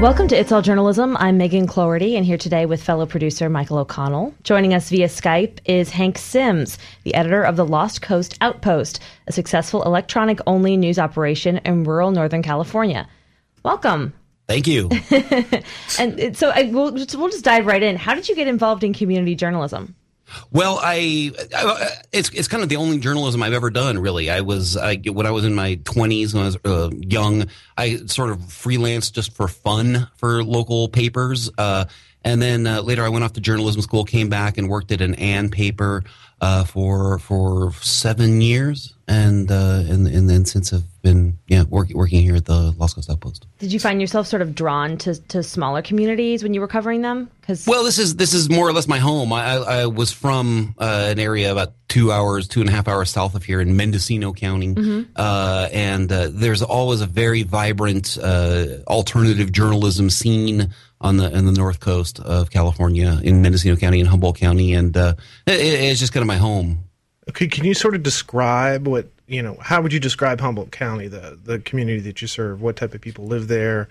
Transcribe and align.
Welcome 0.00 0.28
to 0.28 0.34
It's 0.34 0.50
All 0.50 0.62
Journalism. 0.62 1.14
I'm 1.18 1.36
Megan 1.36 1.66
Cloherty, 1.66 2.16
and 2.16 2.24
here 2.24 2.38
today 2.38 2.64
with 2.64 2.82
fellow 2.82 3.04
producer 3.04 3.50
Michael 3.50 3.76
O'Connell. 3.76 4.34
Joining 4.44 4.72
us 4.72 4.88
via 4.88 5.08
Skype 5.08 5.58
is 5.66 5.90
Hank 5.90 6.16
Sims, 6.16 6.78
the 7.04 7.14
editor 7.14 7.42
of 7.42 7.56
the 7.56 7.66
Lost 7.66 8.00
Coast 8.00 8.38
Outpost, 8.40 8.98
a 9.26 9.32
successful 9.32 9.82
electronic 9.82 10.40
only 10.46 10.78
news 10.78 10.98
operation 10.98 11.58
in 11.66 11.84
rural 11.84 12.12
Northern 12.12 12.42
California. 12.42 13.06
Welcome. 13.62 14.14
Thank 14.48 14.66
you. 14.66 14.88
and 15.98 16.34
so 16.34 16.48
I, 16.48 16.70
we'll, 16.72 16.92
we'll 16.94 17.28
just 17.28 17.44
dive 17.44 17.66
right 17.66 17.82
in. 17.82 17.96
How 17.96 18.14
did 18.14 18.26
you 18.26 18.34
get 18.34 18.48
involved 18.48 18.82
in 18.82 18.94
community 18.94 19.34
journalism? 19.34 19.94
Well, 20.50 20.78
I, 20.82 21.32
I, 21.54 21.88
it's 22.12 22.30
it's 22.30 22.48
kind 22.48 22.62
of 22.62 22.68
the 22.68 22.76
only 22.76 22.98
journalism 22.98 23.42
I've 23.42 23.52
ever 23.52 23.70
done. 23.70 23.98
Really, 23.98 24.30
I 24.30 24.40
was 24.40 24.76
I, 24.76 24.96
when 24.96 25.26
I 25.26 25.30
was 25.30 25.44
in 25.44 25.54
my 25.54 25.76
twenties 25.84 26.34
when 26.34 26.42
I 26.42 26.46
was 26.46 26.58
uh, 26.64 26.90
young. 26.92 27.46
I 27.76 27.96
sort 28.06 28.30
of 28.30 28.38
freelanced 28.38 29.12
just 29.12 29.34
for 29.34 29.48
fun 29.48 30.08
for 30.16 30.44
local 30.44 30.88
papers, 30.88 31.50
uh, 31.56 31.86
and 32.24 32.40
then 32.40 32.66
uh, 32.66 32.82
later 32.82 33.04
I 33.04 33.08
went 33.08 33.24
off 33.24 33.32
to 33.34 33.40
journalism 33.40 33.82
school, 33.82 34.04
came 34.04 34.28
back 34.28 34.58
and 34.58 34.68
worked 34.68 34.92
at 34.92 35.00
an 35.00 35.14
AAN 35.14 35.50
paper 35.50 36.04
uh, 36.40 36.64
for 36.64 37.18
for 37.18 37.72
seven 37.80 38.40
years, 38.40 38.94
and 39.10 39.50
uh, 39.50 39.82
and 39.88 40.06
and 40.06 40.30
then 40.30 40.44
since 40.44 40.72
I've 40.72 40.84
been 41.02 41.36
yeah 41.48 41.64
working 41.64 41.96
working 41.96 42.22
here 42.22 42.36
at 42.36 42.44
the 42.44 42.72
Lost 42.78 42.94
Coast 42.94 43.10
Outpost. 43.10 43.44
Did 43.58 43.72
you 43.72 43.80
find 43.80 44.00
yourself 44.00 44.28
sort 44.28 44.40
of 44.40 44.54
drawn 44.54 44.96
to, 44.98 45.20
to 45.28 45.42
smaller 45.42 45.82
communities 45.82 46.44
when 46.44 46.54
you 46.54 46.60
were 46.60 46.68
covering 46.68 47.02
them? 47.02 47.28
Because 47.40 47.66
well, 47.66 47.82
this 47.82 47.98
is 47.98 48.14
this 48.14 48.34
is 48.34 48.48
more 48.48 48.68
or 48.68 48.72
less 48.72 48.86
my 48.86 48.98
home. 48.98 49.32
I, 49.32 49.42
I, 49.42 49.56
I 49.56 49.86
was 49.86 50.12
from 50.12 50.76
uh, 50.78 51.08
an 51.10 51.18
area 51.18 51.50
about 51.50 51.72
two 51.88 52.12
hours, 52.12 52.46
two 52.46 52.60
and 52.60 52.68
a 52.68 52.72
half 52.72 52.86
hours 52.86 53.10
south 53.10 53.34
of 53.34 53.42
here 53.42 53.60
in 53.60 53.76
Mendocino 53.76 54.32
County, 54.32 54.74
mm-hmm. 54.74 55.10
uh, 55.16 55.68
and 55.72 56.10
uh, 56.12 56.28
there's 56.30 56.62
always 56.62 57.00
a 57.00 57.06
very 57.06 57.42
vibrant 57.42 58.16
uh, 58.22 58.78
alternative 58.86 59.50
journalism 59.50 60.08
scene 60.08 60.72
on 61.00 61.16
the 61.16 61.36
in 61.36 61.46
the 61.46 61.52
north 61.52 61.80
coast 61.80 62.20
of 62.20 62.50
California 62.50 63.18
in 63.24 63.42
Mendocino 63.42 63.74
County 63.74 63.98
and 63.98 64.08
Humboldt 64.08 64.38
County, 64.38 64.74
and 64.74 64.96
uh, 64.96 65.14
it, 65.48 65.60
it's 65.60 65.98
just 65.98 66.12
kind 66.12 66.22
of 66.22 66.28
my 66.28 66.36
home. 66.36 66.84
Okay, 67.30 67.46
can 67.46 67.64
you 67.64 67.74
sort 67.74 67.94
of 67.94 68.02
describe 68.02 68.88
what 68.88 69.06
you 69.28 69.40
know? 69.40 69.56
How 69.60 69.80
would 69.80 69.92
you 69.92 70.00
describe 70.00 70.40
Humboldt 70.40 70.72
County, 70.72 71.06
the 71.06 71.38
the 71.40 71.60
community 71.60 72.00
that 72.00 72.20
you 72.20 72.26
serve? 72.26 72.60
What 72.60 72.74
type 72.74 72.92
of 72.92 73.00
people 73.00 73.26
live 73.26 73.46
there? 73.46 73.88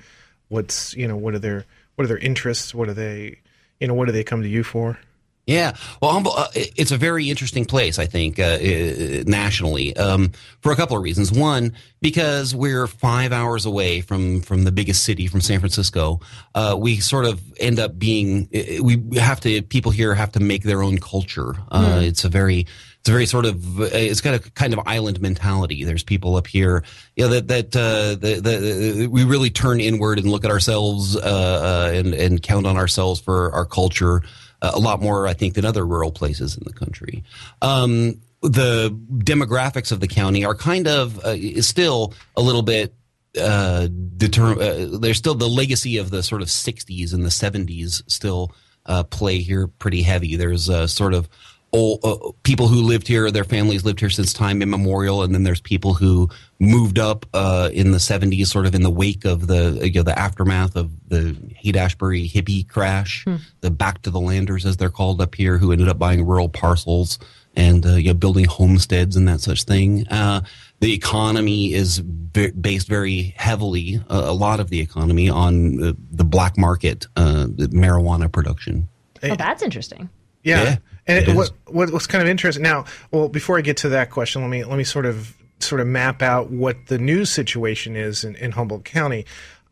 What's 0.50 0.94
you 0.95 1.08
know 1.08 1.16
what 1.16 1.34
are 1.36 1.40
their 1.40 1.66
what 1.95 2.04
are 2.04 2.10
their 2.10 2.17
interests? 2.17 2.76
What 2.76 2.90
are 2.90 2.94
they 2.94 3.40
you 3.80 3.88
know 3.88 3.94
what 3.94 4.08
do 4.08 4.12
they 4.12 4.26
come 4.26 4.42
to 4.42 4.50
you 4.50 4.66
for? 4.66 5.00
Yeah, 5.45 5.76
well, 6.00 6.12
Humboldt, 6.12 6.38
uh, 6.38 6.48
it's 6.54 6.92
a 6.92 6.98
very 6.98 7.28
interesting 7.28 7.66
place, 7.66 7.98
I 7.98 8.06
think, 8.06 8.38
uh, 8.38 8.44
uh, 8.44 9.23
nationally, 9.26 9.98
um, 9.98 10.32
for 10.62 10.72
a 10.72 10.76
couple 10.76 10.95
of 10.95 11.02
reasons. 11.02 11.32
One, 11.32 11.73
because 12.02 12.54
we're 12.54 12.86
five 12.86 13.32
hours 13.32 13.66
away 13.66 14.02
from 14.02 14.42
from 14.42 14.64
the 14.66 14.72
biggest 14.72 15.06
city, 15.06 15.28
from 15.28 15.42
San 15.42 15.60
Francisco. 15.60 16.20
Uh, 16.54 16.76
we 16.78 17.00
sort 17.00 17.26
of 17.26 17.42
end 17.58 17.80
up 17.80 17.98
being 17.98 18.50
we 18.84 19.02
have 19.17 19.40
to 19.40 19.64
people 19.64 19.92
here 19.92 20.14
have 20.14 20.34
to 20.34 20.40
make 20.40 20.64
their 20.64 20.84
own 20.84 20.98
culture. 21.00 21.56
Mm. 21.72 22.04
It's 22.04 22.26
a 22.26 22.30
very 22.30 22.67
it's 23.00 23.09
a 23.09 23.11
very 23.11 23.25
sort 23.25 23.45
of 23.45 23.80
it's 23.80 24.22
got 24.22 24.33
a 24.36 24.39
kind 24.52 24.73
of 24.73 24.80
island 24.86 25.22
mentality. 25.22 25.83
There's 25.86 26.03
people 26.03 26.36
up 26.36 26.47
here, 26.47 26.83
you 27.16 27.25
know, 27.25 27.39
that 27.39 27.47
that 27.47 27.75
uh, 27.75 28.16
the, 28.16 28.42
the, 28.42 29.08
we 29.08 29.23
really 29.23 29.50
turn 29.50 29.80
inward 29.80 30.19
and 30.19 30.30
look 30.30 30.44
at 30.44 30.52
ourselves 30.52 31.16
uh, 31.16 31.20
uh, 31.20 31.92
and 31.94 32.14
and 32.14 32.44
count 32.44 32.66
on 32.66 32.75
ourselves 32.75 33.22
for 33.22 33.52
our 33.53 33.66
culture 33.66 34.22
uh, 34.61 34.72
a 34.73 34.80
lot 34.80 35.02
more, 35.02 35.27
I 35.27 35.33
think, 35.33 35.53
than 35.53 35.66
other 35.66 35.86
rural 35.86 36.11
places 36.11 36.58
in 36.58 36.64
the 36.66 36.73
country. 36.73 37.23
Um, 37.61 38.20
the 38.42 38.89
demographics 38.89 39.92
of 39.92 40.00
the 40.00 40.08
county 40.08 40.45
are 40.45 40.55
kind 40.55 40.88
of 40.88 41.20
uh, 41.20 41.61
still 41.61 42.14
a 42.36 42.42
little 42.42 42.61
bit 42.64 42.94
uh, 43.38 43.88
determ- 44.17 44.59
uh, 44.59 44.98
there's 44.99 45.17
still 45.17 45.36
the 45.36 45.48
legacy 45.48 45.98
of 45.98 46.09
the 46.09 46.23
sort 46.23 46.42
of 46.42 46.48
60s 46.48 47.14
and 47.14 47.23
the 47.23 47.30
70s 47.30 48.02
still 48.09 48.52
uh, 48.86 49.04
play 49.04 49.39
here 49.39 49.67
pretty 49.67 50.02
heavy. 50.02 50.36
There's 50.36 50.67
a 50.67 50.88
sort 50.88 51.14
of 51.14 51.30
old, 51.72 52.00
uh, 52.04 52.18
people 52.44 52.68
who 52.68 52.82
lived 52.82 53.08
here, 53.08 53.30
their 53.32 53.44
families 53.44 53.86
lived 53.86 54.00
here 54.00 54.10
since 54.10 54.34
time 54.34 54.62
immemorial, 54.62 55.24
and 55.24 55.34
then 55.34 55.44
there's 55.44 55.62
people 55.62 55.94
who 55.94 56.30
moved 56.60 57.00
up 57.00 57.26
uh, 57.34 57.70
in 57.72 57.92
the 57.92 57.98
70s, 57.98 58.48
sort 58.48 58.66
of 58.66 58.76
in 58.76 58.84
the 58.84 58.90
wake 58.90 59.26
of 59.26 59.48
the 59.48 59.80
you 59.84 60.00
know, 60.00 60.04
the 60.04 60.18
aftermath 60.18 60.76
of 60.76 60.92
the 61.08 61.38
Haight 61.56 61.76
Ashbury 61.76 62.28
hippie 62.28 62.68
crash, 62.68 63.24
hmm. 63.24 63.38
the 63.62 63.72
back 63.72 64.02
to 64.04 64.10
the 64.10 64.20
landers 64.20 64.66
as 64.66 64.78
they're 64.78 64.90
called 64.90 65.22
up 65.22 65.36
here, 65.36 65.58
who 65.58 65.72
ended 65.72 65.88
up 65.88 66.00
buying 66.00 66.26
rural 66.26 66.50
parcels 66.50 67.20
and 67.56 67.86
uh, 67.86 67.96
you 67.96 68.08
know, 68.08 68.14
building 68.14 68.46
homesteads 68.46 69.16
and 69.16 69.28
that 69.28 69.42
such 69.42 69.64
thing. 69.64 70.08
Uh, 70.08 70.42
the 70.80 70.94
economy 70.94 71.74
is 71.74 72.00
based 72.00 72.88
very 72.88 73.34
heavily, 73.38 74.02
uh, 74.10 74.24
a 74.26 74.34
lot 74.34 74.60
of 74.60 74.70
the 74.70 74.80
economy, 74.80 75.30
on 75.30 75.78
the 75.78 76.24
black 76.24 76.58
market 76.58 77.06
uh, 77.16 77.48
marijuana 77.48 78.32
production. 78.32 78.88
Oh, 79.24 79.36
that's 79.36 79.62
interesting. 79.62 80.10
Yeah. 80.44 80.64
yeah. 80.64 80.78
And 81.09 81.36
what, 81.36 81.52
what 81.65 81.92
what's 81.92 82.08
kind 82.08 82.21
of 82.21 82.30
interesting 82.30 82.64
now? 82.64 82.86
Well, 83.11 83.30
before 83.30 83.58
I 83.58 83.61
get 83.61 83.77
to 83.77 83.89
that 83.89 84.11
question, 84.11 84.42
let 84.42 84.49
me 84.49 84.64
let 84.64 84.77
me 84.77 84.83
sort 84.83 85.05
of 85.05 85.36
sort 85.59 85.81
of 85.81 85.87
map 85.87 86.21
out 86.21 86.49
what 86.49 86.87
the 86.87 86.97
news 86.97 87.30
situation 87.30 87.95
is 87.95 88.23
in, 88.23 88.36
in 88.36 88.52
Humboldt 88.52 88.86
County. 88.86 89.25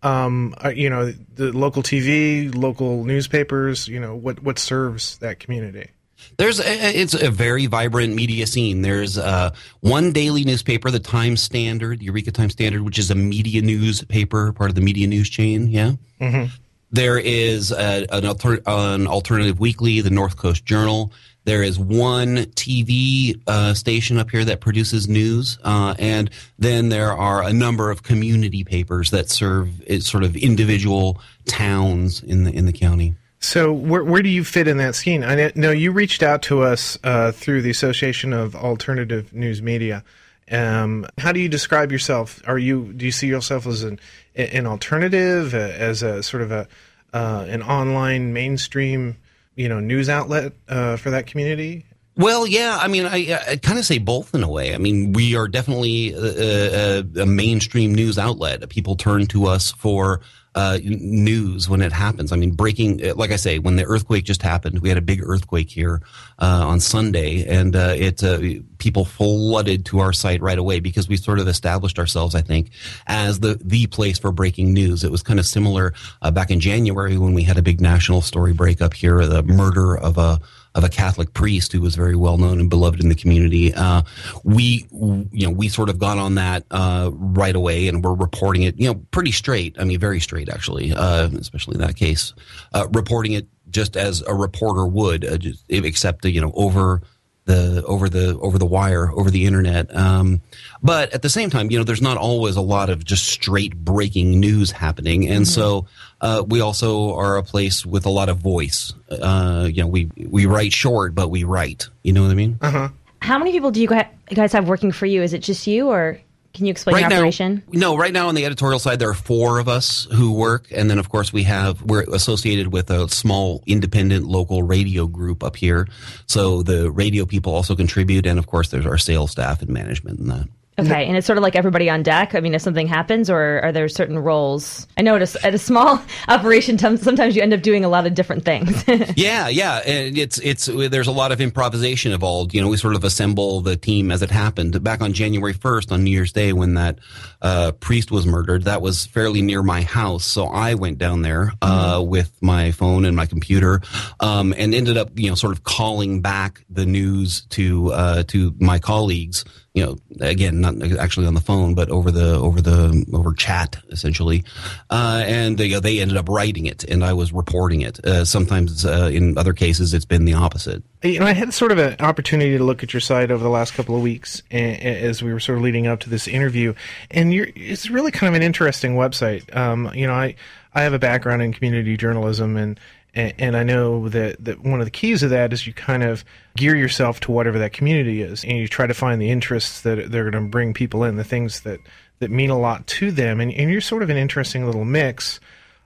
Um, 0.03 0.53
uh, 0.63 0.69
you 0.69 0.89
know, 0.89 1.11
the 1.11 1.51
local 1.51 1.83
TV, 1.83 2.53
local 2.53 3.03
newspapers. 3.03 3.87
You 3.87 3.99
know, 3.99 4.15
what 4.15 4.41
what 4.41 4.59
serves 4.59 5.17
that 5.19 5.39
community. 5.39 5.91
There's 6.37 6.59
a, 6.59 6.99
it's 6.99 7.13
a 7.13 7.29
very 7.29 7.67
vibrant 7.67 8.15
media 8.15 8.47
scene. 8.47 8.81
There's 8.81 9.17
uh, 9.17 9.51
one 9.81 10.11
daily 10.11 10.43
newspaper, 10.43 10.91
the 10.91 10.99
Times 10.99 11.41
Standard, 11.41 11.99
the 11.99 12.05
Eureka 12.05 12.31
Times 12.31 12.53
Standard, 12.53 12.81
which 12.81 12.99
is 12.99 13.11
a 13.11 13.15
media 13.15 13.61
newspaper, 13.61 14.51
part 14.53 14.69
of 14.69 14.75
the 14.75 14.81
MediaNews 14.81 15.29
chain. 15.29 15.67
Yeah. 15.67 15.93
Mm-hmm. 16.19 16.53
There 16.91 17.17
is 17.17 17.71
a, 17.71 18.05
an, 18.09 18.25
alter, 18.25 18.61
an, 18.65 19.07
alternative 19.07 19.59
weekly, 19.59 20.01
the 20.01 20.09
North 20.09 20.37
Coast 20.37 20.65
Journal. 20.65 21.11
There 21.43 21.63
is 21.63 21.79
one 21.79 22.37
TV 22.55 23.41
uh, 23.47 23.73
station 23.73 24.17
up 24.17 24.31
here 24.31 24.43
that 24.45 24.59
produces 24.59 25.07
news, 25.07 25.57
uh, 25.63 25.95
and 25.97 26.29
then 26.59 26.89
there 26.89 27.13
are 27.13 27.41
a 27.41 27.53
number 27.53 27.89
of 27.89 28.03
community 28.03 28.63
papers 28.63 29.11
that 29.11 29.29
serve 29.29 29.81
sort 30.01 30.23
of 30.23 30.35
individual 30.35 31.21
towns 31.45 32.21
in 32.21 32.43
the 32.43 32.51
in 32.51 32.65
the 32.65 32.73
county. 32.73 33.15
So 33.39 33.71
where 33.71 34.03
where 34.03 34.21
do 34.21 34.29
you 34.29 34.43
fit 34.43 34.67
in 34.67 34.77
that 34.77 34.95
scheme? 34.95 35.23
I 35.23 35.51
know 35.55 35.71
you 35.71 35.91
reached 35.91 36.23
out 36.23 36.41
to 36.43 36.63
us 36.63 36.97
uh, 37.03 37.31
through 37.31 37.61
the 37.61 37.69
Association 37.69 38.33
of 38.33 38.55
Alternative 38.55 39.31
News 39.33 39.61
Media. 39.61 40.03
Um, 40.52 41.06
how 41.18 41.31
do 41.31 41.40
you 41.40 41.50
describe 41.50 41.91
yourself? 41.91 42.41
Are 42.47 42.58
you 42.58 42.94
do 42.94 43.06
you 43.06 43.12
see 43.12 43.28
yourself 43.28 43.68
as 43.68 43.84
an 43.84 44.00
an 44.35 44.66
alternative, 44.66 45.53
as 45.53 46.03
a 46.03 46.24
sort 46.24 46.44
of 46.44 46.52
a 46.52 46.68
uh, 47.13 47.46
an 47.50 47.63
online 47.63 48.34
mainstream, 48.34 49.18
you 49.56 49.68
know, 49.69 49.80
news 49.80 50.09
outlet 50.09 50.53
uh, 50.69 50.97
for 50.97 51.09
that 51.09 51.28
community? 51.28 51.85
Well, 52.16 52.47
yeah. 52.47 52.78
I 52.81 52.88
mean, 52.88 53.06
I, 53.06 53.40
I 53.47 53.56
kind 53.58 53.78
of 53.78 53.85
say 53.85 54.00
both 54.00 54.34
in 54.34 54.41
a 54.41 54.50
way. 54.50 54.74
I 54.74 54.80
mean, 54.80 55.13
we 55.13 55.35
are 55.35 55.47
definitely 55.47 56.13
a, 56.13 57.00
a, 57.00 57.22
a 57.22 57.25
mainstream 57.25 57.94
news 57.94 58.18
outlet. 58.18 58.68
People 58.69 58.96
turn 58.96 59.28
to 59.28 59.46
us 59.46 59.72
for 59.72 60.22
uh, 60.57 60.79
news 60.84 61.69
when 61.69 61.84
it 61.84 61.91
happens. 61.91 62.31
I 62.31 62.35
mean, 62.35 62.50
breaking, 62.50 63.06
uh, 63.06 63.13
like 63.13 63.29
I 63.29 63.35
say, 63.35 63.59
when 63.59 63.75
the 63.75 63.85
earthquake 63.85 64.23
just 64.23 64.41
happened, 64.41 64.79
we 64.79 64.90
had 64.90 64.97
a 64.97 65.01
big 65.01 65.22
earthquake 65.23 65.69
here 65.69 66.01
uh, 66.40 66.66
on 66.66 66.79
Sunday, 66.79 67.45
and 67.45 67.75
uh, 67.75 67.94
it 67.95 68.23
uh, 68.23 68.40
people 68.79 69.06
flooded 69.06 69.85
to 69.85 70.00
our 70.00 70.12
site 70.12 70.41
right 70.41 70.57
away 70.57 70.79
because 70.79 71.07
we 71.07 71.16
sort 71.16 71.38
of 71.38 71.47
established 71.47 72.00
ourselves, 72.00 72.34
I 72.34 72.41
think, 72.41 72.72
as 73.06 73.40
the 73.40 73.59
the 73.63 73.85
place 73.85 74.17
for 74.17 74.31
breaking 74.31 74.73
news. 74.73 75.03
It 75.03 75.12
was 75.12 75.22
kind 75.22 75.40
of 75.40 75.46
similar 75.46 75.94
uh, 76.23 76.31
back 76.31 76.50
in 76.50 76.59
January 76.59 77.19
when 77.19 77.35
we 77.35 77.44
had 77.44 77.59
a 77.59 77.62
big 77.62 77.79
national 77.79 78.23
story 78.23 78.53
break 78.53 78.81
up 78.81 78.96
here, 78.96 79.28
the 79.28 79.44
murder 79.44 79.96
of 79.96 80.17
a 80.17 80.41
of 80.77 80.83
a 80.83 80.89
Catholic 80.89 81.33
priest 81.33 81.73
who 81.73 81.81
was 81.81 81.95
very 81.95 82.15
well 82.15 82.38
known 82.38 82.59
and 82.59 82.69
beloved 82.69 83.02
in 83.02 83.09
the 83.09 83.16
community. 83.16 83.73
Uh, 83.73 84.03
we, 84.43 84.87
you 84.91 85.47
know, 85.47 85.49
we 85.49 85.67
sort 85.69 85.90
of 85.90 85.97
got 85.97 86.19
on 86.19 86.35
that 86.35 86.63
uh, 86.69 87.09
right 87.13 87.55
away, 87.55 87.87
and 87.87 88.03
we're 88.03 88.13
reporting 88.13 88.61
it, 88.61 88.79
you 88.79 88.87
know, 88.87 88.96
pretty 89.11 89.31
straight. 89.31 89.75
I 89.79 89.84
mean, 89.84 89.99
very 89.99 90.19
straight 90.19 90.49
actually, 90.49 90.93
uh, 90.93 91.29
especially 91.40 91.75
in 91.75 91.81
that 91.81 91.96
case, 91.96 92.34
uh, 92.73 92.87
reporting 92.93 93.34
it 93.34 93.47
just 93.69 93.97
as 93.97 94.22
a 94.22 94.34
reporter 94.34 94.85
would, 94.85 95.25
uh, 95.25 95.37
just, 95.37 95.66
except 95.67 96.23
you 96.25 96.40
know 96.40 96.52
over 96.55 97.02
the 97.47 97.84
over 97.85 98.09
the 98.09 98.38
over 98.40 98.59
the 98.59 98.66
wire 98.66 99.11
over 99.11 99.32
the 99.32 99.46
internet. 99.46 99.94
Um, 99.96 100.41
but 100.84 101.11
at 101.14 101.23
the 101.23 101.29
same 101.29 101.49
time, 101.49 101.72
you 101.72 101.78
know, 101.78 101.84
there's 101.84 102.02
not 102.02 102.17
always 102.17 102.55
a 102.55 102.61
lot 102.61 102.90
of 102.90 103.03
just 103.03 103.26
straight 103.26 103.76
breaking 103.76 104.40
news 104.40 104.70
happening, 104.70 105.28
and 105.28 105.46
mm-hmm. 105.46 105.61
so 105.61 105.88
uh, 106.22 106.44
we 106.46 106.61
also 106.61 107.16
are 107.16 107.38
a 107.38 107.44
place 107.44 107.85
with 107.85 108.05
a 108.05 108.09
lot 108.09 108.29
of 108.29 108.38
voice. 108.38 108.94
Uh, 109.09 109.67
you 109.72 109.82
know, 109.82 109.88
we 109.88 110.09
we 110.29 110.46
write 110.46 110.73
short, 110.73 111.16
but 111.16 111.29
we 111.29 111.44
write. 111.44 111.88
You 112.03 112.14
know 112.14 112.22
what 112.22 112.32
I 112.32 112.35
mean? 112.35 112.59
Uh 112.61 112.72
huh. 112.72 112.90
How 113.22 113.40
many 113.40 113.52
people 113.52 113.72
do 113.72 113.82
you 113.82 113.88
guys 113.88 114.52
have 114.52 114.67
working 114.67 114.91
for 114.91 115.08
you? 115.08 115.23
Is 115.23 115.34
it 115.34 115.40
just 115.40 115.66
you, 115.66 115.88
or 115.90 116.20
can 116.57 116.65
you 116.65 116.71
explain 116.71 116.95
right 116.95 117.09
your 117.09 117.19
operation? 117.19 117.63
Now, 117.71 117.91
no, 117.91 117.97
right 117.97 118.11
now 118.11 118.27
on 118.27 118.35
the 118.35 118.45
editorial 118.45 118.79
side, 118.79 118.99
there 118.99 119.09
are 119.09 119.13
four 119.13 119.59
of 119.59 119.69
us 119.69 120.07
who 120.11 120.33
work, 120.33 120.67
and 120.71 120.89
then 120.89 120.99
of 120.99 121.09
course 121.09 121.31
we 121.31 121.43
have 121.43 121.81
we're 121.83 122.03
associated 122.11 122.73
with 122.73 122.89
a 122.89 123.07
small 123.07 123.63
independent 123.65 124.25
local 124.25 124.63
radio 124.63 125.07
group 125.07 125.43
up 125.43 125.55
here. 125.55 125.87
So 126.25 126.63
the 126.63 126.91
radio 126.91 127.25
people 127.25 127.53
also 127.53 127.75
contribute, 127.75 128.25
and 128.25 128.39
of 128.39 128.47
course 128.47 128.69
there's 128.69 128.85
our 128.85 128.97
sales 128.97 129.31
staff 129.31 129.61
and 129.61 129.69
management 129.69 130.19
and 130.19 130.29
that. 130.31 130.47
Okay, 130.79 131.08
and 131.08 131.18
it's 131.18 131.26
sort 131.26 131.38
of 131.38 131.41
like 131.41 131.56
everybody 131.56 131.90
on 131.90 132.03
deck. 132.03 132.35
I 132.35 132.40
mean, 132.40 132.53
if 132.53 132.62
something 132.62 132.85
happens, 132.85 133.32
or 133.32 133.62
are 133.64 133.72
there 133.72 133.90
certain 133.90 134.20
roles? 134.20 134.85
I 134.96 135.02
know 135.02 135.16
at 135.16 135.35
a, 135.35 135.46
at 135.47 135.56
a 135.56 135.58
small 135.58 136.00
operation, 136.28 136.78
sometimes 136.78 137.35
you 137.35 137.41
end 137.41 137.52
up 137.52 137.64
doing 137.64 137.84
a 137.84 137.90
lot 137.90 138.06
of 138.06 138.14
different 138.14 138.46
things. 138.46 138.84
yeah, 139.18 139.47
yeah, 139.47 139.78
and 139.78 140.16
it's 140.16 140.38
it's 140.38 140.68
there's 140.68 141.08
a 141.08 141.12
lot 141.12 141.32
of 141.32 141.41
improvisation 141.41 142.12
involved. 142.12 142.53
You 142.53 142.62
know, 142.62 142.68
we 142.68 142.78
sort 142.78 142.94
of 142.94 143.03
assemble 143.03 143.62
the 143.62 143.76
team 143.76 144.12
as 144.12 144.22
it 144.22 144.29
happened. 144.29 144.84
Back 144.84 145.02
on 145.02 145.14
January 145.14 145.56
1st, 145.56 145.91
on 145.91 146.03
New 146.03 146.12
Year's 146.12 146.32
Day, 146.32 146.53
when 146.53 146.76
that 146.76 147.00
uh, 147.41 147.72
priest 147.72 148.12
was 148.12 148.28
murdered, 148.28 148.66
that 148.66 148.79
was 148.84 149.08
fairly 149.08 149.41
near 149.41 149.64
my 149.64 149.82
house, 149.82 150.26
so 150.26 150.46
I 150.46 150.76
went 150.76 151.00
down 151.00 151.24
there 151.24 151.53
uh, 151.59 151.96
mm-hmm. 151.96 152.08
with 152.08 152.32
my 152.40 152.70
phone 152.70 153.06
and 153.06 153.16
my 153.16 153.26
computer, 153.26 153.82
um, 154.20 154.53
and 154.56 154.76
ended 154.76 154.96
up 154.96 155.09
you 155.16 155.29
know 155.29 155.35
sort 155.35 155.53
of 155.53 155.64
calling 155.64 156.22
back 156.22 156.64
the 156.70 156.85
news 156.85 157.47
to 157.50 157.91
uh, 157.94 158.24
to 158.28 158.53
my 158.59 158.78
colleagues 158.78 159.44
you 159.78 159.85
know, 159.85 159.97
again, 160.26 160.59
not 160.59 160.82
actually 160.97 161.28
on 161.28 161.35
the 161.35 161.40
phone, 161.40 161.76
but 161.76 161.90
over 161.90 162.09
the 162.09 162.34
over 162.34 162.62
the 162.62 163.06
over 163.14 163.32
chat 163.34 163.78
essentially, 163.90 164.44
uh, 164.90 165.24
and 165.24 165.59
they, 165.59 165.79
they 165.79 166.00
ended 166.00 166.18
up 166.18 166.28
writing 166.28 166.66
it, 166.66 166.84
and 166.84 167.06
I 167.06 167.14
was 167.14 167.32
reporting 167.32 167.82
it. 167.82 168.03
Uh, 168.03 168.26
sometimes, 168.26 168.88
uh, 168.88 169.12
in 169.14 169.38
other 169.38 169.53
cases, 169.53 169.94
it's 169.94 170.03
been 170.03 170.26
the 170.26 170.34
opposite. 170.34 170.82
You 171.03 171.20
know, 171.20 171.28
I 171.28 171.34
had 171.34 171.53
sort 171.53 171.72
of 171.72 171.78
an 171.78 171.97
opportunity 172.00 172.58
to 172.58 172.64
look 172.64 172.82
at 172.82 172.91
your 172.91 173.02
site 173.02 173.29
over 173.29 173.44
the 173.44 173.52
last 173.52 173.76
couple 173.76 173.96
of 173.96 174.02
weeks 174.02 174.41
as 174.50 175.22
we 175.22 175.32
were 175.32 175.40
sort 175.40 175.59
of 175.59 175.64
leading 175.64 175.85
up 175.85 176.00
to 176.00 176.09
this 176.09 176.28
interview, 176.28 176.74
and 177.12 177.32
it's 177.32 177.91
really 177.91 178.12
kind 178.12 178.29
of 178.29 178.35
an 178.35 178.41
interesting 178.41 178.96
website. 178.96 179.56
Um, 179.56 179.91
you 179.94 180.08
know, 180.08 180.14
I 180.14 180.34
I 180.74 180.82
have 180.82 180.94
a 180.94 181.00
background 181.00 181.44
in 181.44 181.53
community 181.53 181.97
journalism 181.97 182.58
and 182.58 182.79
and, 183.13 183.33
and 183.37 183.57
I 183.57 183.63
know 183.63 184.09
that, 184.09 184.43
that 184.43 184.63
one 184.63 184.79
of 184.79 184.85
the 184.85 184.91
keys 184.91 185.23
of 185.23 185.29
that 185.31 185.53
is 185.53 185.65
you 185.65 185.73
kind 185.73 186.03
of 186.03 186.23
gear 186.55 186.75
yourself 186.75 187.19
to 187.21 187.31
whatever 187.31 187.59
that 187.59 187.73
community 187.73 188.21
is, 188.21 188.43
and 188.43 188.57
you 188.57 188.67
try 188.67 188.87
to 188.87 188.93
find 188.93 189.21
the 189.21 189.31
interests 189.31 189.81
that 189.81 190.11
they're 190.11 190.29
going 190.29 190.43
to 190.43 190.49
bring 190.49 190.73
people 190.73 191.03
in, 191.03 191.15
the 191.15 191.23
things 191.23 191.61
that, 191.61 191.79
that 192.19 192.31
mean 192.31 192.49
a 192.49 192.59
lot 192.59 192.85
to 192.87 193.11
them, 193.11 193.39
and, 193.39 193.51
and 193.53 193.71
you're 193.71 193.81
sort 193.81 194.03
of 194.03 194.09
an 194.09 194.17
interesting 194.17 194.65
little 194.65 194.85
mix 194.85 195.39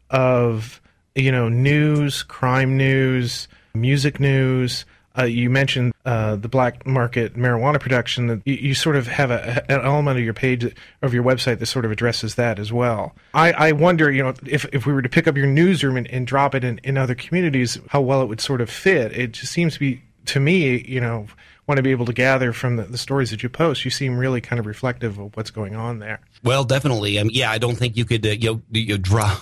of 0.09 0.81
you 1.15 1.31
know 1.31 1.49
news, 1.49 2.23
crime 2.23 2.77
news, 2.77 3.47
music 3.73 4.19
news, 4.19 4.85
uh, 5.17 5.23
you 5.23 5.49
mentioned 5.49 5.93
uh, 6.05 6.35
the 6.35 6.47
black 6.47 6.85
market 6.85 7.35
marijuana 7.35 7.79
production. 7.79 8.41
You, 8.45 8.53
you 8.53 8.73
sort 8.73 8.95
of 8.95 9.07
have 9.07 9.31
a, 9.31 9.63
an 9.69 9.81
element 9.81 10.17
of 10.17 10.23
your 10.23 10.33
page 10.33 10.73
of 11.01 11.13
your 11.13 11.23
website 11.23 11.59
that 11.59 11.65
sort 11.65 11.85
of 11.85 11.91
addresses 11.91 12.35
that 12.35 12.59
as 12.59 12.71
well. 12.71 13.13
I, 13.33 13.51
I 13.51 13.71
wonder, 13.73 14.11
you 14.11 14.23
know, 14.23 14.33
if, 14.45 14.65
if 14.71 14.85
we 14.85 14.93
were 14.93 15.01
to 15.01 15.09
pick 15.09 15.27
up 15.27 15.35
your 15.35 15.47
newsroom 15.47 15.97
and, 15.97 16.07
and 16.07 16.25
drop 16.25 16.55
it 16.55 16.63
in, 16.63 16.79
in 16.79 16.97
other 16.97 17.15
communities, 17.15 17.79
how 17.89 18.01
well 18.01 18.21
it 18.21 18.27
would 18.27 18.41
sort 18.41 18.61
of 18.61 18.69
fit. 18.69 19.11
It 19.11 19.33
just 19.33 19.51
seems 19.51 19.73
to 19.73 19.79
be 19.79 20.01
to 20.27 20.39
me, 20.39 20.85
you 20.87 21.01
know, 21.01 21.27
want 21.71 21.77
to 21.77 21.83
be 21.83 21.91
able 21.91 22.05
to 22.05 22.11
gather 22.11 22.51
from 22.51 22.75
the, 22.75 22.83
the, 22.83 22.97
stories 22.97 23.29
that 23.29 23.43
you 23.43 23.47
post, 23.47 23.85
you 23.85 23.91
seem 23.91 24.17
really 24.17 24.41
kind 24.41 24.59
of 24.59 24.65
reflective 24.65 25.17
of 25.17 25.33
what's 25.37 25.51
going 25.51 25.73
on 25.73 25.99
there. 25.99 26.19
Well, 26.43 26.65
definitely. 26.65 27.17
Um, 27.17 27.29
yeah, 27.31 27.49
I 27.49 27.59
don't 27.59 27.77
think 27.77 27.95
you 27.95 28.03
could 28.03 28.25
uh, 28.25 28.31
you 28.31 28.55
know 28.55 28.61
you 28.71 28.97
drop, 28.97 29.41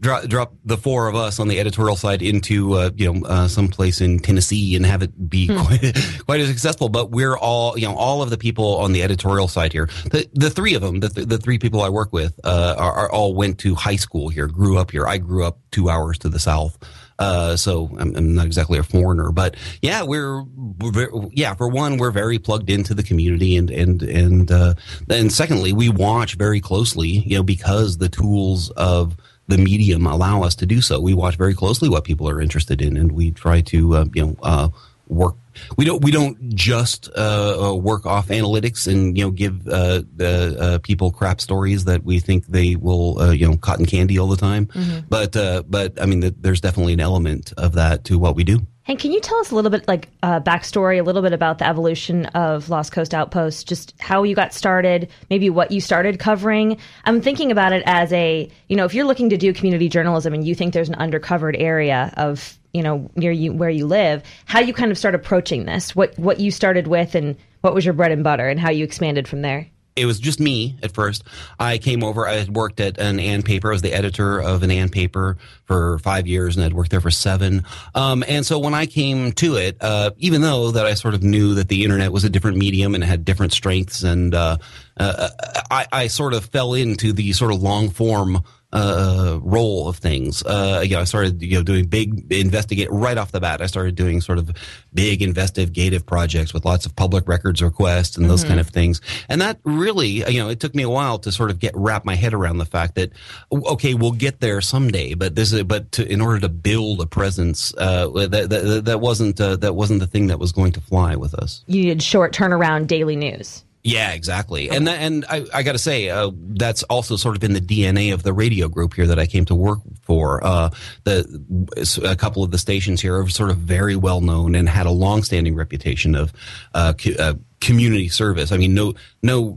drop 0.00 0.24
drop 0.28 0.54
the 0.64 0.76
four 0.76 1.06
of 1.06 1.14
us 1.14 1.38
on 1.38 1.46
the 1.46 1.60
editorial 1.60 1.94
side 1.94 2.20
into 2.20 2.72
uh, 2.72 2.90
you 2.96 3.12
know 3.12 3.24
uh, 3.26 3.46
someplace 3.46 4.00
in 4.00 4.18
Tennessee 4.18 4.74
and 4.74 4.84
have 4.84 5.04
it 5.04 5.30
be 5.30 5.46
hmm. 5.46 5.56
quite, 5.56 5.96
quite 6.26 6.40
as 6.40 6.48
successful. 6.48 6.88
But 6.88 7.12
we're 7.12 7.38
all 7.38 7.78
you 7.78 7.86
know 7.86 7.94
all 7.94 8.22
of 8.22 8.30
the 8.30 8.38
people 8.38 8.78
on 8.78 8.90
the 8.90 9.04
editorial 9.04 9.46
side 9.46 9.72
here. 9.72 9.88
The 10.10 10.28
the 10.32 10.50
three 10.50 10.74
of 10.74 10.82
them, 10.82 10.98
the 10.98 11.10
the 11.10 11.38
three 11.38 11.60
people 11.60 11.80
I 11.82 11.90
work 11.90 12.12
with, 12.12 12.40
uh, 12.42 12.74
are, 12.76 12.92
are 12.92 13.12
all 13.12 13.34
went 13.34 13.60
to 13.60 13.76
high 13.76 13.96
school 13.96 14.30
here, 14.30 14.48
grew 14.48 14.78
up 14.78 14.90
here. 14.90 15.06
I 15.06 15.18
grew 15.18 15.44
up 15.44 15.60
two 15.70 15.88
hours 15.88 16.18
to 16.18 16.28
the 16.28 16.40
south. 16.40 16.76
Uh, 17.18 17.56
so 17.56 17.90
I'm, 17.98 18.14
I'm, 18.14 18.34
not 18.34 18.46
exactly 18.46 18.78
a 18.78 18.84
foreigner, 18.84 19.32
but 19.32 19.56
yeah, 19.82 20.02
we're, 20.04 20.42
we're, 20.42 21.10
yeah, 21.32 21.54
for 21.54 21.68
one, 21.68 21.96
we're 21.96 22.12
very 22.12 22.38
plugged 22.38 22.70
into 22.70 22.94
the 22.94 23.02
community 23.02 23.56
and, 23.56 23.70
and, 23.70 24.02
and, 24.02 24.52
uh, 24.52 24.74
and 25.10 25.32
secondly, 25.32 25.72
we 25.72 25.88
watch 25.88 26.36
very 26.36 26.60
closely, 26.60 27.08
you 27.08 27.36
know, 27.36 27.42
because 27.42 27.98
the 27.98 28.08
tools 28.08 28.70
of, 28.70 29.16
the 29.48 29.58
medium 29.58 30.06
allow 30.06 30.42
us 30.42 30.54
to 30.56 30.66
do 30.66 30.80
so. 30.80 31.00
We 31.00 31.14
watch 31.14 31.36
very 31.36 31.54
closely 31.54 31.88
what 31.88 32.04
people 32.04 32.28
are 32.28 32.40
interested 32.40 32.82
in, 32.82 32.96
and 32.96 33.12
we 33.12 33.30
try 33.30 33.62
to, 33.62 33.96
uh, 33.96 34.04
you 34.14 34.26
know, 34.26 34.36
uh, 34.42 34.68
work 35.08 35.36
we 35.76 35.84
don't 35.84 36.02
we 36.02 36.10
don't 36.10 36.54
just 36.54 37.08
uh, 37.16 37.70
uh, 37.70 37.74
work 37.74 38.06
off 38.06 38.28
analytics 38.28 38.90
and 38.90 39.16
you 39.16 39.24
know 39.24 39.30
give 39.30 39.66
uh, 39.68 40.02
uh, 40.20 40.78
people 40.82 41.10
crap 41.10 41.40
stories 41.40 41.84
that 41.84 42.04
we 42.04 42.20
think 42.20 42.46
they 42.46 42.76
will 42.76 43.20
uh, 43.20 43.30
you 43.30 43.48
know 43.48 43.56
cotton 43.56 43.86
candy 43.86 44.18
all 44.18 44.28
the 44.28 44.36
time. 44.36 44.66
Mm-hmm. 44.66 45.06
But 45.08 45.36
uh, 45.36 45.62
but 45.68 46.00
I 46.00 46.06
mean, 46.06 46.20
the, 46.20 46.34
there's 46.38 46.60
definitely 46.60 46.94
an 46.94 47.00
element 47.00 47.52
of 47.56 47.74
that 47.74 48.04
to 48.04 48.18
what 48.18 48.36
we 48.36 48.44
do. 48.44 48.60
And 48.86 48.98
can 48.98 49.12
you 49.12 49.20
tell 49.20 49.36
us 49.38 49.50
a 49.50 49.54
little 49.54 49.70
bit, 49.70 49.86
like 49.86 50.08
uh, 50.22 50.40
backstory, 50.40 50.98
a 50.98 51.02
little 51.02 51.20
bit 51.20 51.34
about 51.34 51.58
the 51.58 51.66
evolution 51.66 52.24
of 52.26 52.70
Lost 52.70 52.90
Coast 52.90 53.12
Outpost, 53.12 53.68
just 53.68 53.94
how 54.00 54.22
you 54.22 54.34
got 54.34 54.54
started, 54.54 55.10
maybe 55.28 55.50
what 55.50 55.70
you 55.70 55.82
started 55.82 56.18
covering? 56.18 56.78
I'm 57.04 57.20
thinking 57.20 57.52
about 57.52 57.74
it 57.74 57.82
as 57.84 58.10
a, 58.14 58.50
you 58.68 58.76
know, 58.76 58.86
if 58.86 58.94
you're 58.94 59.04
looking 59.04 59.28
to 59.28 59.36
do 59.36 59.52
community 59.52 59.90
journalism 59.90 60.32
and 60.32 60.46
you 60.46 60.54
think 60.54 60.72
there's 60.72 60.88
an 60.88 60.94
undercovered 60.94 61.56
area 61.58 62.14
of, 62.16 62.58
you 62.78 62.84
know, 62.84 63.10
near 63.16 63.32
you 63.32 63.52
where 63.52 63.68
you 63.68 63.88
live, 63.88 64.22
how 64.44 64.60
you 64.60 64.72
kind 64.72 64.92
of 64.92 64.96
start 64.96 65.16
approaching 65.16 65.64
this, 65.64 65.96
what 65.96 66.16
what 66.16 66.38
you 66.38 66.52
started 66.52 66.86
with, 66.86 67.16
and 67.16 67.34
what 67.62 67.74
was 67.74 67.84
your 67.84 67.92
bread 67.92 68.12
and 68.12 68.22
butter, 68.22 68.48
and 68.48 68.60
how 68.60 68.70
you 68.70 68.84
expanded 68.84 69.26
from 69.26 69.42
there 69.42 69.68
it 69.98 70.06
was 70.06 70.20
just 70.20 70.38
me 70.40 70.76
at 70.82 70.92
first. 70.92 71.24
I 71.58 71.78
came 71.78 72.04
over. 72.04 72.26
I 72.26 72.34
had 72.34 72.54
worked 72.54 72.80
at 72.80 72.98
an 72.98 73.18
AAN 73.18 73.44
paper. 73.44 73.68
I 73.68 73.72
was 73.72 73.82
the 73.82 73.92
editor 73.92 74.40
of 74.40 74.62
an 74.62 74.70
AAN 74.70 74.90
paper 74.90 75.36
for 75.64 75.98
five 75.98 76.26
years, 76.26 76.56
and 76.56 76.64
I'd 76.64 76.72
worked 76.72 76.90
there 76.90 77.00
for 77.00 77.10
seven. 77.10 77.64
Um, 77.94 78.24
and 78.28 78.46
so 78.46 78.58
when 78.58 78.74
I 78.74 78.86
came 78.86 79.32
to 79.32 79.56
it, 79.56 79.76
uh, 79.80 80.12
even 80.18 80.40
though 80.40 80.70
that 80.70 80.86
I 80.86 80.94
sort 80.94 81.14
of 81.14 81.22
knew 81.22 81.54
that 81.54 81.68
the 81.68 81.84
internet 81.84 82.12
was 82.12 82.24
a 82.24 82.30
different 82.30 82.56
medium 82.56 82.94
and 82.94 83.02
had 83.02 83.24
different 83.24 83.52
strengths, 83.52 84.02
and 84.02 84.34
uh, 84.34 84.58
uh, 84.98 85.28
I, 85.70 85.86
I, 85.92 86.06
sort 86.06 86.34
of 86.34 86.44
fell 86.46 86.74
into 86.74 87.12
the 87.12 87.32
sort 87.32 87.52
of 87.52 87.62
long 87.62 87.90
form 87.90 88.42
uh, 88.72 89.38
role 89.42 89.88
of 89.88 89.96
things. 89.96 90.42
Uh, 90.42 90.82
you 90.84 90.94
know, 90.94 91.00
I 91.00 91.04
started 91.04 91.40
you 91.42 91.56
know 91.56 91.62
doing 91.62 91.86
big 91.86 92.30
investigate 92.32 92.88
right 92.90 93.16
off 93.16 93.32
the 93.32 93.40
bat. 93.40 93.62
I 93.62 93.66
started 93.66 93.94
doing 93.94 94.20
sort 94.20 94.38
of 94.38 94.50
big 94.92 95.22
investigative 95.22 96.04
projects 96.04 96.52
with 96.52 96.64
lots 96.64 96.84
of 96.84 96.94
public 96.94 97.26
records 97.28 97.62
requests 97.62 98.16
and 98.16 98.28
those 98.28 98.40
mm-hmm. 98.40 98.48
kind 98.48 98.60
of 98.60 98.68
things. 98.68 99.00
And 99.28 99.40
that 99.40 99.58
really, 99.64 100.28
you 100.30 100.38
know, 100.38 100.50
it 100.50 100.60
took 100.60 100.74
me 100.74 100.82
a 100.82 100.90
while 100.90 101.18
to 101.20 101.32
sort 101.32 101.50
of 101.50 101.58
get 101.58 101.74
wrap 101.74 102.04
my 102.04 102.14
head 102.14 102.34
around 102.34 102.58
the 102.58 102.66
fact 102.66 102.94
that 102.96 103.12
okay, 103.52 103.94
we'll 103.94 104.12
get 104.12 104.40
there 104.40 104.60
someday, 104.60 105.14
but 105.14 105.34
this 105.34 105.52
is 105.52 105.62
but 105.62 105.90
to, 105.92 106.06
in 106.06 106.20
order 106.20 106.40
to 106.40 106.48
build 106.48 107.00
a 107.00 107.06
presence, 107.06 107.72
uh, 107.78 108.08
that, 108.08 108.50
that 108.50 108.82
that 108.84 109.00
wasn't 109.00 109.40
uh, 109.40 109.56
that 109.56 109.74
wasn't 109.74 110.00
the 110.00 110.06
thing 110.06 110.26
that 110.26 110.38
was 110.38 110.52
going 110.52 110.72
to 110.72 110.80
fly 110.80 111.16
with 111.16 111.34
us. 111.34 111.64
You 111.66 111.82
needed 111.82 112.02
short 112.02 112.34
turnaround 112.34 112.86
daily 112.86 113.16
news. 113.16 113.64
Yeah, 113.88 114.12
exactly. 114.12 114.68
And 114.70 114.86
that, 114.86 115.00
and 115.00 115.24
I, 115.28 115.46
I 115.52 115.62
got 115.62 115.72
to 115.72 115.78
say, 115.78 116.10
uh, 116.10 116.30
that's 116.34 116.82
also 116.84 117.16
sort 117.16 117.36
of 117.36 117.44
in 117.44 117.54
the 117.54 117.60
DNA 117.60 118.12
of 118.12 118.22
the 118.22 118.32
radio 118.32 118.68
group 118.68 118.94
here 118.94 119.06
that 119.06 119.18
I 119.18 119.26
came 119.26 119.44
to 119.46 119.54
work 119.54 119.78
for. 120.02 120.44
Uh, 120.44 120.70
the 121.04 121.98
a 122.04 122.14
couple 122.14 122.44
of 122.44 122.50
the 122.50 122.58
stations 122.58 123.00
here 123.00 123.18
are 123.18 123.28
sort 123.28 123.50
of 123.50 123.56
very 123.58 123.96
well 123.96 124.20
known 124.20 124.54
and 124.54 124.68
had 124.68 124.86
a 124.86 124.90
long-standing 124.90 125.54
reputation 125.54 126.14
of 126.14 126.32
uh, 126.74 126.92
uh, 127.18 127.34
community 127.60 128.08
service. 128.08 128.52
I 128.52 128.56
mean, 128.58 128.74
no 128.74 128.94
no. 129.22 129.56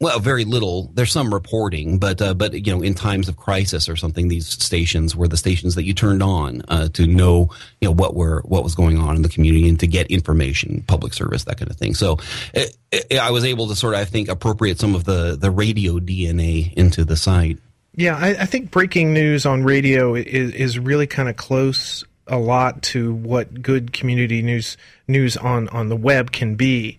Well, 0.00 0.18
very 0.18 0.44
little. 0.44 0.90
There's 0.92 1.12
some 1.12 1.32
reporting, 1.32 1.98
but 1.98 2.20
uh, 2.20 2.34
but 2.34 2.52
you 2.66 2.74
know, 2.74 2.82
in 2.82 2.94
times 2.94 3.28
of 3.28 3.36
crisis 3.36 3.88
or 3.88 3.94
something, 3.94 4.26
these 4.26 4.48
stations 4.48 5.14
were 5.14 5.28
the 5.28 5.36
stations 5.36 5.76
that 5.76 5.84
you 5.84 5.94
turned 5.94 6.22
on 6.22 6.62
uh, 6.68 6.88
to 6.94 7.06
know 7.06 7.48
you 7.80 7.88
know 7.88 7.92
what 7.92 8.14
were 8.14 8.42
what 8.44 8.64
was 8.64 8.74
going 8.74 8.98
on 8.98 9.14
in 9.14 9.22
the 9.22 9.28
community 9.28 9.68
and 9.68 9.78
to 9.80 9.86
get 9.86 10.08
information, 10.08 10.82
public 10.88 11.14
service, 11.14 11.44
that 11.44 11.58
kind 11.58 11.70
of 11.70 11.76
thing. 11.76 11.94
So 11.94 12.18
it, 12.52 12.76
it, 12.90 13.18
I 13.18 13.30
was 13.30 13.44
able 13.44 13.68
to 13.68 13.76
sort 13.76 13.94
of, 13.94 14.00
I 14.00 14.04
think, 14.04 14.28
appropriate 14.28 14.80
some 14.80 14.96
of 14.96 15.04
the 15.04 15.36
the 15.36 15.50
radio 15.50 16.00
DNA 16.00 16.74
into 16.74 17.04
the 17.04 17.16
site. 17.16 17.58
Yeah, 17.94 18.16
I, 18.16 18.30
I 18.30 18.46
think 18.46 18.72
breaking 18.72 19.12
news 19.12 19.46
on 19.46 19.62
radio 19.62 20.16
is 20.16 20.50
is 20.52 20.78
really 20.78 21.06
kind 21.06 21.28
of 21.28 21.36
close 21.36 22.04
a 22.26 22.38
lot 22.38 22.82
to 22.82 23.14
what 23.14 23.62
good 23.62 23.92
community 23.92 24.42
news 24.42 24.76
news 25.06 25.36
on 25.36 25.68
on 25.68 25.88
the 25.88 25.96
web 25.96 26.32
can 26.32 26.56
be 26.56 26.98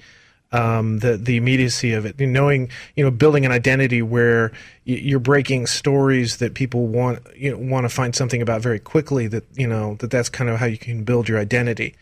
um, 0.56 1.00
the 1.00 1.18
the 1.18 1.36
immediacy 1.36 1.92
of 1.92 2.06
it, 2.06 2.18
knowing 2.18 2.70
you 2.96 3.04
know 3.04 3.12
building 3.12 3.46
an 3.46 3.52
identity 3.52 4.02
where 4.02 4.54
you're 4.86 5.20
breaking 5.20 5.68
stories 5.68 6.38
that 6.38 6.54
people 6.54 6.88
want 6.88 7.20
you 7.36 7.52
know, 7.52 7.58
want 7.58 7.84
to 7.84 7.90
find 7.90 8.16
something 8.16 8.42
about 8.42 8.62
very 8.62 8.80
quickly. 8.80 9.28
That 9.28 9.44
you 9.56 9.68
know 9.68 9.96
that 9.96 10.12
that's 10.12 10.30
kind 10.30 10.50
of 10.50 10.58
how 10.58 10.66
you 10.66 10.78
can 10.78 11.04
build 11.04 11.28
your 11.28 11.40
identity. 11.40 11.96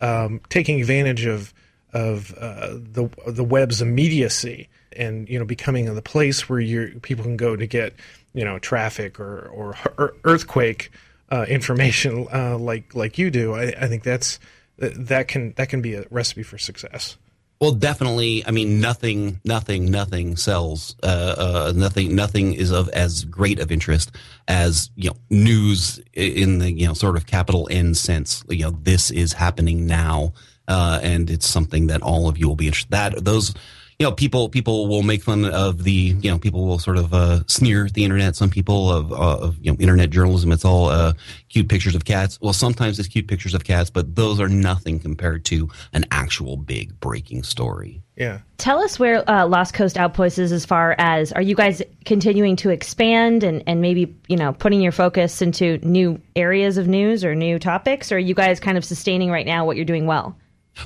Um, 0.00 0.40
taking 0.48 0.80
advantage 0.80 1.26
of 1.26 1.54
of 1.92 2.34
uh, 2.38 2.70
the 2.72 3.08
the 3.28 3.44
web's 3.44 3.80
immediacy 3.80 4.68
and 4.96 5.28
you 5.28 5.38
know 5.38 5.44
becoming 5.44 5.94
the 5.94 6.02
place 6.02 6.48
where 6.48 6.60
you 6.60 6.98
people 7.02 7.22
can 7.22 7.36
go 7.36 7.54
to 7.54 7.66
get 7.68 7.94
you 8.34 8.44
know 8.44 8.58
traffic 8.58 9.20
or 9.20 9.46
or, 9.48 10.14
earthquake 10.24 10.90
uh, 11.30 11.46
information 11.48 12.26
uh, 12.34 12.58
like 12.58 12.96
like 12.96 13.16
you 13.16 13.30
do. 13.30 13.54
I, 13.54 13.74
I 13.80 13.86
think 13.86 14.02
that's 14.02 14.40
that 14.78 15.28
can 15.28 15.52
that 15.52 15.68
can 15.68 15.80
be 15.82 15.94
a 15.94 16.04
recipe 16.10 16.42
for 16.42 16.58
success. 16.58 17.16
Well, 17.62 17.70
definitely. 17.70 18.44
I 18.44 18.50
mean, 18.50 18.80
nothing, 18.80 19.40
nothing, 19.44 19.88
nothing 19.88 20.34
sells. 20.34 20.96
Uh, 21.00 21.06
uh, 21.06 21.72
nothing, 21.76 22.12
nothing 22.12 22.54
is 22.54 22.72
of 22.72 22.88
as 22.88 23.22
great 23.24 23.60
of 23.60 23.70
interest 23.70 24.10
as 24.48 24.90
you 24.96 25.10
know 25.10 25.16
news 25.30 26.00
in 26.12 26.58
the 26.58 26.72
you 26.72 26.88
know 26.88 26.94
sort 26.94 27.14
of 27.16 27.26
capital 27.26 27.68
N 27.70 27.94
sense. 27.94 28.42
You 28.48 28.64
know, 28.64 28.70
this 28.82 29.12
is 29.12 29.32
happening 29.32 29.86
now, 29.86 30.32
uh, 30.66 30.98
and 31.04 31.30
it's 31.30 31.46
something 31.46 31.86
that 31.86 32.02
all 32.02 32.28
of 32.28 32.36
you 32.36 32.48
will 32.48 32.56
be 32.56 32.66
interested. 32.66 32.90
That 32.90 33.24
those 33.24 33.54
you 34.02 34.08
know, 34.08 34.12
people 34.12 34.48
people 34.48 34.88
will 34.88 35.04
make 35.04 35.22
fun 35.22 35.44
of 35.44 35.84
the 35.84 35.92
you 35.92 36.28
know 36.28 36.36
people 36.36 36.66
will 36.66 36.80
sort 36.80 36.96
of 36.96 37.14
uh, 37.14 37.46
sneer 37.46 37.86
at 37.86 37.94
the 37.94 38.02
internet. 38.02 38.34
Some 38.34 38.50
people 38.50 38.90
of, 38.90 39.12
uh, 39.12 39.38
of 39.38 39.56
you 39.60 39.70
know 39.70 39.78
internet 39.78 40.10
journalism, 40.10 40.50
it's 40.50 40.64
all 40.64 40.88
uh, 40.88 41.12
cute 41.50 41.68
pictures 41.68 41.94
of 41.94 42.04
cats. 42.04 42.36
Well, 42.42 42.52
sometimes 42.52 42.98
it's 42.98 43.08
cute 43.08 43.28
pictures 43.28 43.54
of 43.54 43.62
cats, 43.62 43.90
but 43.90 44.16
those 44.16 44.40
are 44.40 44.48
nothing 44.48 44.98
compared 44.98 45.44
to 45.44 45.70
an 45.92 46.04
actual 46.10 46.56
big 46.56 46.98
breaking 46.98 47.44
story. 47.44 48.02
Yeah. 48.16 48.40
Tell 48.58 48.80
us 48.80 48.98
where 48.98 49.28
uh, 49.30 49.46
Lost 49.46 49.72
Coast 49.72 49.96
Outpost 49.96 50.36
is 50.40 50.50
as 50.50 50.66
far 50.66 50.96
as 50.98 51.30
are 51.32 51.40
you 51.40 51.54
guys 51.54 51.80
continuing 52.04 52.56
to 52.56 52.70
expand 52.70 53.44
and, 53.44 53.62
and 53.68 53.80
maybe, 53.80 54.16
you 54.26 54.36
know, 54.36 54.52
putting 54.52 54.80
your 54.80 54.92
focus 54.92 55.42
into 55.42 55.78
new 55.78 56.20
areas 56.34 56.76
of 56.76 56.88
news 56.88 57.24
or 57.24 57.36
new 57.36 57.60
topics? 57.60 58.10
Or 58.10 58.16
are 58.16 58.18
you 58.18 58.34
guys 58.34 58.58
kind 58.58 58.76
of 58.76 58.84
sustaining 58.84 59.30
right 59.30 59.46
now 59.46 59.64
what 59.64 59.76
you're 59.76 59.84
doing 59.84 60.06
well? 60.06 60.36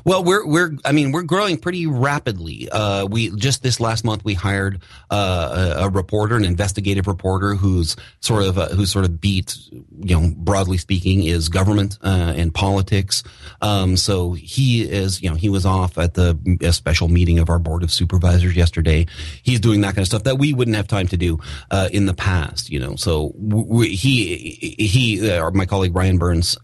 Well, 0.04 0.24
we're 0.24 0.46
we're 0.46 0.76
I 0.84 0.92
mean 0.92 1.12
we're 1.12 1.22
growing 1.22 1.58
pretty 1.58 1.86
rapidly. 1.86 2.68
Uh, 2.70 3.06
we 3.06 3.30
just 3.30 3.62
this 3.62 3.80
last 3.80 4.04
month 4.04 4.24
we 4.24 4.34
hired 4.34 4.82
uh, 5.10 5.74
a, 5.78 5.84
a, 5.84 5.88
reporter, 5.88 6.36
an 6.36 6.44
investigative 6.44 7.06
reporter, 7.06 7.54
who's 7.54 7.96
sort 8.20 8.44
of 8.44 8.58
uh, 8.58 8.68
who's 8.68 8.90
sort 8.90 9.04
of 9.04 9.20
beat, 9.20 9.56
you 9.70 10.20
know, 10.20 10.32
broadly 10.36 10.78
speaking, 10.78 11.24
is 11.24 11.48
government 11.48 11.98
uh, 12.02 12.34
and 12.36 12.52
politics. 12.52 13.22
Um, 13.62 13.96
so 13.96 14.32
he 14.32 14.82
is, 14.82 15.22
you 15.22 15.30
know, 15.30 15.36
he 15.36 15.48
was 15.48 15.64
off 15.64 15.98
at 15.98 16.14
the 16.14 16.36
special 16.72 17.08
meeting 17.08 17.38
of 17.38 17.48
our 17.48 17.58
board 17.58 17.82
of 17.82 17.92
supervisors 17.92 18.56
yesterday. 18.56 19.06
He's 19.42 19.60
doing 19.60 19.80
that 19.82 19.94
kind 19.94 19.98
of 19.98 20.06
stuff 20.06 20.24
that 20.24 20.38
we 20.38 20.52
wouldn't 20.52 20.76
have 20.76 20.88
time 20.88 21.06
to 21.08 21.16
do 21.16 21.38
uh, 21.70 21.88
in 21.92 22.06
the 22.06 22.14
past, 22.14 22.70
you 22.70 22.80
know. 22.80 22.96
So 22.96 23.32
we, 23.36 23.94
he 23.94 24.76
he, 24.78 25.30
uh, 25.30 25.50
my 25.52 25.66
colleague 25.66 25.94
Ryan 25.94 26.18
Burns 26.18 26.58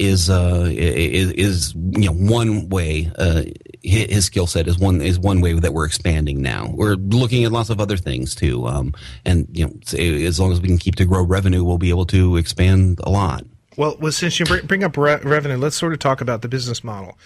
is 0.00 0.30
uh, 0.30 0.66
is, 0.66 1.30
is 1.32 1.74
you 1.74 2.06
know 2.06 2.12
one 2.12 2.70
way 2.70 3.12
uh, 3.18 3.42
his 3.82 4.24
skill 4.24 4.46
set 4.46 4.66
is 4.66 4.78
one 4.78 5.02
is 5.02 5.18
one 5.18 5.42
way 5.42 5.52
that 5.52 5.74
we're 5.74 5.84
expanding 5.84 6.40
now. 6.40 6.70
We're 6.72 6.94
looking 6.94 7.44
at 7.44 7.52
lots 7.52 7.68
of 7.68 7.80
other 7.80 7.98
things 7.98 8.34
too, 8.34 8.66
um, 8.66 8.94
and 9.26 9.46
you 9.52 9.66
know 9.66 9.72
as 9.98 10.40
long 10.40 10.52
as 10.52 10.60
we 10.60 10.68
can 10.68 10.78
keep 10.78 10.96
to 10.96 11.04
grow 11.04 11.22
revenue, 11.22 11.62
we'll 11.62 11.78
be 11.78 11.90
able 11.90 12.06
to 12.06 12.38
expand 12.38 12.98
a 13.04 13.10
lot. 13.10 13.44
Well, 13.76 13.96
well 14.00 14.10
since 14.10 14.40
you 14.40 14.46
bring 14.46 14.82
up 14.84 14.96
re- 14.96 15.20
revenue, 15.22 15.58
let's 15.58 15.76
sort 15.76 15.92
of 15.92 15.98
talk 15.98 16.22
about 16.22 16.40
the 16.40 16.48
business 16.48 16.82
model. 16.82 17.18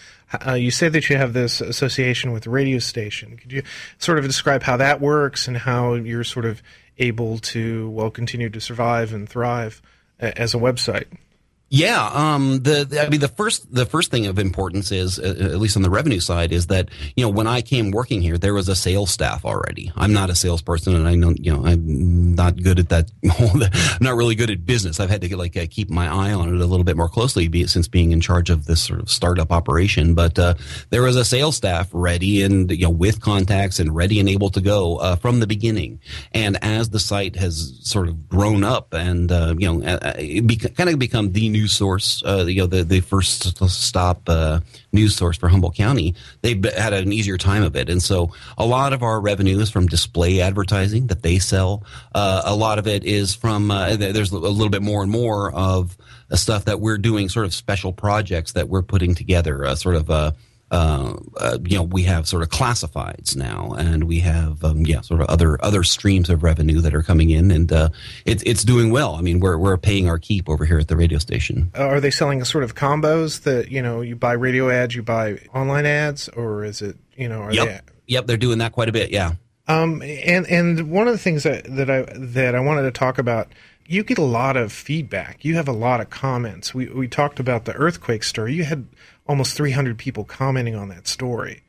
Uh, 0.44 0.54
you 0.54 0.72
say 0.72 0.88
that 0.88 1.08
you 1.08 1.16
have 1.16 1.32
this 1.32 1.60
association 1.60 2.32
with 2.32 2.48
radio 2.48 2.80
station. 2.80 3.36
Could 3.36 3.52
you 3.52 3.62
sort 3.98 4.18
of 4.18 4.24
describe 4.24 4.64
how 4.64 4.76
that 4.78 5.00
works 5.00 5.46
and 5.46 5.56
how 5.56 5.94
you're 5.94 6.24
sort 6.24 6.44
of 6.44 6.60
able 6.98 7.38
to 7.38 7.88
well 7.90 8.10
continue 8.10 8.50
to 8.50 8.60
survive 8.60 9.12
and 9.12 9.28
thrive 9.28 9.80
as 10.18 10.54
a 10.54 10.58
website? 10.58 11.06
Yeah, 11.74 12.08
um, 12.12 12.62
the, 12.62 12.84
the, 12.84 13.04
I 13.04 13.08
mean 13.08 13.18
the 13.18 13.26
first 13.26 13.74
the 13.74 13.84
first 13.84 14.12
thing 14.12 14.26
of 14.26 14.38
importance 14.38 14.92
is 14.92 15.18
uh, 15.18 15.22
at 15.22 15.58
least 15.58 15.74
on 15.74 15.82
the 15.82 15.90
revenue 15.90 16.20
side 16.20 16.52
is 16.52 16.68
that 16.68 16.88
you 17.16 17.24
know 17.24 17.28
when 17.28 17.48
I 17.48 17.62
came 17.62 17.90
working 17.90 18.22
here 18.22 18.38
there 18.38 18.54
was 18.54 18.68
a 18.68 18.76
sales 18.76 19.10
staff 19.10 19.44
already. 19.44 19.90
I'm 19.96 20.12
not 20.12 20.30
a 20.30 20.36
salesperson 20.36 20.94
and 20.94 21.08
I 21.08 21.16
know 21.16 21.30
you 21.30 21.52
know 21.52 21.66
I'm 21.66 22.36
not 22.36 22.62
good 22.62 22.78
at 22.78 22.90
that. 22.90 23.10
I'm 23.40 24.04
not 24.04 24.14
really 24.14 24.36
good 24.36 24.50
at 24.50 24.64
business. 24.64 25.00
I've 25.00 25.10
had 25.10 25.20
to 25.22 25.36
like 25.36 25.56
uh, 25.56 25.66
keep 25.68 25.90
my 25.90 26.06
eye 26.06 26.32
on 26.32 26.48
it 26.48 26.60
a 26.60 26.64
little 26.64 26.84
bit 26.84 26.96
more 26.96 27.08
closely 27.08 27.48
be, 27.48 27.66
since 27.66 27.88
being 27.88 28.12
in 28.12 28.20
charge 28.20 28.50
of 28.50 28.66
this 28.66 28.80
sort 28.80 29.00
of 29.00 29.10
startup 29.10 29.50
operation. 29.50 30.14
But 30.14 30.38
uh, 30.38 30.54
there 30.90 31.02
was 31.02 31.16
a 31.16 31.24
sales 31.24 31.56
staff 31.56 31.88
ready 31.92 32.42
and 32.42 32.70
you 32.70 32.84
know 32.84 32.90
with 32.90 33.20
contacts 33.20 33.80
and 33.80 33.96
ready 33.96 34.20
and 34.20 34.28
able 34.28 34.50
to 34.50 34.60
go 34.60 34.98
uh, 34.98 35.16
from 35.16 35.40
the 35.40 35.48
beginning. 35.48 35.98
And 36.30 36.56
as 36.62 36.90
the 36.90 37.00
site 37.00 37.34
has 37.34 37.80
sort 37.82 38.06
of 38.06 38.28
grown 38.28 38.62
up 38.62 38.94
and 38.94 39.32
uh, 39.32 39.56
you 39.58 39.66
know 39.66 39.84
uh, 39.84 40.12
kind 40.76 40.88
of 40.88 41.00
become 41.00 41.32
the 41.32 41.48
news 41.64 41.72
source, 41.72 42.22
uh, 42.26 42.44
you 42.46 42.60
know, 42.60 42.66
the, 42.66 42.84
the 42.84 43.00
first 43.00 43.56
stop 43.70 44.28
uh, 44.28 44.60
news 44.92 45.16
source 45.16 45.38
for 45.38 45.48
Humboldt 45.48 45.74
County, 45.74 46.14
they've 46.42 46.62
had 46.74 46.92
an 46.92 47.10
easier 47.10 47.38
time 47.38 47.62
of 47.62 47.74
it. 47.74 47.88
And 47.88 48.02
so 48.02 48.32
a 48.58 48.66
lot 48.66 48.92
of 48.92 49.02
our 49.02 49.18
revenue 49.18 49.58
is 49.60 49.70
from 49.70 49.86
display 49.86 50.42
advertising 50.42 51.06
that 51.06 51.22
they 51.22 51.38
sell. 51.38 51.82
Uh, 52.14 52.42
a 52.44 52.54
lot 52.54 52.78
of 52.78 52.86
it 52.86 53.04
is 53.04 53.34
from, 53.34 53.70
uh, 53.70 53.96
there's 53.96 54.30
a 54.30 54.38
little 54.38 54.68
bit 54.68 54.82
more 54.82 55.02
and 55.02 55.10
more 55.10 55.52
of 55.52 55.96
stuff 56.32 56.66
that 56.66 56.80
we're 56.80 56.98
doing, 56.98 57.30
sort 57.30 57.46
of 57.46 57.54
special 57.54 57.94
projects 57.94 58.52
that 58.52 58.68
we're 58.68 58.82
putting 58.82 59.14
together, 59.14 59.64
uh, 59.64 59.74
sort 59.74 59.96
of, 59.96 60.10
uh, 60.70 61.14
uh, 61.36 61.58
you 61.64 61.76
know, 61.76 61.82
we 61.82 62.02
have 62.04 62.26
sort 62.26 62.42
of 62.42 62.48
classifieds 62.48 63.36
now, 63.36 63.74
and 63.74 64.04
we 64.04 64.20
have 64.20 64.64
um, 64.64 64.84
yeah, 64.86 65.00
sort 65.02 65.20
of 65.20 65.28
other 65.28 65.62
other 65.64 65.84
streams 65.84 66.30
of 66.30 66.42
revenue 66.42 66.80
that 66.80 66.94
are 66.94 67.02
coming 67.02 67.30
in, 67.30 67.50
and 67.50 67.70
uh, 67.72 67.90
it's 68.24 68.42
it's 68.44 68.64
doing 68.64 68.90
well. 68.90 69.14
I 69.14 69.20
mean, 69.20 69.40
we're 69.40 69.58
we're 69.58 69.76
paying 69.76 70.08
our 70.08 70.18
keep 70.18 70.48
over 70.48 70.64
here 70.64 70.78
at 70.78 70.88
the 70.88 70.96
radio 70.96 71.18
station. 71.18 71.70
Uh, 71.76 71.84
are 71.84 72.00
they 72.00 72.10
selling 72.10 72.40
a 72.42 72.44
sort 72.44 72.64
of 72.64 72.74
combos 72.74 73.42
that 73.42 73.70
you 73.70 73.82
know 73.82 74.00
you 74.00 74.16
buy 74.16 74.32
radio 74.32 74.70
ads, 74.70 74.94
you 74.94 75.02
buy 75.02 75.38
online 75.54 75.86
ads, 75.86 76.28
or 76.30 76.64
is 76.64 76.82
it 76.82 76.96
you 77.14 77.28
know? 77.28 77.50
yep, 77.50 77.66
they... 77.66 77.92
yep, 78.06 78.26
they're 78.26 78.36
doing 78.36 78.58
that 78.58 78.72
quite 78.72 78.88
a 78.88 78.92
bit. 78.92 79.10
Yeah. 79.10 79.34
Um, 79.68 80.02
and 80.02 80.46
and 80.46 80.90
one 80.90 81.08
of 81.08 81.14
the 81.14 81.18
things 81.18 81.44
that, 81.44 81.64
that 81.76 81.88
I 81.88 82.02
that 82.16 82.54
I 82.54 82.60
wanted 82.60 82.82
to 82.82 82.90
talk 82.90 83.18
about 83.18 83.48
you 83.86 84.02
get 84.02 84.18
a 84.18 84.22
lot 84.22 84.56
of 84.56 84.72
feedback. 84.72 85.44
You 85.44 85.56
have 85.56 85.68
a 85.68 85.72
lot 85.72 86.00
of 86.00 86.10
comments. 86.10 86.74
We 86.74 86.86
we 86.86 87.08
talked 87.08 87.38
about 87.38 87.64
the 87.64 87.74
earthquake 87.74 88.24
story. 88.24 88.54
You 88.54 88.64
had 88.64 88.86
almost 89.26 89.56
300 89.56 89.98
people 89.98 90.24
commenting 90.24 90.74
on 90.74 90.88
that 90.88 91.06
story. 91.06 91.62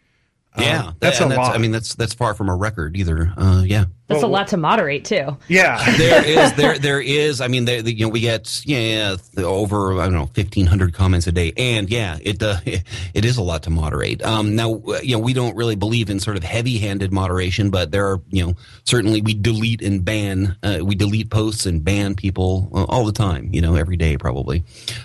Yeah, 0.57 0.85
um, 0.85 0.95
that's 0.99 1.19
a 1.19 1.25
that's, 1.25 1.37
lot. 1.37 1.55
I 1.55 1.57
mean, 1.57 1.71
that's 1.71 1.95
that's 1.95 2.13
far 2.13 2.33
from 2.33 2.49
a 2.49 2.55
record 2.55 2.95
either. 2.95 3.33
Uh, 3.35 3.63
yeah, 3.65 3.85
that's 4.07 4.21
well, 4.21 4.29
a 4.29 4.31
lot 4.31 4.47
to 4.49 4.57
moderate 4.57 5.03
too. 5.03 5.35
Yeah, 5.47 5.83
there 5.97 6.23
is 6.23 6.53
there 6.53 6.79
there 6.79 7.01
is. 7.01 7.41
I 7.41 7.47
mean, 7.47 7.65
the, 7.65 7.93
you 7.93 8.05
know, 8.05 8.09
we 8.09 8.21
get 8.21 8.61
yeah 8.65 9.17
over 9.37 9.99
I 9.99 10.05
don't 10.05 10.13
know 10.13 10.27
fifteen 10.27 10.65
hundred 10.65 10.93
comments 10.93 11.27
a 11.27 11.33
day, 11.33 11.51
and 11.57 11.89
yeah, 11.89 12.17
it 12.21 12.41
uh, 12.41 12.57
it 12.65 13.25
is 13.25 13.37
a 13.37 13.41
lot 13.41 13.63
to 13.63 13.69
moderate. 13.69 14.23
Um, 14.23 14.55
now 14.55 14.81
you 15.01 15.17
know 15.17 15.19
we 15.19 15.33
don't 15.33 15.55
really 15.57 15.75
believe 15.75 16.09
in 16.09 16.19
sort 16.19 16.37
of 16.37 16.43
heavy 16.43 16.77
handed 16.77 17.11
moderation, 17.11 17.69
but 17.69 17.91
there 17.91 18.07
are 18.07 18.21
you 18.29 18.45
know 18.45 18.53
certainly 18.85 19.21
we 19.21 19.33
delete 19.33 19.81
and 19.81 20.05
ban 20.05 20.55
uh, 20.63 20.79
we 20.83 20.95
delete 20.95 21.29
posts 21.29 21.65
and 21.65 21.83
ban 21.83 22.15
people 22.15 22.69
uh, 22.73 22.85
all 22.85 23.05
the 23.05 23.11
time. 23.11 23.49
You 23.51 23.61
know, 23.61 23.75
every 23.75 23.97
day 23.97 24.17
probably. 24.17 24.63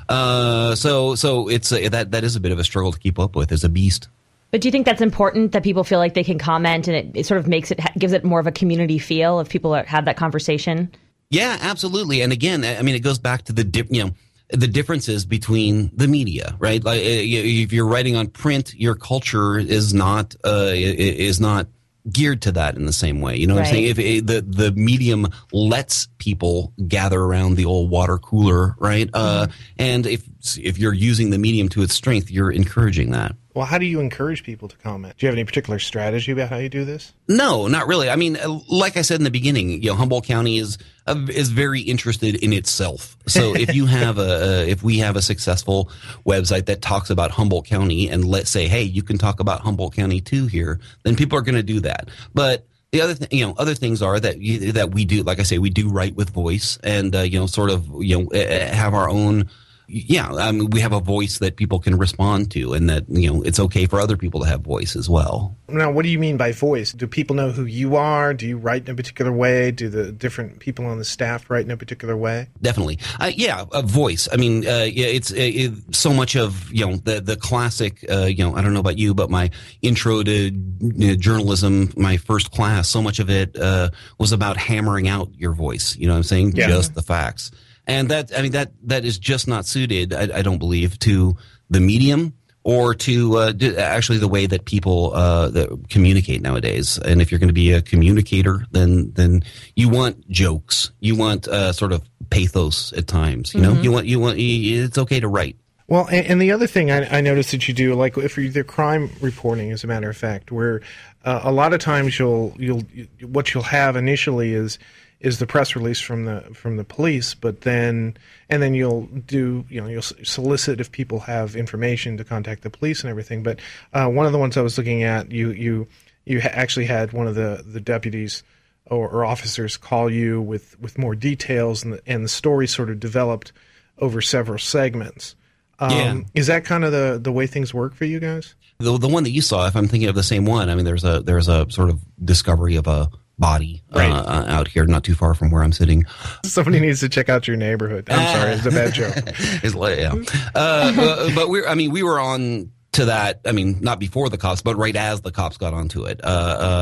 Uh, 0.08 0.76
so 0.76 1.16
so 1.16 1.48
it's 1.48 1.72
uh, 1.72 1.88
that 1.90 2.12
that 2.12 2.22
is 2.22 2.36
a 2.36 2.40
bit 2.40 2.52
of 2.52 2.58
a 2.58 2.64
struggle 2.64 2.92
to 2.92 2.98
keep 2.98 3.18
up 3.18 3.34
with 3.34 3.50
as 3.50 3.64
a 3.64 3.68
beast. 3.68 4.08
But 4.50 4.60
do 4.60 4.68
you 4.68 4.72
think 4.72 4.86
that's 4.86 5.00
important 5.00 5.52
that 5.52 5.62
people 5.62 5.84
feel 5.84 5.98
like 5.98 6.14
they 6.14 6.24
can 6.24 6.38
comment 6.38 6.88
and 6.88 6.96
it, 6.96 7.10
it 7.14 7.26
sort 7.26 7.38
of 7.38 7.46
makes 7.46 7.70
it 7.70 7.80
gives 7.98 8.12
it 8.12 8.24
more 8.24 8.40
of 8.40 8.46
a 8.46 8.52
community 8.52 8.98
feel 8.98 9.40
if 9.40 9.48
people 9.48 9.74
are, 9.74 9.84
have 9.84 10.06
that 10.06 10.16
conversation? 10.16 10.90
Yeah, 11.30 11.56
absolutely. 11.60 12.22
And 12.22 12.32
again, 12.32 12.64
I 12.64 12.82
mean, 12.82 12.96
it 12.96 13.00
goes 13.00 13.18
back 13.18 13.42
to 13.42 13.52
the 13.52 13.62
dip, 13.62 13.86
you 13.90 14.04
know 14.04 14.10
the 14.52 14.66
differences 14.66 15.24
between 15.24 15.90
the 15.94 16.08
media, 16.08 16.56
right? 16.58 16.82
Like 16.82 17.00
if 17.02 17.72
you're 17.72 17.86
writing 17.86 18.16
on 18.16 18.28
print, 18.28 18.74
your 18.74 18.94
culture 18.94 19.58
is 19.58 19.94
not 19.94 20.34
uh, 20.44 20.72
is 20.74 21.40
not 21.40 21.68
geared 22.10 22.42
to 22.42 22.52
that 22.52 22.76
in 22.76 22.86
the 22.86 22.92
same 22.92 23.20
way. 23.20 23.36
You 23.36 23.46
know 23.46 23.54
what 23.54 23.60
right. 23.60 23.68
I'm 23.68 23.74
saying? 23.74 23.86
If 23.86 23.98
it, 23.98 24.26
the 24.26 24.40
the 24.42 24.72
medium 24.72 25.28
lets 25.52 26.08
people 26.18 26.72
gather 26.88 27.20
around 27.20 27.56
the 27.56 27.64
old 27.64 27.90
water 27.90 28.18
cooler, 28.18 28.74
right? 28.78 29.08
Uh, 29.12 29.46
mm-hmm. 29.46 29.50
Uh, 29.50 29.54
and 29.78 30.06
if 30.06 30.24
if 30.58 30.78
you're 30.78 30.94
using 30.94 31.30
the 31.30 31.38
medium 31.38 31.68
to 31.70 31.82
its 31.82 31.94
strength, 31.94 32.30
you're 32.30 32.50
encouraging 32.50 33.12
that. 33.12 33.36
Well, 33.54 33.66
how 33.66 33.78
do 33.78 33.86
you 33.86 33.98
encourage 33.98 34.44
people 34.44 34.68
to 34.68 34.76
comment? 34.76 35.16
Do 35.16 35.26
you 35.26 35.28
have 35.28 35.34
any 35.34 35.44
particular 35.44 35.80
strategy 35.80 36.30
about 36.30 36.50
how 36.50 36.58
you 36.58 36.68
do 36.68 36.84
this? 36.84 37.12
No, 37.26 37.66
not 37.66 37.88
really. 37.88 38.08
I 38.08 38.16
mean, 38.16 38.36
uh, 38.36 38.60
like 38.68 38.96
I 38.96 39.02
said 39.02 39.18
in 39.18 39.24
the 39.24 39.30
beginning, 39.30 39.82
you 39.82 39.90
know, 39.90 39.96
Humboldt 39.96 40.24
County 40.24 40.58
is 40.58 40.78
uh, 41.06 41.26
is 41.28 41.50
very 41.50 41.80
interested 41.80 42.36
in 42.36 42.52
itself. 42.52 43.16
So 43.26 43.54
if 43.56 43.74
you 43.74 43.86
have 43.86 44.18
a, 44.18 44.68
if 44.68 44.82
we 44.82 44.98
have 44.98 45.16
a 45.16 45.22
successful 45.22 45.90
website 46.24 46.66
that 46.66 46.80
talks 46.80 47.10
about 47.10 47.32
Humboldt 47.32 47.66
County, 47.66 48.08
and 48.08 48.24
let's 48.24 48.50
say, 48.50 48.68
hey, 48.68 48.82
you 48.82 49.02
can 49.02 49.18
talk 49.18 49.40
about 49.40 49.60
Humboldt 49.62 49.96
County 49.96 50.20
too 50.20 50.46
here, 50.46 50.78
then 51.02 51.16
people 51.16 51.36
are 51.36 51.42
going 51.42 51.56
to 51.56 51.62
do 51.62 51.80
that. 51.80 52.08
But 52.32 52.66
the 52.92 53.00
other 53.00 53.14
thing, 53.14 53.28
you 53.30 53.46
know 53.46 53.54
other 53.56 53.74
things 53.74 54.02
are 54.02 54.18
that 54.20 54.40
you, 54.40 54.72
that 54.72 54.92
we 54.92 55.04
do 55.04 55.22
like 55.22 55.40
I 55.40 55.44
say 55.44 55.58
we 55.58 55.70
do 55.70 55.88
write 55.88 56.14
with 56.14 56.30
voice 56.30 56.78
and 56.82 57.14
uh, 57.14 57.20
you 57.20 57.38
know 57.38 57.46
sort 57.46 57.70
of 57.70 57.86
you 58.02 58.22
know 58.22 58.30
have 58.34 58.94
our 58.94 59.08
own 59.08 59.48
yeah, 59.92 60.28
I 60.32 60.52
mean, 60.52 60.70
we 60.70 60.80
have 60.80 60.92
a 60.92 61.00
voice 61.00 61.38
that 61.38 61.56
people 61.56 61.80
can 61.80 61.98
respond 61.98 62.50
to, 62.52 62.74
and 62.74 62.88
that 62.88 63.04
you 63.08 63.32
know 63.32 63.42
it's 63.42 63.58
okay 63.58 63.86
for 63.86 64.00
other 64.00 64.16
people 64.16 64.40
to 64.40 64.46
have 64.46 64.60
voice 64.60 64.94
as 64.94 65.10
well. 65.10 65.56
Now, 65.68 65.90
what 65.90 66.02
do 66.02 66.08
you 66.08 66.18
mean 66.18 66.36
by 66.36 66.52
voice? 66.52 66.92
Do 66.92 67.06
people 67.08 67.34
know 67.34 67.50
who 67.50 67.64
you 67.64 67.96
are? 67.96 68.32
Do 68.32 68.46
you 68.46 68.56
write 68.56 68.86
in 68.86 68.92
a 68.92 68.94
particular 68.94 69.32
way? 69.32 69.72
Do 69.72 69.88
the 69.88 70.12
different 70.12 70.60
people 70.60 70.86
on 70.86 70.98
the 70.98 71.04
staff 71.04 71.50
write 71.50 71.64
in 71.64 71.70
a 71.72 71.76
particular 71.76 72.16
way? 72.16 72.48
Definitely, 72.62 73.00
uh, 73.18 73.32
yeah, 73.34 73.64
a 73.72 73.82
voice. 73.82 74.28
I 74.32 74.36
mean, 74.36 74.66
uh, 74.66 74.86
yeah, 74.90 75.06
it's 75.06 75.32
uh, 75.32 75.36
it, 75.38 75.72
so 75.94 76.14
much 76.14 76.36
of 76.36 76.72
you 76.72 76.86
know 76.86 76.96
the 76.96 77.20
the 77.20 77.36
classic. 77.36 78.04
Uh, 78.08 78.26
you 78.26 78.44
know, 78.44 78.54
I 78.54 78.62
don't 78.62 78.72
know 78.72 78.80
about 78.80 78.98
you, 78.98 79.12
but 79.12 79.28
my 79.28 79.50
intro 79.82 80.22
to 80.22 80.32
you 80.32 80.52
know, 80.80 81.16
journalism, 81.16 81.92
my 81.96 82.16
first 82.16 82.52
class, 82.52 82.88
so 82.88 83.02
much 83.02 83.18
of 83.18 83.28
it 83.28 83.58
uh, 83.58 83.90
was 84.18 84.30
about 84.30 84.56
hammering 84.56 85.08
out 85.08 85.30
your 85.36 85.52
voice. 85.52 85.96
You 85.96 86.06
know 86.06 86.12
what 86.12 86.18
I'm 86.18 86.22
saying? 86.24 86.52
Yeah. 86.54 86.68
Just 86.68 86.94
the 86.94 87.02
facts 87.02 87.50
and 87.90 88.08
that 88.10 88.30
I 88.36 88.42
mean 88.42 88.52
that 88.52 88.72
that 88.84 89.04
is 89.04 89.18
just 89.18 89.48
not 89.48 89.66
suited. 89.66 90.14
I, 90.14 90.38
I 90.38 90.42
don't 90.42 90.58
believe 90.58 90.98
to 91.00 91.36
the 91.68 91.80
medium 91.80 92.34
or 92.62 92.94
to 92.94 93.36
uh, 93.36 93.52
actually 93.78 94.18
the 94.18 94.28
way 94.28 94.46
that 94.46 94.64
people 94.64 95.12
uh, 95.14 95.48
that 95.50 95.88
communicate 95.88 96.40
nowadays. 96.40 96.98
And 96.98 97.20
if 97.20 97.32
you're 97.32 97.40
going 97.40 97.48
to 97.48 97.54
be 97.54 97.72
a 97.72 97.82
communicator, 97.82 98.64
then 98.70 99.12
then 99.14 99.42
you 99.74 99.88
want 99.88 100.28
jokes, 100.30 100.92
you 101.00 101.16
want 101.16 101.48
uh, 101.48 101.72
sort 101.72 101.92
of 101.92 102.02
pathos 102.30 102.92
at 102.92 103.08
times. 103.08 103.54
You 103.54 103.60
know, 103.60 103.72
mm-hmm. 103.72 103.82
you 103.82 103.92
want 103.92 104.06
you 104.06 104.20
want 104.20 104.38
it's 104.38 104.98
okay 104.98 105.20
to 105.20 105.28
write. 105.28 105.56
Well, 105.88 106.06
and, 106.06 106.24
and 106.24 106.40
the 106.40 106.52
other 106.52 106.68
thing 106.68 106.92
I, 106.92 107.18
I 107.18 107.20
noticed 107.20 107.50
that 107.50 107.66
you 107.66 107.74
do, 107.74 107.94
like 107.94 108.16
if 108.16 108.36
you're 108.36 108.48
the 108.48 108.62
crime 108.62 109.10
reporting, 109.20 109.72
as 109.72 109.82
a 109.82 109.88
matter 109.88 110.08
of 110.08 110.16
fact, 110.16 110.52
where 110.52 110.80
uh, 111.24 111.40
a 111.42 111.50
lot 111.50 111.72
of 111.72 111.80
times 111.80 112.18
you'll 112.18 112.54
you'll 112.56 112.82
what 113.22 113.52
you'll 113.52 113.64
have 113.64 113.96
initially 113.96 114.54
is 114.54 114.78
is 115.20 115.38
the 115.38 115.46
press 115.46 115.76
release 115.76 116.00
from 116.00 116.24
the 116.24 116.40
from 116.54 116.76
the 116.76 116.84
police, 116.84 117.34
but 117.34 117.60
then 117.60 118.16
and 118.48 118.62
then 118.62 118.74
you'll 118.74 119.02
do 119.06 119.64
you 119.68 119.80
know 119.80 119.86
you'll 119.86 120.02
solicit 120.02 120.80
if 120.80 120.90
people 120.90 121.20
have 121.20 121.54
information 121.54 122.16
to 122.16 122.24
contact 122.24 122.62
the 122.62 122.70
police 122.70 123.02
and 123.02 123.10
everything. 123.10 123.42
But 123.42 123.60
uh, 123.92 124.08
one 124.08 124.26
of 124.26 124.32
the 124.32 124.38
ones 124.38 124.56
I 124.56 124.62
was 124.62 124.78
looking 124.78 125.02
at, 125.02 125.30
you 125.30 125.50
you 125.50 125.86
you 126.24 126.40
ha- 126.40 126.50
actually 126.52 126.86
had 126.86 127.12
one 127.12 127.26
of 127.26 127.34
the 127.34 127.62
the 127.66 127.80
deputies 127.80 128.42
or, 128.86 129.08
or, 129.08 129.24
officers 129.24 129.76
call 129.76 130.10
you 130.10 130.40
with 130.40 130.78
with 130.80 130.98
more 130.98 131.14
details, 131.14 131.84
and 131.84 131.92
the, 131.92 132.02
and 132.06 132.24
the 132.24 132.28
story 132.28 132.66
sort 132.66 132.90
of 132.90 132.98
developed 132.98 133.52
over 133.98 134.20
several 134.20 134.58
segments. 134.58 135.36
Um, 135.78 135.90
yeah. 135.90 136.20
Is 136.34 136.46
that 136.48 136.64
kind 136.64 136.84
of 136.84 136.92
the 136.92 137.20
the 137.22 137.30
way 137.30 137.46
things 137.46 137.72
work 137.72 137.94
for 137.94 138.04
you 138.04 138.20
guys? 138.20 138.54
The 138.78 138.98
the 138.98 139.08
one 139.08 139.24
that 139.24 139.30
you 139.30 139.42
saw, 139.42 139.66
if 139.66 139.76
I'm 139.76 139.86
thinking 139.86 140.08
of 140.08 140.14
the 140.14 140.22
same 140.22 140.44
one, 140.44 140.70
I 140.70 140.74
mean, 140.74 140.84
there's 140.84 141.04
a 141.04 141.20
there's 141.20 141.48
a 141.48 141.70
sort 141.70 141.90
of 141.90 142.00
discovery 142.24 142.76
of 142.76 142.86
a 142.86 143.10
body 143.40 143.82
uh, 143.92 143.98
right. 143.98 144.12
uh, 144.12 144.44
out 144.46 144.68
here, 144.68 144.86
not 144.86 145.02
too 145.02 145.14
far 145.14 145.34
from 145.34 145.50
where 145.50 145.64
I'm 145.64 145.72
sitting. 145.72 146.04
Somebody 146.44 146.78
needs 146.78 147.00
to 147.00 147.08
check 147.08 147.28
out 147.28 147.48
your 147.48 147.56
neighborhood. 147.56 148.08
I'm 148.10 148.38
sorry, 148.38 148.52
it's 148.52 148.66
a 148.66 148.70
bad 148.70 148.94
joke. 148.94 149.14
it's, 149.16 149.74
yeah. 149.74 150.38
Uh, 150.54 150.94
but, 150.94 151.34
but 151.34 151.48
we're, 151.48 151.66
I 151.66 151.74
mean, 151.74 151.90
we 151.90 152.02
were 152.02 152.20
on 152.20 152.70
to 152.92 153.06
that. 153.06 153.40
I 153.46 153.52
mean, 153.52 153.80
not 153.80 153.98
before 153.98 154.28
the 154.28 154.38
cops, 154.38 154.62
but 154.62 154.76
right 154.76 154.94
as 154.94 155.22
the 155.22 155.32
cops 155.32 155.56
got 155.56 155.74
onto 155.74 156.04
it. 156.04 156.20
Uh, 156.22 156.26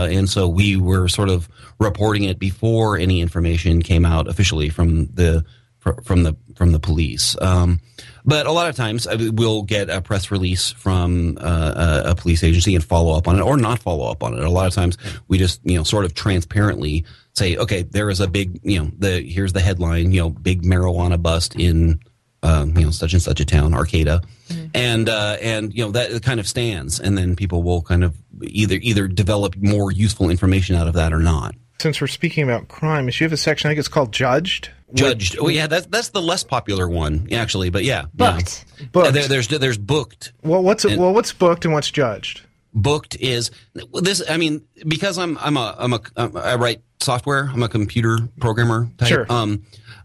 uh, 0.05 0.09
and 0.11 0.29
so 0.29 0.49
we 0.49 0.77
were 0.77 1.09
sort 1.09 1.29
of 1.29 1.49
reporting 1.79 2.25
it 2.25 2.39
before 2.39 2.99
any 2.99 3.21
information 3.21 3.83
came 3.83 4.05
out 4.05 4.29
officially 4.29 4.69
from 4.69 5.07
the 5.07 5.45
from 5.81 6.23
the 6.23 6.37
from 6.57 6.73
the 6.73 6.81
police. 6.81 7.37
Um, 7.41 7.81
but 8.25 8.47
a 8.47 8.53
lot 8.53 8.69
of 8.69 8.77
times 8.77 9.07
uh, 9.07 9.31
we'll 9.33 9.63
get 9.63 9.89
a 9.89 10.01
press 10.03 10.31
release 10.31 10.73
from 10.73 11.39
uh, 11.41 12.03
a 12.05 12.15
police 12.15 12.45
agency 12.45 12.75
and 12.75 12.85
follow 12.85 13.17
up 13.17 13.29
on 13.29 13.37
it, 13.37 13.43
or 13.43 13.57
not 13.57 13.79
follow 13.79 14.11
up 14.11 14.23
on 14.23 14.35
it. 14.35 14.43
A 14.43 14.51
lot 14.51 14.67
of 14.67 14.75
times 14.75 14.99
we 15.29 15.39
just 15.39 15.61
you 15.65 15.77
know 15.77 15.85
sort 15.85 16.05
of 16.05 16.15
transparently 16.15 17.05
say, 17.35 17.57
okay, 17.57 17.83
there 17.83 18.11
is 18.11 18.21
a 18.21 18.29
big 18.29 18.61
you 18.63 18.79
know 18.79 18.91
the 18.99 19.23
here's 19.23 19.53
the 19.53 19.61
headline, 19.61 20.13
you 20.13 20.21
know, 20.21 20.31
big 20.31 20.63
marijuana 20.63 21.21
bust 21.21 21.57
in 21.57 22.01
um, 22.43 22.77
you 22.77 22.85
know 22.85 22.91
such 22.91 23.13
and 23.13 23.23
such 23.23 23.41
a 23.41 23.45
town, 23.45 23.75
Arcata, 23.75 24.23
mm-hmm. 24.49 24.67
and 24.75 25.09
uh, 25.09 25.37
and 25.41 25.75
you 25.75 25.85
know 25.85 25.91
that 25.93 26.23
kind 26.23 26.41
of 26.41 26.47
stands, 26.47 27.01
and 27.01 27.17
then 27.17 27.37
people 27.37 27.63
will 27.63 27.83
kind 27.83 28.05
of 28.05 28.17
either 28.43 28.77
either 28.81 29.09
develop 29.09 29.57
more 29.57 29.91
useful 29.91 30.31
information 30.31 30.77
out 30.77 30.87
of 30.87 30.95
that 30.95 31.13
or 31.13 31.21
not. 31.21 31.55
Since 31.81 32.01
we're 32.01 32.09
speaking 32.09 32.45
about 32.45 32.69
crime, 32.69 33.09
if 33.09 33.21
you 33.21 33.25
have 33.25 33.33
a 33.33 33.37
section 33.37 33.69
I 33.69 33.71
think 33.71 33.79
it's 33.79 33.89
called 33.89 34.13
Judged 34.13 34.71
Judged. 34.95 35.37
Oh 35.39 35.49
yeah, 35.49 35.67
that's 35.67 35.87
that's 35.87 36.09
the 36.11 36.23
less 36.23 36.45
popular 36.45 36.89
one 36.89 37.29
actually, 37.33 37.69
but 37.69 37.85
yeah, 37.85 38.07
booked. 38.15 38.65
Yeah. 38.79 38.87
Booked. 38.93 39.13
There, 39.13 39.29
there's 39.29 39.49
there's 39.49 39.79
booked. 39.79 40.33
Well, 40.43 40.63
what's 40.63 40.85
and 40.85 40.99
well 40.99 41.13
what's 41.13 41.33
booked 41.33 41.65
and 41.67 41.75
what's 41.75 41.91
judged? 41.91 42.43
Booked 42.73 43.17
is 43.17 43.51
this. 43.93 44.23
I 44.29 44.39
mean, 44.39 44.65
because 44.87 45.19
I'm 45.19 45.37
I'm 45.39 45.57
a 45.59 45.75
I'm 45.79 45.93
a 45.93 46.01
I 46.37 46.55
write 46.55 46.83
software. 47.01 47.51
I'm 47.53 47.63
a 47.63 47.69
computer 47.69 48.19
programmer. 48.41 48.89
Type. 48.97 49.09
Sure. 49.09 49.27
Um, 49.29 49.65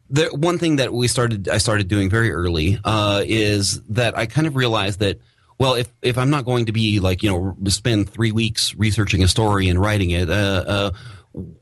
the 0.09 0.25
one 0.25 0.57
thing 0.57 0.77
that 0.77 0.91
we 0.91 1.07
started 1.07 1.47
I 1.47 1.59
started 1.59 1.87
doing 1.87 2.09
very 2.09 2.31
early 2.31 2.77
uh, 2.83 3.23
is 3.25 3.81
that 3.83 4.17
I 4.17 4.25
kind 4.25 4.47
of 4.47 4.57
realized 4.57 4.99
that 4.99 5.19
well, 5.59 5.75
if 5.75 5.89
if 6.01 6.17
I'm 6.17 6.29
not 6.29 6.43
going 6.43 6.65
to 6.65 6.73
be 6.73 6.99
like 6.99 7.23
you 7.23 7.29
know 7.29 7.55
spend 7.69 8.09
three 8.09 8.33
weeks 8.33 8.75
researching 8.75 9.23
a 9.23 9.29
story 9.29 9.69
and 9.69 9.79
writing 9.79 10.09
it, 10.09 10.29
uh, 10.29 10.63
uh, 10.67 10.91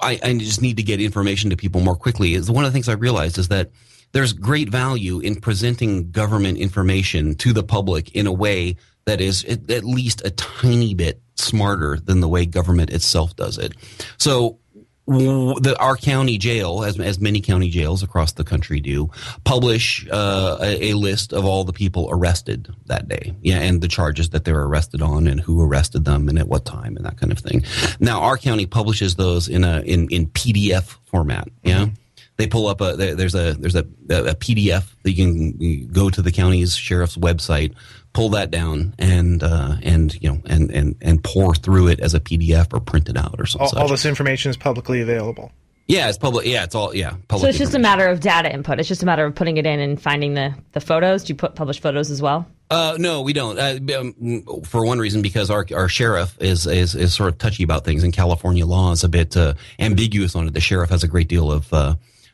I, 0.01 0.19
I 0.23 0.33
just 0.37 0.61
need 0.61 0.77
to 0.77 0.83
get 0.83 0.99
information 0.99 1.49
to 1.49 1.57
people 1.57 1.81
more 1.81 1.95
quickly. 1.95 2.33
Is 2.33 2.51
one 2.51 2.65
of 2.65 2.71
the 2.71 2.73
things 2.73 2.89
I 2.89 2.93
realized 2.93 3.37
is 3.37 3.47
that 3.49 3.71
there's 4.11 4.33
great 4.33 4.69
value 4.69 5.19
in 5.19 5.39
presenting 5.39 6.11
government 6.11 6.57
information 6.57 7.35
to 7.35 7.53
the 7.53 7.63
public 7.63 8.13
in 8.13 8.27
a 8.27 8.33
way 8.33 8.75
that 9.05 9.21
is 9.21 9.45
at, 9.45 9.69
at 9.71 9.83
least 9.83 10.21
a 10.25 10.31
tiny 10.31 10.93
bit 10.93 11.21
smarter 11.35 11.97
than 11.97 12.19
the 12.19 12.27
way 12.27 12.45
government 12.45 12.91
itself 12.91 13.35
does 13.35 13.57
it. 13.57 13.73
So 14.17 14.59
the, 15.07 15.75
our 15.79 15.97
county 15.97 16.37
jail, 16.37 16.83
as, 16.83 16.99
as 16.99 17.19
many 17.19 17.41
county 17.41 17.69
jails 17.69 18.03
across 18.03 18.33
the 18.33 18.43
country 18.43 18.79
do, 18.79 19.09
publish 19.43 20.07
uh, 20.11 20.57
a, 20.61 20.91
a, 20.91 20.93
list 20.93 21.33
of 21.33 21.45
all 21.45 21.63
the 21.63 21.73
people 21.73 22.07
arrested 22.11 22.73
that 22.85 23.07
day. 23.07 23.35
Yeah, 23.41 23.59
and 23.59 23.81
the 23.81 23.87
charges 23.87 24.29
that 24.29 24.45
they 24.45 24.53
were 24.53 24.67
arrested 24.67 25.01
on, 25.01 25.27
and 25.27 25.39
who 25.39 25.61
arrested 25.61 26.05
them, 26.05 26.29
and 26.29 26.37
at 26.37 26.47
what 26.47 26.65
time, 26.65 26.95
and 26.95 27.05
that 27.05 27.17
kind 27.17 27.31
of 27.31 27.39
thing. 27.39 27.63
Now, 27.99 28.21
our 28.21 28.37
county 28.37 28.65
publishes 28.65 29.15
those 29.15 29.47
in 29.47 29.63
a 29.63 29.81
in, 29.81 30.07
in 30.09 30.27
PDF 30.27 30.97
format. 31.05 31.47
Yeah. 31.63 31.85
Mm-hmm 31.85 31.95
they 32.41 32.47
pull 32.47 32.67
up 32.67 32.81
a 32.81 32.95
there's 32.95 33.35
a 33.35 33.53
there's 33.53 33.75
a, 33.75 33.85
a 34.09 34.33
PDF 34.33 34.95
that 35.03 35.11
you 35.11 35.15
can 35.15 35.87
go 35.93 36.09
to 36.09 36.23
the 36.23 36.31
county's 36.31 36.75
sheriff's 36.75 37.15
website, 37.15 37.75
pull 38.13 38.29
that 38.29 38.49
down 38.49 38.95
and 38.97 39.43
uh, 39.43 39.75
and 39.83 40.19
you 40.21 40.27
know 40.27 40.41
and, 40.47 40.71
and 40.71 40.95
and 41.01 41.23
pour 41.23 41.53
through 41.53 41.87
it 41.89 41.99
as 41.99 42.15
a 42.15 42.19
PDF 42.19 42.73
or 42.73 42.79
print 42.79 43.09
it 43.09 43.15
out 43.17 43.35
or 43.37 43.45
something. 43.45 43.77
All, 43.77 43.83
all, 43.83 43.89
this 43.89 44.05
information 44.05 44.49
is 44.49 44.57
publicly 44.57 45.01
available. 45.01 45.51
Yeah, 45.85 46.09
it's 46.09 46.17
public. 46.17 46.47
Yeah, 46.47 46.63
it's 46.63 46.73
all 46.73 46.95
yeah. 46.95 47.15
so 47.29 47.45
it's 47.45 47.59
just 47.59 47.75
a 47.75 47.79
matter 47.79 48.07
of 48.07 48.21
data 48.21 48.51
input. 48.51 48.79
It's 48.79 48.87
just 48.87 49.03
a 49.03 49.05
matter 49.05 49.23
of 49.23 49.35
putting 49.35 49.57
it 49.57 49.67
in 49.67 49.79
and 49.79 50.01
finding 50.01 50.33
the 50.33 50.55
the 50.71 50.81
photos. 50.81 51.23
Do 51.23 51.33
you 51.33 51.35
put 51.37 51.53
publish 51.53 51.79
photos 51.79 52.09
as 52.09 52.23
well? 52.23 52.47
Uh, 52.71 52.95
no, 52.97 53.21
we 53.21 53.33
don't. 53.33 53.59
Uh, 53.59 53.99
um, 53.99 54.63
for 54.63 54.83
one 54.83 54.97
reason, 54.97 55.21
because 55.21 55.51
our 55.51 55.65
our 55.75 55.89
sheriff 55.89 56.35
is, 56.39 56.65
is 56.65 56.95
is 56.95 57.13
sort 57.13 57.29
of 57.29 57.37
touchy 57.37 57.61
about 57.61 57.85
things, 57.85 58.03
and 58.03 58.13
California 58.13 58.65
law 58.65 58.93
is 58.93 59.03
a 59.03 59.09
bit 59.09 59.37
uh, 59.37 59.53
ambiguous 59.77 60.35
on 60.35 60.47
it. 60.47 60.55
The 60.55 60.61
sheriff 60.61 60.89
has 60.89 61.03
a 61.03 61.07
great 61.07 61.27
deal 61.27 61.51
of 61.51 61.71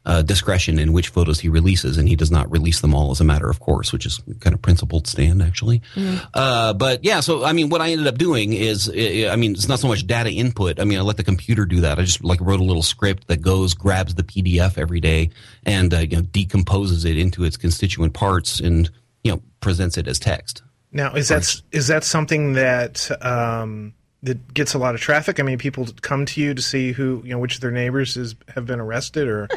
uh, 0.08 0.22
discretion 0.22 0.80
in 0.80 0.94
which 0.94 1.10
photos 1.10 1.42
he 1.42 1.50
releases, 1.50 1.98
and 1.98 2.08
he 2.08 2.16
does 2.16 2.32
not 2.32 2.50
release 2.50 2.80
them 2.80 2.96
all 2.96 3.12
as 3.12 3.20
a 3.20 3.26
matter 3.26 3.50
of 3.50 3.60
course, 3.60 3.92
which 3.92 4.06
is 4.06 4.22
kind 4.40 4.54
of 4.54 4.62
principled 4.62 5.06
stand 5.06 5.44
actually. 5.44 5.82
Mm-hmm. 5.96 6.26
Uh, 6.34 6.74
but 6.74 7.04
yeah, 7.04 7.20
so 7.20 7.44
I 7.44 7.52
mean, 7.52 7.68
what 7.68 7.82
I 7.82 7.92
ended 7.92 8.08
up 8.08 8.18
doing 8.18 8.54
is, 8.54 8.90
I 8.90 9.36
mean, 9.36 9.52
it's 9.52 9.68
not 9.68 9.80
so 9.80 9.90
much 9.90 10.08
data 10.08 10.32
input. 10.32 10.80
I 10.80 10.86
mean, 10.86 10.98
I 10.98 11.02
let 11.02 11.18
the 11.18 11.26
computer 11.26 11.66
do 11.66 11.82
that. 11.82 12.00
I 12.00 12.04
just 12.04 12.24
like 12.24 12.40
wrote 12.40 12.62
a 12.62 12.64
little 12.64 12.84
script 12.84 13.28
that 13.28 13.42
goes, 13.42 13.74
grabs 13.74 14.16
the 14.16 14.24
PDF 14.24 14.78
every 14.78 15.02
day, 15.02 15.30
and 15.66 15.94
uh, 15.94 16.00
you 16.00 16.16
know, 16.16 16.22
decomposes 16.22 17.04
it 17.04 17.18
into 17.18 17.44
its 17.44 17.58
constituent 17.58 18.14
parts, 18.14 18.62
and 18.62 18.90
you 19.26 19.34
know, 19.34 19.42
presents 19.60 19.98
it 19.98 20.08
as 20.08 20.20
text. 20.20 20.64
Now, 20.94 21.16
is 21.16 21.28
that 21.28 21.62
is 21.74 21.88
that 21.88 22.06
something 22.06 22.54
that 22.54 23.12
um, 23.22 23.94
that 24.24 24.54
gets 24.54 24.74
a 24.74 24.78
lot 24.78 24.96
of 24.96 25.02
traffic? 25.02 25.42
I 25.42 25.44
mean, 25.44 25.58
people 25.58 25.86
come 26.02 26.26
to 26.28 26.42
you 26.42 26.54
to 26.54 26.62
see 26.62 26.94
who 26.94 27.22
you 27.26 27.32
know 27.32 27.40
which 27.40 27.56
of 27.56 27.62
their 27.62 27.72
neighbors 27.72 28.16
is, 28.16 28.36
have 28.48 28.66
been 28.66 28.80
arrested, 28.80 29.28
or 29.28 29.50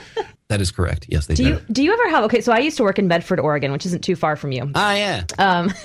That 0.51 0.61
is 0.61 0.73
correct. 0.73 1.07
Yes, 1.09 1.27
they 1.27 1.35
do. 1.35 1.45
You, 1.45 1.61
do 1.71 1.81
you 1.85 1.93
ever 1.93 2.11
have? 2.11 2.25
Okay, 2.25 2.41
so 2.41 2.53
I 2.53 2.59
used 2.59 2.77
to 2.79 2.83
work 2.83 2.99
in 2.99 3.07
Medford, 3.07 3.39
Oregon, 3.39 3.71
which 3.71 3.87
isn't 3.87 4.03
too 4.03 4.17
far 4.17 4.35
from 4.35 4.51
you. 4.51 4.69
Ah, 4.75 4.95
yeah. 4.95 5.23
Um, 5.39 5.73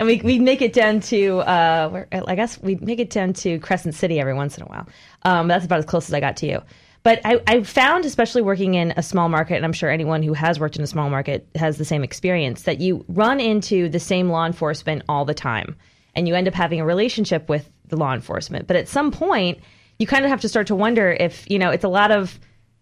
and 0.00 0.08
we 0.08 0.20
we 0.24 0.40
make 0.40 0.62
it 0.62 0.72
down 0.72 0.98
to 1.02 1.38
uh, 1.38 1.88
where, 1.90 2.08
I 2.10 2.34
guess 2.34 2.60
we 2.60 2.74
make 2.74 2.98
it 2.98 3.10
down 3.10 3.34
to 3.34 3.60
Crescent 3.60 3.94
City 3.94 4.18
every 4.18 4.34
once 4.34 4.58
in 4.58 4.64
a 4.64 4.66
while. 4.66 4.88
Um, 5.22 5.46
that's 5.46 5.64
about 5.64 5.78
as 5.78 5.84
close 5.84 6.08
as 6.08 6.14
I 6.14 6.18
got 6.18 6.38
to 6.38 6.46
you. 6.48 6.60
But 7.04 7.20
I, 7.24 7.40
I 7.46 7.62
found, 7.62 8.04
especially 8.04 8.42
working 8.42 8.74
in 8.74 8.94
a 8.96 9.02
small 9.02 9.28
market, 9.28 9.54
and 9.54 9.64
I'm 9.64 9.72
sure 9.72 9.88
anyone 9.90 10.24
who 10.24 10.32
has 10.32 10.58
worked 10.58 10.74
in 10.74 10.82
a 10.82 10.88
small 10.88 11.08
market 11.08 11.46
has 11.54 11.78
the 11.78 11.84
same 11.84 12.02
experience, 12.02 12.62
that 12.62 12.80
you 12.80 13.04
run 13.06 13.38
into 13.38 13.88
the 13.88 14.00
same 14.00 14.28
law 14.28 14.44
enforcement 14.44 15.04
all 15.08 15.24
the 15.24 15.34
time, 15.34 15.76
and 16.16 16.26
you 16.26 16.34
end 16.34 16.48
up 16.48 16.54
having 16.54 16.80
a 16.80 16.84
relationship 16.84 17.48
with 17.48 17.70
the 17.86 17.96
law 17.96 18.12
enforcement. 18.12 18.66
But 18.66 18.74
at 18.74 18.88
some 18.88 19.12
point, 19.12 19.60
you 20.00 20.08
kind 20.08 20.24
of 20.24 20.32
have 20.32 20.40
to 20.40 20.48
start 20.48 20.66
to 20.66 20.74
wonder 20.74 21.12
if 21.12 21.48
you 21.48 21.60
know 21.60 21.70
it's 21.70 21.84
a 21.84 21.88
lot 21.88 22.10
of 22.10 22.40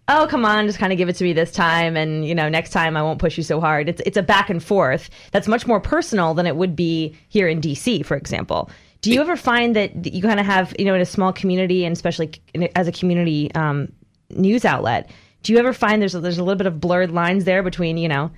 oh 0.09 0.27
come 0.29 0.45
on 0.45 0.67
just 0.67 0.79
kind 0.79 0.93
of 0.93 0.99
give 0.99 1.09
it 1.09 1.17
to 1.17 1.25
me 1.25 1.33
this 1.33 1.53
time 1.53 1.97
and 1.97 2.27
you 2.27 2.35
know 2.35 2.49
next 2.49 2.71
time 2.71 2.97
i 2.97 3.03
won't 3.03 3.19
push 3.19 3.37
you 3.37 3.43
so 3.43 3.61
hard. 3.61 3.89
It's, 3.89 4.03
it's 4.05 4.17
a 4.17 4.23
back 4.23 4.51
and 4.51 4.63
forth 4.63 5.11
that's 5.31 5.49
much 5.49 5.67
more 5.67 5.81
personal 5.81 6.35
than 6.35 6.47
it 6.47 6.57
would 6.57 6.75
be 6.75 7.17
here 7.29 7.49
in 7.49 7.61
dc 7.61 8.05
for 8.05 8.17
example. 8.17 8.71
Do 9.01 9.13
you 9.13 9.21
ever 9.21 9.37
find 9.37 9.77
that 9.77 10.13
you 10.13 10.23
kind 10.23 10.41
of 10.41 10.47
have 10.47 10.75
you 10.79 10.85
know 10.85 10.95
in 10.95 11.01
a 11.01 11.07
small 11.07 11.33
community 11.33 11.85
and 11.85 11.93
especially 11.93 12.33
as 12.75 12.89
a 12.89 12.93
community 12.93 13.53
um, 13.55 13.93
news 14.31 14.65
outlet 14.65 15.11
do 15.43 15.53
you 15.53 15.59
ever 15.59 15.73
find 15.73 16.03
there's 16.03 16.15
a, 16.15 16.21
there's 16.21 16.39
a 16.39 16.43
little 16.43 16.59
bit 16.59 16.67
of 16.67 16.81
blurred 16.81 17.11
lines 17.11 17.45
there 17.45 17.63
between 17.63 17.97
you 17.97 18.09
know 18.09 18.31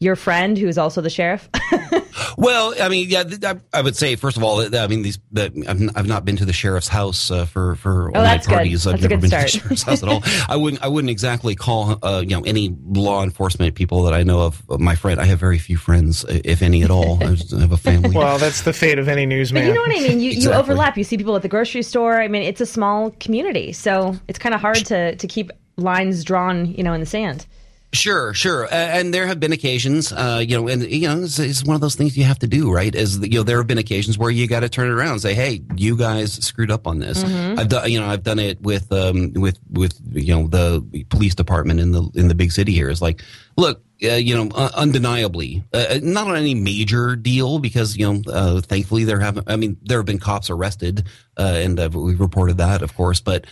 your 0.00 0.16
friend 0.16 0.58
who's 0.58 0.78
also 0.78 1.00
the 1.00 1.10
sheriff 1.10 1.48
Well, 2.36 2.74
I 2.80 2.88
mean, 2.88 3.08
yeah, 3.08 3.54
I, 3.72 3.80
would 3.80 3.96
say 3.96 4.16
first 4.16 4.36
of 4.36 4.42
all, 4.42 4.60
I 4.60 4.86
mean, 4.86 5.02
these 5.02 5.18
I've 5.36 6.06
not 6.06 6.24
been 6.24 6.36
to 6.36 6.44
the 6.44 6.52
sheriff's 6.52 6.88
house 6.88 7.30
uh, 7.30 7.44
for 7.44 7.76
for 7.76 8.10
oh, 8.14 8.22
night 8.22 8.44
parties. 8.44 8.86
I've 8.86 9.00
never 9.00 9.16
been 9.16 9.28
start. 9.28 9.48
to 9.48 9.58
the 9.58 9.62
sheriff's 9.62 9.82
house 9.82 10.02
at 10.02 10.08
all. 10.08 10.22
I 10.48 10.56
wouldn't 10.56 10.82
I 10.82 10.88
wouldn't 10.88 11.10
exactly 11.10 11.54
call 11.54 11.98
uh, 12.02 12.20
you 12.20 12.36
know 12.36 12.42
any 12.42 12.76
law 12.84 13.22
enforcement 13.22 13.74
people 13.74 14.02
that 14.04 14.14
I 14.14 14.22
know 14.22 14.42
of 14.42 14.80
my 14.80 14.94
friend. 14.94 15.20
I 15.20 15.24
have 15.24 15.38
very 15.38 15.58
few 15.58 15.76
friends, 15.76 16.24
if 16.28 16.62
any 16.62 16.82
at 16.82 16.90
all. 16.90 17.22
I 17.22 17.28
have 17.60 17.72
a 17.72 17.76
family. 17.76 18.14
Well, 18.14 18.38
that's 18.38 18.62
the 18.62 18.72
fate 18.72 18.98
of 18.98 19.08
any 19.08 19.26
newsman. 19.26 19.62
But 19.62 19.68
you 19.68 19.74
know 19.74 19.80
what 19.80 19.90
I 19.90 20.08
mean. 20.08 20.20
You 20.20 20.30
exactly. 20.30 20.52
you 20.52 20.58
overlap. 20.58 20.96
You 20.96 21.04
see 21.04 21.16
people 21.16 21.34
at 21.34 21.42
the 21.42 21.48
grocery 21.48 21.82
store. 21.82 22.20
I 22.20 22.28
mean, 22.28 22.42
it's 22.42 22.60
a 22.60 22.66
small 22.66 23.10
community, 23.12 23.72
so 23.72 24.16
it's 24.28 24.38
kind 24.38 24.54
of 24.54 24.60
hard 24.60 24.76
to 24.86 25.16
to 25.16 25.26
keep 25.26 25.50
lines 25.76 26.22
drawn, 26.22 26.66
you 26.66 26.82
know, 26.82 26.92
in 26.92 27.00
the 27.00 27.06
sand. 27.06 27.46
Sure, 27.94 28.34
sure, 28.34 28.64
uh, 28.66 28.70
and 28.70 29.14
there 29.14 29.26
have 29.26 29.38
been 29.38 29.52
occasions, 29.52 30.12
uh, 30.12 30.42
you 30.46 30.56
know, 30.56 30.66
and 30.66 30.82
you 30.82 31.08
know, 31.08 31.22
it's, 31.22 31.38
it's, 31.38 31.62
one 31.62 31.76
of 31.76 31.80
those 31.80 31.94
things 31.94 32.16
you 32.18 32.24
have 32.24 32.40
to 32.40 32.48
do, 32.48 32.72
right? 32.72 32.92
Is 32.92 33.18
you 33.18 33.38
know, 33.38 33.42
there 33.44 33.58
have 33.58 33.68
been 33.68 33.78
occasions 33.78 34.18
where 34.18 34.30
you 34.30 34.48
got 34.48 34.60
to 34.60 34.68
turn 34.68 34.88
it 34.88 34.92
around 34.92 35.12
and 35.12 35.22
say, 35.22 35.32
"Hey, 35.32 35.62
you 35.76 35.96
guys 35.96 36.32
screwed 36.44 36.72
up 36.72 36.88
on 36.88 36.98
this." 36.98 37.22
Mm-hmm. 37.22 37.58
I've 37.58 37.68
done, 37.68 37.90
you 37.90 38.00
know, 38.00 38.06
I've 38.06 38.24
done 38.24 38.40
it 38.40 38.60
with, 38.60 38.90
um, 38.92 39.32
with, 39.34 39.58
with, 39.70 39.98
you 40.10 40.34
know, 40.34 40.48
the 40.48 41.04
police 41.08 41.36
department 41.36 41.78
in 41.78 41.92
the 41.92 42.02
in 42.16 42.26
the 42.26 42.34
big 42.34 42.50
city 42.50 42.72
here. 42.72 42.90
Is 42.90 43.00
like, 43.00 43.22
look, 43.56 43.82
uh, 44.02 44.14
you 44.14 44.34
know, 44.34 44.50
uh, 44.54 44.70
undeniably, 44.74 45.62
uh, 45.72 45.86
uh, 45.90 46.00
not 46.02 46.26
on 46.26 46.36
any 46.36 46.54
major 46.54 47.14
deal 47.14 47.60
because 47.60 47.96
you 47.96 48.12
know, 48.12 48.22
uh, 48.32 48.60
thankfully 48.60 49.04
there 49.04 49.20
haven't. 49.20 49.48
I 49.48 49.54
mean, 49.54 49.76
there 49.82 49.98
have 49.98 50.06
been 50.06 50.18
cops 50.18 50.50
arrested, 50.50 51.06
and 51.36 51.78
we've 51.94 52.20
reported 52.20 52.58
that, 52.58 52.82
of 52.82 52.94
course, 52.96 53.20
but 53.20 53.46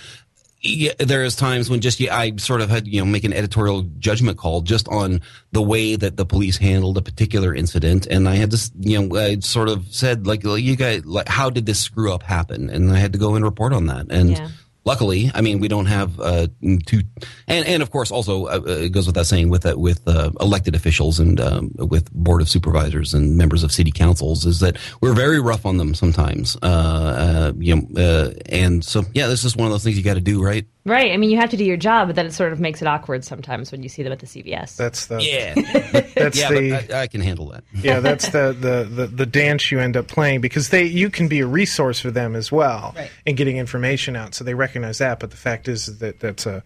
yeah, 0.62 0.92
there 0.98 1.24
is 1.24 1.34
times 1.34 1.68
when 1.68 1.80
just 1.80 1.98
yeah, 1.98 2.16
I 2.16 2.36
sort 2.36 2.60
of 2.60 2.70
had 2.70 2.86
you 2.86 3.00
know 3.00 3.06
make 3.06 3.24
an 3.24 3.32
editorial 3.32 3.82
judgment 3.98 4.38
call 4.38 4.60
just 4.60 4.88
on 4.88 5.20
the 5.50 5.62
way 5.62 5.96
that 5.96 6.16
the 6.16 6.24
police 6.24 6.56
handled 6.56 6.96
a 6.98 7.02
particular 7.02 7.54
incident, 7.54 8.06
and 8.06 8.28
I 8.28 8.36
had 8.36 8.52
to 8.52 8.70
you 8.78 9.06
know 9.06 9.18
I 9.18 9.40
sort 9.40 9.68
of 9.68 9.86
said 9.90 10.26
like 10.26 10.44
you 10.44 10.76
guys 10.76 11.04
like 11.04 11.28
how 11.28 11.50
did 11.50 11.66
this 11.66 11.80
screw 11.80 12.12
up 12.12 12.22
happen, 12.22 12.70
and 12.70 12.92
I 12.92 12.96
had 12.96 13.12
to 13.12 13.18
go 13.18 13.34
and 13.34 13.44
report 13.44 13.72
on 13.72 13.86
that, 13.86 14.06
and 14.10 14.30
yeah 14.30 14.48
luckily, 14.84 15.30
I 15.34 15.40
mean, 15.40 15.60
we 15.60 15.68
don't 15.68 15.86
have 15.86 16.18
uh, 16.20 16.48
two, 16.86 17.02
and 17.46 17.66
and 17.66 17.82
of 17.82 17.90
course, 17.90 18.10
also 18.10 18.46
uh, 18.46 18.60
it 18.66 18.92
goes 18.92 19.06
without 19.06 19.26
saying 19.26 19.48
with 19.48 19.66
uh, 19.66 19.74
with 19.76 20.06
uh, 20.06 20.30
elected 20.40 20.74
officials 20.74 21.20
and 21.20 21.40
um, 21.40 21.70
with 21.76 22.12
board 22.12 22.40
of 22.42 22.48
supervisors 22.48 23.14
and 23.14 23.36
members 23.36 23.62
of 23.62 23.72
city 23.72 23.92
councils 23.92 24.46
is 24.46 24.60
that 24.60 24.76
we're 25.00 25.14
very 25.14 25.40
rough 25.40 25.66
on 25.66 25.76
them 25.76 25.94
sometimes. 25.94 26.56
Uh, 26.62 26.66
uh, 26.66 27.52
you 27.58 27.76
know, 27.76 28.32
and 28.46 28.84
so 28.84 29.04
yeah, 29.14 29.26
this 29.26 29.44
is 29.44 29.56
one 29.56 29.66
of 29.66 29.72
those 29.72 29.84
things 29.84 29.96
you 29.96 30.04
got 30.04 30.14
to 30.14 30.20
do, 30.20 30.42
right? 30.42 30.66
Right. 30.84 31.12
I 31.12 31.16
mean, 31.16 31.30
you 31.30 31.36
have 31.38 31.50
to 31.50 31.56
do 31.56 31.64
your 31.64 31.76
job, 31.76 32.08
but 32.08 32.16
then 32.16 32.26
it 32.26 32.32
sort 32.32 32.52
of 32.52 32.58
makes 32.58 32.82
it 32.82 32.88
awkward 32.88 33.24
sometimes 33.24 33.70
when 33.70 33.84
you 33.84 33.88
see 33.88 34.02
them 34.02 34.12
at 34.12 34.18
the 34.18 34.26
CVS. 34.26 34.76
That's 34.76 35.06
the 35.06 35.22
yeah. 35.22 35.54
That's 36.16 36.38
yeah, 36.40 36.50
the 36.50 36.94
I, 36.94 37.02
I, 37.02 37.06
can 37.06 37.20
handle 37.20 37.50
that. 37.50 37.62
yeah, 37.72 38.00
that's 38.00 38.30
the, 38.30 38.56
the, 38.58 38.84
the, 38.84 39.06
the 39.06 39.26
dance 39.26 39.70
you 39.70 39.78
end 39.78 39.96
up 39.96 40.08
playing 40.08 40.40
because 40.40 40.70
they 40.70 40.84
you 40.84 41.08
can 41.08 41.28
be 41.28 41.40
a 41.40 41.46
resource 41.46 42.00
for 42.00 42.10
them 42.10 42.34
as 42.34 42.50
well 42.50 42.94
right. 42.96 43.10
in 43.24 43.36
getting 43.36 43.58
information 43.58 44.16
out. 44.16 44.34
So 44.34 44.42
they 44.42 44.54
recognize 44.54 44.98
that. 44.98 45.20
But 45.20 45.30
the 45.30 45.36
fact 45.36 45.68
is 45.68 45.98
that 45.98 46.18
that's 46.18 46.46
a 46.46 46.64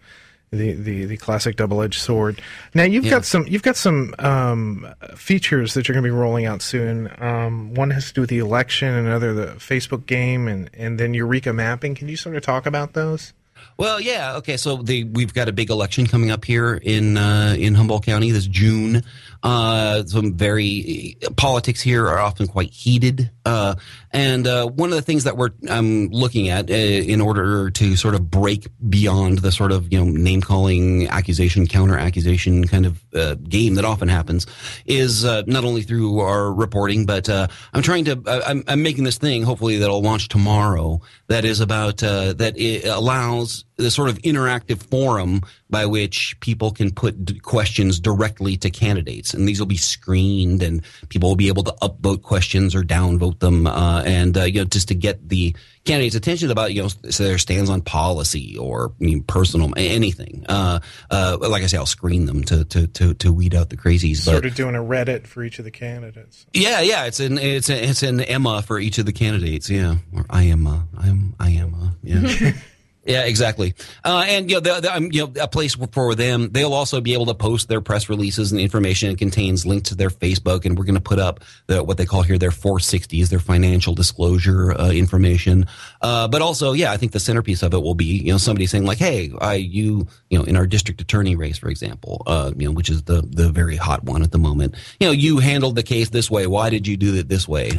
the, 0.51 0.73
the, 0.73 1.05
the 1.05 1.17
classic 1.17 1.57
double 1.57 1.81
edged 1.81 1.99
sword. 1.99 2.41
Now 2.73 2.83
you've 2.83 3.05
yeah. 3.05 3.11
got 3.11 3.25
some 3.25 3.45
you've 3.47 3.63
got 3.63 3.75
some 3.75 4.15
um, 4.19 4.87
features 5.15 5.73
that 5.73 5.87
you're 5.87 5.93
going 5.93 6.03
to 6.03 6.07
be 6.07 6.17
rolling 6.17 6.45
out 6.45 6.61
soon. 6.61 7.11
Um, 7.19 7.73
one 7.73 7.91
has 7.91 8.07
to 8.07 8.13
do 8.13 8.21
with 8.21 8.29
the 8.29 8.39
election, 8.39 8.93
another 8.93 9.33
the 9.33 9.47
Facebook 9.57 10.05
game, 10.05 10.47
and 10.47 10.69
and 10.73 10.99
then 10.99 11.13
Eureka 11.13 11.53
mapping. 11.53 11.95
Can 11.95 12.07
you 12.07 12.17
sort 12.17 12.35
of 12.35 12.43
talk 12.43 12.65
about 12.65 12.93
those? 12.93 13.33
Well, 13.75 13.99
yeah, 13.99 14.35
okay. 14.37 14.57
So 14.57 14.77
the, 14.77 15.03
we've 15.03 15.33
got 15.33 15.49
a 15.49 15.51
big 15.51 15.69
election 15.69 16.07
coming 16.07 16.31
up 16.31 16.45
here 16.45 16.75
in 16.75 17.17
uh, 17.17 17.55
in 17.57 17.75
Humboldt 17.75 18.05
County 18.05 18.31
this 18.31 18.47
June. 18.47 19.03
Uh, 19.43 20.03
some 20.05 20.33
very 20.33 21.17
politics 21.35 21.81
here 21.81 22.07
are 22.07 22.19
often 22.19 22.47
quite 22.47 22.69
heated, 22.71 23.29
uh, 23.45 23.75
and 24.11 24.47
uh, 24.47 24.65
one 24.65 24.89
of 24.89 24.95
the 24.95 25.01
things 25.01 25.23
that 25.25 25.37
we're 25.37 25.51
um, 25.69 26.07
looking 26.07 26.49
at 26.49 26.69
uh, 26.69 26.73
in 26.73 27.21
order 27.21 27.69
to 27.69 27.95
sort 27.95 28.15
of 28.15 28.29
break 28.31 28.67
beyond 28.89 29.39
the 29.39 29.51
sort 29.51 29.71
of 29.71 29.91
you 29.91 29.99
know 29.99 30.05
name 30.05 30.41
calling, 30.41 31.07
accusation, 31.07 31.67
counter 31.67 31.97
accusation 31.97 32.67
kind 32.67 32.85
of 32.85 33.03
uh, 33.13 33.35
game 33.35 33.75
that 33.75 33.85
often 33.85 34.07
happens 34.07 34.47
is 34.85 35.23
uh, 35.23 35.43
not 35.45 35.63
only 35.63 35.81
through 35.81 36.19
our 36.19 36.51
reporting, 36.51 37.05
but 37.05 37.29
uh 37.29 37.47
I'm 37.73 37.81
trying 37.81 38.05
to 38.05 38.21
I'm, 38.25 38.63
I'm, 38.67 38.81
making 38.81 39.03
this 39.03 39.17
thing 39.17 39.43
hopefully 39.43 39.77
that'll 39.77 40.01
launch 40.01 40.29
tomorrow 40.29 41.01
that 41.27 41.45
is 41.45 41.59
about 41.59 41.97
that 41.97 42.53
it 42.57 42.85
allows 42.85 43.65
the 43.77 43.91
sort 43.91 44.09
of 44.09 44.17
interactive 44.19 44.81
forum 44.89 45.41
by 45.69 45.85
which 45.85 46.37
people 46.39 46.71
can 46.71 46.91
put 46.91 47.25
d- 47.25 47.39
questions 47.39 47.99
directly 47.99 48.57
to 48.57 48.69
candidates, 48.69 49.33
and 49.33 49.47
these 49.47 49.59
will 49.59 49.67
be 49.67 49.77
screened, 49.77 50.63
and 50.63 50.81
people 51.09 51.29
will 51.29 51.35
be 51.35 51.47
able 51.47 51.63
to 51.63 51.73
upvote 51.81 52.23
questions 52.23 52.73
or 52.73 52.83
downvote 52.83 53.39
them, 53.39 53.67
uh, 53.67 54.01
and 54.03 54.37
uh, 54.37 54.43
you 54.43 54.61
know 54.61 54.65
just 54.65 54.87
to 54.87 54.95
get 54.95 55.29
the 55.29 55.55
candidates' 55.85 56.15
attention 56.15 56.51
about 56.51 56.73
you 56.73 56.81
know 56.81 56.89
so 57.09 57.23
their 57.23 57.37
stands 57.37 57.69
on 57.69 57.81
policy 57.81 58.57
or 58.57 58.93
you 58.99 59.17
know, 59.17 59.23
personal 59.27 59.71
anything. 59.77 60.45
Uh, 60.49 60.79
uh, 61.11 61.37
like 61.39 61.63
I 61.63 61.67
say, 61.67 61.77
I'll 61.77 61.85
screen 61.85 62.25
them 62.25 62.43
to 62.45 62.65
to 62.65 62.87
to, 62.87 63.13
to 63.15 63.33
weed 63.33 63.53
out 63.53 63.69
the 63.69 63.77
crazies. 63.77 64.25
But, 64.25 64.31
Sort 64.31 64.45
of 64.45 64.55
doing 64.55 64.75
a 64.75 64.83
Reddit 64.83 65.27
for 65.27 65.43
each 65.43 65.59
of 65.59 65.65
the 65.65 65.71
candidates. 65.71 66.45
Yeah, 66.53 66.81
yeah, 66.81 67.05
it's 67.05 67.19
an 67.19 67.37
it's 67.37 67.69
a, 67.69 67.89
it's 67.89 68.03
an 68.03 68.21
AMA 68.21 68.63
for 68.63 68.79
each 68.79 68.97
of 68.97 69.05
the 69.05 69.13
candidates. 69.13 69.69
Yeah, 69.69 69.97
or 70.13 70.25
I 70.29 70.43
am 70.43 70.65
a, 70.65 70.87
I 70.97 71.09
am 71.09 71.35
I 71.39 71.49
am 71.51 71.73
a, 71.73 71.95
yeah. 72.03 72.51
Yeah, 73.07 73.23
exactly. 73.23 73.73
Uh, 74.03 74.25
and 74.27 74.49
you 74.49 74.57
know, 74.57 74.59
the, 74.59 74.81
the, 74.81 74.95
um, 74.95 75.09
you 75.13 75.25
know, 75.25 75.33
a 75.41 75.47
place 75.47 75.75
for 75.75 76.13
them. 76.13 76.49
They'll 76.51 76.73
also 76.73 76.99
be 76.99 77.13
able 77.13 77.27
to 77.27 77.33
post 77.33 77.69
their 77.69 77.79
press 77.79 78.09
releases 78.09 78.51
and 78.51 78.59
information 78.59 79.09
it 79.11 79.17
contains 79.17 79.65
links 79.65 79.89
to 79.89 79.95
their 79.95 80.09
Facebook. 80.09 80.65
And 80.65 80.77
we're 80.77 80.83
going 80.83 80.95
to 80.95 81.01
put 81.01 81.17
up 81.17 81.39
the, 81.67 81.81
what 81.81 81.97
they 81.97 82.05
call 82.05 82.21
here 82.21 82.37
their 82.37 82.51
460s, 82.51 83.29
their 83.29 83.39
financial 83.39 83.95
disclosure 83.95 84.73
uh, 84.73 84.91
information. 84.91 85.67
Uh, 86.01 86.27
but 86.27 86.41
also, 86.41 86.73
yeah, 86.73 86.91
I 86.91 86.97
think 86.97 87.13
the 87.13 87.19
centerpiece 87.21 87.63
of 87.63 87.73
it 87.73 87.81
will 87.81 87.95
be 87.95 88.05
you 88.05 88.31
know 88.31 88.37
somebody 88.37 88.65
saying 88.65 88.85
like, 88.85 88.97
"Hey, 88.97 89.31
I 89.39 89.55
you 89.55 90.07
you 90.29 90.37
know 90.37 90.43
in 90.43 90.57
our 90.57 90.67
district 90.67 90.99
attorney 90.99 91.37
race, 91.37 91.57
for 91.57 91.69
example, 91.69 92.23
uh, 92.27 92.51
you 92.57 92.67
know, 92.67 92.73
which 92.73 92.89
is 92.89 93.03
the 93.03 93.21
the 93.21 93.49
very 93.49 93.77
hot 93.77 94.03
one 94.03 94.21
at 94.21 94.31
the 94.31 94.37
moment. 94.37 94.75
You 94.99 95.07
know, 95.07 95.13
you 95.13 95.39
handled 95.39 95.75
the 95.75 95.83
case 95.83 96.09
this 96.09 96.29
way. 96.29 96.45
Why 96.45 96.69
did 96.69 96.87
you 96.87 96.97
do 96.97 97.15
it 97.15 97.29
this 97.29 97.47
way? 97.47 97.71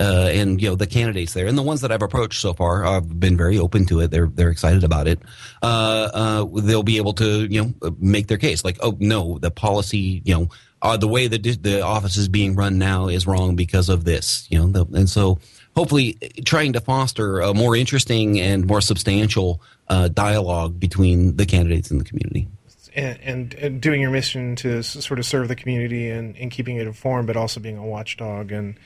Uh, 0.00 0.30
and 0.32 0.62
you 0.62 0.68
know 0.68 0.74
the 0.74 0.86
candidates 0.86 1.34
there 1.34 1.46
and 1.46 1.58
the 1.58 1.62
ones 1.62 1.82
that 1.82 1.92
I've 1.92 2.00
approached 2.00 2.40
so 2.40 2.54
far 2.54 2.84
have 2.84 3.20
been 3.20 3.36
very 3.36 3.58
open 3.58 3.84
to 3.86 4.00
it. 4.00 4.10
They're 4.10 4.28
they're 4.28 4.48
excited 4.48 4.82
about 4.82 5.06
it. 5.06 5.20
Uh, 5.62 6.08
uh, 6.14 6.60
they'll 6.62 6.82
be 6.82 6.96
able 6.96 7.12
to 7.14 7.44
you 7.44 7.62
know 7.62 7.92
make 7.98 8.26
their 8.26 8.38
case 8.38 8.64
like 8.64 8.78
oh 8.80 8.96
no 8.98 9.38
the 9.38 9.50
policy 9.50 10.22
you 10.24 10.34
know 10.34 10.48
uh, 10.80 10.96
the 10.96 11.06
way 11.06 11.26
that 11.26 11.42
the 11.42 11.82
office 11.82 12.16
is 12.16 12.28
being 12.28 12.56
run 12.56 12.78
now 12.78 13.08
is 13.08 13.26
wrong 13.26 13.56
because 13.56 13.90
of 13.90 14.04
this 14.04 14.46
you 14.50 14.58
know 14.58 14.68
the, 14.68 14.86
and 14.96 15.10
so 15.10 15.38
hopefully 15.76 16.14
trying 16.44 16.72
to 16.72 16.80
foster 16.80 17.40
a 17.40 17.54
more 17.54 17.76
interesting 17.76 18.40
and 18.40 18.66
more 18.66 18.80
substantial 18.80 19.60
uh, 19.88 20.08
dialogue 20.08 20.80
between 20.80 21.36
the 21.36 21.46
candidates 21.46 21.90
and 21.90 22.00
the 22.00 22.04
community. 22.04 22.48
And, 22.94 23.20
and, 23.20 23.54
and, 23.54 23.80
doing 23.80 24.00
your 24.00 24.10
mission 24.10 24.56
to 24.56 24.82
sort 24.82 25.20
of 25.20 25.24
serve 25.24 25.46
the 25.46 25.54
community 25.54 26.10
and, 26.10 26.36
and 26.36 26.50
keeping 26.50 26.76
it 26.76 26.88
informed, 26.88 27.28
but 27.28 27.36
also 27.36 27.60
being 27.60 27.78
a 27.78 27.86
watchdog 27.86 28.50
and 28.50 28.78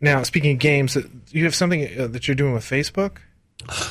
now, 0.00 0.22
speaking 0.22 0.52
of 0.52 0.58
games, 0.58 0.96
uh, 0.96 1.02
you 1.30 1.44
have 1.44 1.54
something 1.54 2.00
uh, 2.00 2.06
that 2.08 2.28
you're 2.28 2.34
doing 2.34 2.54
with 2.54 2.64
Facebook. 2.64 3.18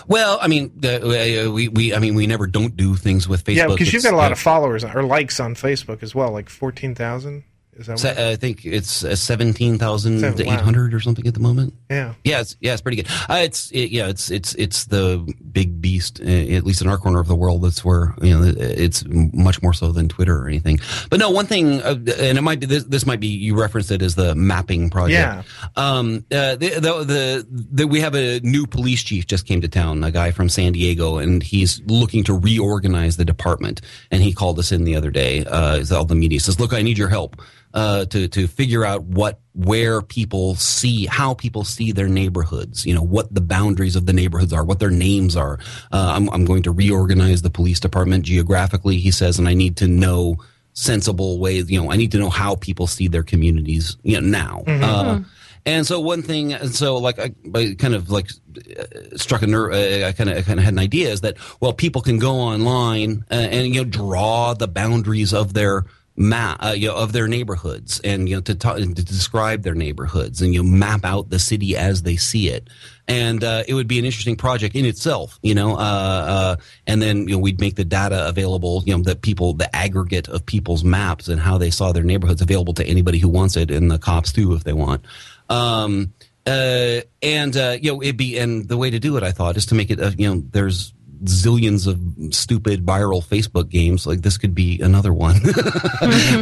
Well, 0.08 0.40
I 0.42 0.48
mean, 0.48 0.72
uh, 0.84 1.52
we, 1.52 1.68
we, 1.68 1.94
I 1.94 2.00
mean, 2.00 2.16
we 2.16 2.26
never 2.26 2.48
don't 2.48 2.76
do 2.76 2.96
things 2.96 3.28
with 3.28 3.44
Facebook. 3.44 3.56
Yeah, 3.56 3.68
because 3.68 3.92
you've 3.92 4.04
got 4.04 4.14
a 4.14 4.18
lot 4.18 4.32
of 4.32 4.40
followers 4.40 4.84
or 4.84 5.04
likes 5.04 5.40
on 5.40 5.56
Facebook 5.56 6.02
as 6.04 6.16
well, 6.16 6.32
like 6.32 6.50
fourteen 6.50 6.96
thousand. 6.96 7.44
Is 7.80 8.02
that 8.02 8.18
I 8.18 8.36
think 8.36 8.66
it's 8.66 9.04
uh, 9.04 9.16
seventeen 9.16 9.78
thousand 9.78 10.24
eight 10.24 10.48
hundred 10.48 10.92
wow. 10.92 10.98
or 10.98 11.00
something 11.00 11.28
at 11.28 11.36
the 11.36 11.40
moment. 11.40 11.76
Yeah, 11.92 12.16
yeah, 12.24 12.42
it's 12.42 12.58
yeah, 12.60 12.74
it's 12.74 12.82
pretty 12.82 12.98
good. 12.98 13.08
Uh, 13.30 13.42
it's 13.44 13.70
it, 13.72 13.92
yeah, 13.92 14.08
it's 14.08 14.32
it's 14.32 14.56
it's 14.56 14.86
the 14.86 15.32
big 15.52 15.80
beast, 15.80 16.20
uh, 16.20 16.24
at 16.24 16.64
least 16.64 16.82
in 16.82 16.88
our 16.88 16.98
corner 16.98 17.20
of 17.20 17.28
the 17.28 17.36
world. 17.36 17.64
That's 17.64 17.86
where 17.86 18.16
you 18.22 18.36
know 18.36 18.52
it's 18.58 19.04
much 19.06 19.62
more 19.62 19.74
so 19.74 19.92
than 19.92 20.10
Twitter 20.10 20.36
or 20.36 20.48
anything. 20.48 20.80
But 21.12 21.20
no, 21.20 21.30
one 21.30 21.46
thing, 21.46 21.82
uh, 21.84 21.98
and 22.18 22.38
it 22.38 22.42
might 22.42 22.60
be 22.60 22.66
this, 22.66 22.84
this 22.86 23.06
might 23.06 23.20
be 23.20 23.28
you 23.28 23.60
referenced 23.60 23.92
it 23.92 24.02
as 24.02 24.16
the 24.16 24.34
mapping 24.34 24.90
project. 24.90 25.12
Yeah. 25.12 25.44
Um. 25.76 26.26
Uh, 26.32 26.56
the, 26.56 26.70
the, 26.80 27.04
the 27.04 27.48
the 27.50 27.88
we 27.88 28.00
have 28.00 28.16
a 28.16 28.40
new 28.40 28.66
police 28.66 29.04
chief 29.04 29.28
just 29.28 29.46
came 29.46 29.62
to 29.62 29.68
town, 29.68 30.04
a 30.04 30.10
guy 30.10 30.32
from 30.32 30.50
San 30.50 30.72
Diego, 30.72 31.18
and 31.18 31.44
he's 31.44 31.80
looking 31.86 32.24
to 32.24 32.34
reorganize 32.34 33.18
the 33.18 33.26
department. 33.26 33.82
And 34.10 34.24
he 34.24 34.34
called 34.34 34.58
us 34.58 34.72
in 34.72 34.84
the 34.84 34.96
other 34.96 35.12
day. 35.12 35.46
Uh, 35.46 35.84
all 35.92 36.06
the 36.06 36.16
media 36.16 36.40
says, 36.40 36.60
"Look, 36.60 36.74
I 36.74 36.82
need 36.82 36.98
your 36.98 37.10
help." 37.10 37.40
Uh, 37.74 38.06
to 38.06 38.28
to 38.28 38.48
figure 38.48 38.86
out 38.86 39.04
what 39.04 39.40
where 39.54 40.02
people 40.02 40.56
see 40.56 41.06
how 41.06 41.34
people 41.34 41.64
see 41.64 41.92
their 41.92 42.08
neighborhoods. 42.08 42.86
You 42.86 42.96
know 42.96 43.02
what 43.02 43.34
the 43.34 43.42
boundaries 43.42 43.96
of 43.96 44.06
the 44.06 44.14
neighborhoods 44.14 44.54
are, 44.54 44.64
what 44.64 44.80
their 44.80 44.92
names 44.92 45.36
are. 45.36 45.60
Uh, 45.92 46.14
I'm 46.16 46.30
I'm 46.30 46.46
going 46.46 46.64
to 46.64 46.72
reorganize 46.72 47.42
the 47.42 47.50
police 47.50 47.80
department 47.80 48.26
geographically. 48.26 48.98
He 48.98 49.12
says, 49.12 49.40
and 49.40 49.48
I 49.48 49.54
need 49.54 49.78
to 49.78 49.88
know 49.88 50.38
sensible 50.74 51.40
ways. 51.40 51.70
You 51.70 51.82
know, 51.82 51.92
I 51.92 51.98
need 51.98 52.12
to 52.12 52.20
know 52.20 52.30
how 52.30 52.56
people 52.56 52.88
see 52.88 53.08
their 53.08 53.24
communities. 53.24 53.98
You 54.04 54.22
know 54.22 54.28
now. 54.28 54.64
Mm-hmm. 54.66 54.84
Uh, 54.84 55.20
and 55.68 55.86
so 55.86 56.00
one 56.00 56.22
thing, 56.22 56.54
and 56.54 56.74
so 56.74 56.98
like 56.98 57.20
I, 57.20 57.32
I 57.54 57.76
kind 57.78 57.94
of 57.94 58.10
like 58.10 58.32
uh, 58.80 59.18
struck 59.18 59.42
a 59.42 59.48
nerve. 59.48 59.74
Uh, 59.74 60.08
I 60.08 60.14
kind 60.14 60.30
of 60.30 60.46
kind 60.46 60.60
of 60.60 60.64
had 60.64 60.74
an 60.74 60.80
idea 60.80 61.10
is 61.10 61.22
that 61.22 61.36
well, 61.60 61.74
people 61.74 62.02
can 62.02 62.20
go 62.20 62.36
online 62.36 63.26
uh, 63.30 63.34
and 63.34 63.68
you 63.68 63.84
know 63.84 63.90
draw 63.90 64.54
the 64.54 64.70
boundaries 64.70 65.34
of 65.34 65.54
their 65.54 65.84
map 66.18 66.58
uh, 66.64 66.74
you 66.76 66.88
know, 66.88 66.96
of 66.96 67.14
their 67.14 67.28
neighborhoods 67.28 68.00
and 68.00 68.28
you 68.28 68.36
know 68.36 68.42
to, 68.42 68.56
talk, 68.56 68.78
to 68.78 68.86
describe 68.86 69.62
their 69.62 69.76
neighborhoods 69.76 70.42
and 70.42 70.54
you 70.54 70.64
know, 70.64 70.70
map 70.70 71.06
out 71.06 71.30
the 71.30 71.38
city 71.38 71.78
as 71.78 72.02
they 72.02 72.16
see 72.16 72.50
it. 72.50 72.68
And 73.08 73.44
uh, 73.44 73.64
it 73.68 73.74
would 73.76 73.88
be 73.88 74.00
an 74.00 74.06
interesting 74.06 74.36
project 74.36 74.76
in 74.76 74.84
itself 74.84 75.40
you 75.44 75.54
know 75.54 75.74
uh, 75.74 75.76
uh, 75.78 76.56
and 76.88 77.02
then 77.02 77.28
you 77.28 77.36
know 77.36 77.38
we'd 77.38 77.62
make 77.62 77.76
the 77.76 77.86
data 77.86 78.28
available 78.28 78.84
you 78.86 78.98
know 78.98 79.04
that 79.04 79.22
people 79.22 79.54
the 79.54 79.74
aggregate 79.76 80.28
of 80.28 80.46
people's 80.46 80.84
maps 80.84 81.28
and 81.28 81.40
how 81.40 81.58
they 81.58 81.70
saw 81.70 81.92
their 81.92 82.04
neighborhoods 82.04 82.42
available 82.42 82.74
to 82.74 82.86
anybody 82.86 83.20
who 83.20 83.30
wants 83.30 83.56
it 83.56 83.70
and 83.70 83.92
the 83.92 84.00
cops 84.00 84.32
too 84.32 84.54
if 84.54 84.64
they 84.64 84.74
want. 84.74 85.06
Um, 85.50 86.14
uh, 86.48 87.02
and 87.22 87.56
uh, 87.56 87.78
you 87.80 87.92
know 87.92 88.02
it'd 88.02 88.18
be 88.18 88.38
and 88.40 88.68
the 88.68 88.78
way 88.78 88.90
to 88.90 89.00
do 89.00 89.18
it 89.18 89.24
I 89.24 89.32
thought 89.32 89.56
is 89.56 89.68
to 89.68 89.76
make 89.76 89.92
it 89.92 90.00
you 90.20 90.34
know 90.34 90.44
there's 90.52 90.94
zillions 91.24 91.88
of 91.88 92.34
stupid 92.34 92.86
viral 92.86 93.24
Facebook 93.24 93.70
games. 93.70 94.06
Like 94.06 94.22
this 94.22 94.38
could 94.38 94.56
be 94.56 94.82
another 94.82 95.14
one, 95.14 95.40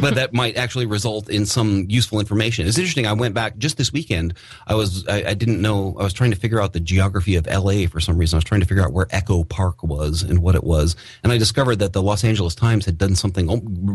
but 0.01 0.15
that 0.15 0.29
might 0.33 0.57
actually 0.57 0.85
result 0.85 1.29
in 1.29 1.45
some 1.45 1.85
useful 1.89 2.19
information. 2.19 2.67
It's 2.67 2.77
interesting. 2.77 3.07
I 3.07 3.13
went 3.13 3.33
back 3.33 3.57
just 3.57 3.77
this 3.77 3.91
weekend. 3.91 4.33
I 4.67 4.75
was 4.75 5.07
I, 5.07 5.29
I 5.29 5.33
didn't 5.33 5.61
know. 5.61 5.95
I 5.99 6.03
was 6.03 6.13
trying 6.13 6.31
to 6.31 6.37
figure 6.37 6.61
out 6.61 6.73
the 6.73 6.79
geography 6.79 7.35
of 7.35 7.47
L.A. 7.47 7.87
for 7.87 7.99
some 7.99 8.17
reason. 8.17 8.37
I 8.37 8.39
was 8.39 8.43
trying 8.45 8.61
to 8.61 8.67
figure 8.67 8.83
out 8.83 8.93
where 8.93 9.07
Echo 9.11 9.43
Park 9.43 9.83
was 9.83 10.23
and 10.23 10.39
what 10.39 10.55
it 10.55 10.63
was, 10.63 10.95
and 11.23 11.31
I 11.31 11.37
discovered 11.37 11.77
that 11.77 11.93
the 11.93 12.01
Los 12.01 12.23
Angeles 12.23 12.55
Times 12.55 12.85
had 12.85 12.97
done 12.97 13.15
something 13.15 13.47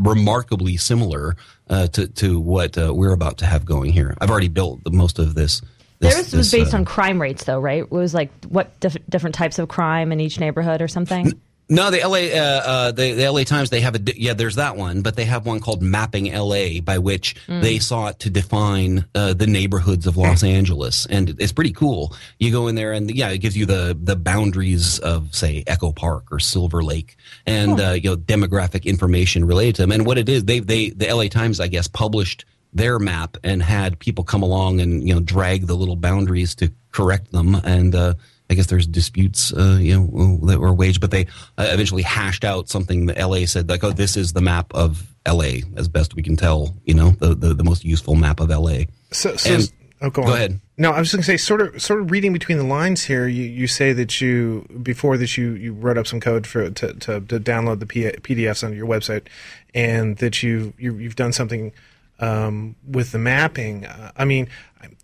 remarkably 0.04 0.76
similar 0.76 1.36
uh, 1.68 1.86
to 1.88 2.06
to 2.08 2.40
what 2.40 2.76
uh, 2.76 2.92
we're 2.94 3.12
about 3.12 3.38
to 3.38 3.46
have 3.46 3.64
going 3.64 3.92
here. 3.92 4.14
I've 4.20 4.30
already 4.30 4.48
built 4.48 4.84
the, 4.84 4.90
most 4.90 5.18
of 5.18 5.34
this 5.34 5.62
this, 6.00 6.14
Theirs 6.14 6.32
was 6.32 6.50
based 6.50 6.74
uh, 6.74 6.78
on 6.78 6.84
crime 6.84 7.20
rates, 7.20 7.44
though, 7.44 7.60
right? 7.60 7.80
It 7.82 7.90
was 7.90 8.14
like 8.14 8.30
what 8.46 8.78
diff- 8.80 8.96
different 9.08 9.34
types 9.34 9.58
of 9.58 9.68
crime 9.68 10.12
in 10.12 10.20
each 10.20 10.40
neighborhood 10.40 10.82
or 10.82 10.88
something. 10.88 11.32
No, 11.72 11.88
the 11.92 11.98
LA, 11.98 12.36
uh, 12.36 12.62
uh, 12.66 12.90
the, 12.90 13.12
the, 13.12 13.30
LA 13.30 13.44
Times, 13.44 13.70
they 13.70 13.80
have 13.80 13.94
a, 13.94 14.00
yeah, 14.16 14.34
there's 14.34 14.56
that 14.56 14.76
one, 14.76 15.02
but 15.02 15.14
they 15.14 15.24
have 15.26 15.46
one 15.46 15.60
called 15.60 15.82
Mapping 15.82 16.32
LA 16.32 16.80
by 16.82 16.98
which 16.98 17.36
mm. 17.46 17.62
they 17.62 17.78
sought 17.78 18.18
to 18.20 18.30
define, 18.30 19.04
uh, 19.14 19.34
the 19.34 19.46
neighborhoods 19.46 20.08
of 20.08 20.16
Los 20.16 20.42
Angeles. 20.42 21.06
And 21.06 21.36
it's 21.38 21.52
pretty 21.52 21.70
cool. 21.70 22.12
You 22.40 22.50
go 22.50 22.66
in 22.66 22.74
there 22.74 22.92
and 22.92 23.08
yeah, 23.08 23.28
it 23.28 23.38
gives 23.38 23.56
you 23.56 23.66
the, 23.66 23.96
the 24.02 24.16
boundaries 24.16 24.98
of, 24.98 25.32
say, 25.32 25.62
Echo 25.68 25.92
Park 25.92 26.24
or 26.32 26.40
Silver 26.40 26.82
Lake 26.82 27.16
and, 27.46 27.80
uh, 27.80 27.90
you 27.90 28.10
know, 28.10 28.16
demographic 28.16 28.84
information 28.84 29.44
related 29.44 29.76
to 29.76 29.82
them. 29.82 29.92
And 29.92 30.04
what 30.04 30.18
it 30.18 30.28
is, 30.28 30.46
they, 30.46 30.58
they, 30.58 30.90
the 30.90 31.14
LA 31.14 31.28
Times, 31.28 31.60
I 31.60 31.68
guess, 31.68 31.86
published 31.86 32.46
their 32.72 32.98
map 32.98 33.36
and 33.42 33.62
had 33.62 33.98
people 33.98 34.24
come 34.24 34.42
along 34.42 34.80
and 34.80 35.06
you 35.06 35.14
know 35.14 35.20
drag 35.20 35.66
the 35.66 35.74
little 35.74 35.96
boundaries 35.96 36.54
to 36.56 36.72
correct 36.92 37.32
them. 37.32 37.54
And 37.54 37.94
uh, 37.94 38.14
I 38.50 38.54
guess 38.54 38.66
there's 38.66 38.86
disputes 38.86 39.52
uh, 39.52 39.78
you 39.80 39.98
know 39.98 40.46
that 40.46 40.58
were 40.58 40.74
waged 40.74 41.00
but 41.00 41.12
they 41.12 41.26
uh, 41.56 41.68
eventually 41.70 42.02
hashed 42.02 42.44
out 42.44 42.68
something 42.68 43.06
that 43.06 43.16
LA 43.16 43.46
said 43.46 43.68
like 43.68 43.84
oh 43.84 43.92
this 43.92 44.16
is 44.16 44.32
the 44.32 44.40
map 44.40 44.74
of 44.74 45.06
LA 45.26 45.60
as 45.76 45.88
best 45.88 46.14
we 46.16 46.22
can 46.22 46.36
tell 46.36 46.74
you 46.84 46.94
know 46.94 47.10
the 47.10 47.34
the, 47.34 47.54
the 47.54 47.62
most 47.62 47.84
useful 47.84 48.16
map 48.16 48.40
of 48.40 48.50
LA 48.50 48.80
so, 49.12 49.36
so 49.36 49.54
and, 49.54 49.72
oh 50.02 50.10
go, 50.10 50.24
go 50.24 50.34
ahead. 50.34 50.60
No 50.76 50.90
I 50.90 50.98
was 50.98 51.12
just 51.12 51.14
going 51.14 51.22
to 51.22 51.26
say 51.26 51.36
sort 51.36 51.60
of 51.60 51.80
sort 51.80 52.00
of 52.00 52.10
reading 52.10 52.32
between 52.32 52.58
the 52.58 52.64
lines 52.64 53.04
here 53.04 53.28
you, 53.28 53.44
you 53.44 53.68
say 53.68 53.92
that 53.92 54.20
you 54.20 54.66
before 54.82 55.16
that 55.16 55.36
you 55.36 55.52
you 55.52 55.72
wrote 55.72 55.96
up 55.96 56.08
some 56.08 56.18
code 56.18 56.44
for 56.44 56.68
to 56.70 56.92
to, 56.94 57.20
to 57.20 57.38
download 57.38 57.78
the 57.78 57.86
P- 57.86 58.02
PDFs 58.02 58.64
on 58.64 58.74
your 58.74 58.86
website 58.86 59.28
and 59.74 60.16
that 60.16 60.42
you, 60.42 60.72
you 60.76 60.96
you've 60.96 61.16
done 61.16 61.32
something 61.32 61.72
um, 62.20 62.76
with 62.86 63.12
the 63.12 63.18
mapping. 63.18 63.86
Uh, 63.86 64.12
I 64.16 64.24
mean, 64.24 64.48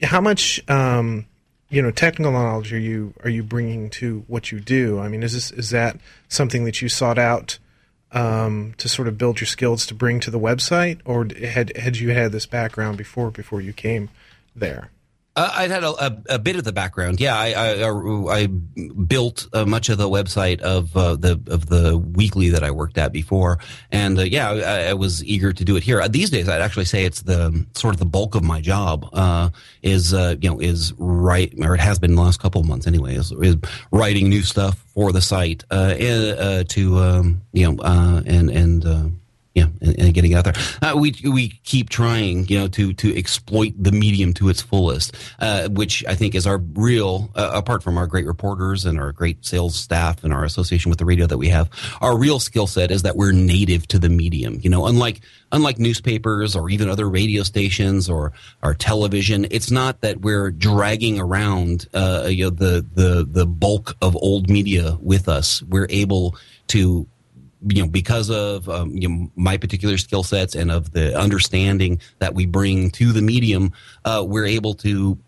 how 0.03 0.21
much 0.21 0.61
um, 0.69 1.27
you 1.69 1.83
know 1.83 1.91
technical 1.91 2.33
knowledge 2.33 2.73
are 2.73 2.79
you 2.79 3.15
are 3.25 3.31
you 3.31 3.43
bringing 3.43 3.91
to 3.91 4.25
what 4.29 4.53
you 4.53 4.61
do? 4.61 5.01
I 5.01 5.09
mean, 5.09 5.23
is 5.23 5.33
this 5.33 5.51
is 5.51 5.71
that 5.71 5.99
something 6.29 6.65
that 6.65 6.81
you 6.81 6.89
sought 6.89 7.19
out 7.19 7.59
um, 8.13 8.75
to 8.79 8.89
sort 8.89 9.09
of 9.09 9.19
build 9.19 9.41
your 9.41 9.47
skills 9.47 9.87
to 9.87 9.95
bring 9.95 10.21
to 10.21 10.31
the 10.31 10.39
website, 10.39 11.01
or 11.05 11.27
had 11.47 11.77
had 11.77 11.97
you 11.97 12.11
had 12.11 12.33
this 12.33 12.47
background 12.47 12.99
before 12.99 13.31
before 13.31 13.61
you 13.61 13.73
came 13.73 14.11
there? 14.55 14.91
Uh, 15.37 15.53
I 15.55 15.69
had 15.69 15.85
a, 15.85 15.91
a, 15.91 16.17
a, 16.31 16.39
bit 16.39 16.57
of 16.57 16.65
the 16.65 16.73
background. 16.73 17.21
Yeah, 17.21 17.37
I, 17.37 17.53
I, 17.53 18.41
I 18.41 18.47
built 18.47 19.47
uh, 19.53 19.67
much 19.67 19.91
of 19.91 19.99
the 19.99 20.09
website 20.09 20.63
of 20.63 20.97
uh, 20.97 21.17
the 21.17 21.39
of 21.49 21.67
the 21.67 21.99
weekly 21.99 22.49
that 22.49 22.65
I 22.65 22.71
worked 22.71 22.97
at 22.97 23.13
before, 23.13 23.59
and 23.93 24.19
uh, 24.19 24.23
yeah, 24.23 24.51
I, 24.51 24.85
I, 24.89 24.95
was 24.95 25.23
eager 25.23 25.53
to 25.53 25.63
do 25.63 25.77
it 25.77 25.83
here. 25.83 26.01
Uh, 26.01 26.09
these 26.09 26.31
days, 26.31 26.49
I'd 26.49 26.63
actually 26.63 26.87
say 26.87 27.05
it's 27.05 27.21
the 27.21 27.67
sort 27.75 27.93
of 27.93 27.99
the 27.99 28.07
bulk 28.07 28.35
of 28.35 28.45
my 28.45 28.63
job 28.63 29.11
uh, 29.13 29.51
is 29.83 30.13
you 30.13 30.49
know 30.49 30.59
is 30.59 30.95
write 30.97 31.53
or 31.61 31.75
it 31.75 31.81
has 31.81 31.99
been 31.99 32.15
the 32.15 32.23
last 32.23 32.41
couple 32.41 32.63
of 32.63 32.67
months 32.67 32.87
anyway 32.87 33.15
is, 33.15 33.31
is 33.33 33.57
writing 33.91 34.31
new 34.31 34.43
stuff 34.43 34.79
for 34.95 35.13
the 35.13 35.21
site 35.21 35.65
and, 35.71 36.67
to 36.71 36.97
um, 36.97 37.43
you 37.53 37.71
know 37.71 37.83
and 38.25 38.49
and 38.49 39.19
yeah, 39.57 39.69
and, 39.81 39.99
and, 39.99 40.15
getting 40.15 40.35
out 40.35 40.45
there. 40.45 40.53
Uh, 40.83 40.95
we 40.99 41.15
we 41.25 41.49
keep 41.65 41.89
trying, 41.89 42.47
you 42.47 42.59
know, 42.59 42.69
to 42.69 42.93
to 42.93 43.17
exploit 43.17 43.73
the 43.79 43.91
medium 43.91 44.35
to 44.35 44.51
its 44.51 44.61
fullest, 44.61 45.17
uh, 45.39 45.71
which 45.71 46.05
I 46.07 46.15
think 46.15 46.35
is 46.35 46.47
our 46.47 46.59
real, 46.59 47.31
uh, 47.35 47.53
apart 47.55 47.83
from 47.83 47.97
our 47.97 48.07
great 48.07 48.27
reporters 48.27 48.85
and 48.85 49.01
our 49.01 49.13
great 49.13 49.47
sales 49.47 49.75
staff 49.75 50.23
and 50.25 50.35
our 50.35 50.45
association 50.45 50.91
with 50.91 50.99
the 50.99 51.07
radio 51.07 51.27
that 51.27 51.39
we 51.39 51.49
have, 51.49 51.71
our 52.03 52.19
real 52.19 52.39
skill 52.39 52.67
set 52.67 52.91
is 52.91 53.01
that 53.03 53.17
we're 53.17 53.33
native 53.33 53.89
to 53.89 53.99
the 53.99 54.11
medium. 54.11 54.59
You 54.61 54.69
know, 54.69 54.85
unlike 54.85 55.23
unlike 55.53 55.79
newspapers 55.79 56.55
or 56.55 56.69
even 56.69 56.91
other 56.91 57.09
radio 57.09 57.43
stations 57.43 58.11
or 58.11 58.33
our 58.63 58.75
television, 58.75 59.47
it's 59.51 59.71
not 59.71 60.03
that 60.03 60.21
we're 60.21 60.51
dragging 60.51 61.19
around, 61.19 61.89
uh, 61.95 62.27
you 62.29 62.45
know, 62.45 62.51
the 62.51 62.85
the 62.93 63.27
the 63.27 63.47
bulk 63.47 63.97
of 64.03 64.15
old 64.17 64.51
media 64.51 64.99
with 65.01 65.31
us. 65.31 65.63
We're 65.63 65.89
able 65.89 66.37
to 66.69 67.07
you 67.69 67.83
know, 67.83 67.89
because 67.89 68.31
of 68.31 68.69
um, 68.69 68.91
you 68.91 69.09
know, 69.09 69.31
my 69.37 69.57
particular 69.57 69.99
skill 69.99 70.23
sets 70.23 70.55
and 70.55 70.71
of 70.71 70.93
the 70.93 71.19
understanding 71.19 72.01
that 72.19 72.35
we 72.35 72.47
bring 72.47 72.91
to 72.93 73.13
the 73.13 73.23
medium, 73.23 73.73
uh, 74.05 74.25
we're 74.27 74.47
able 74.47 74.75
to 74.75 75.19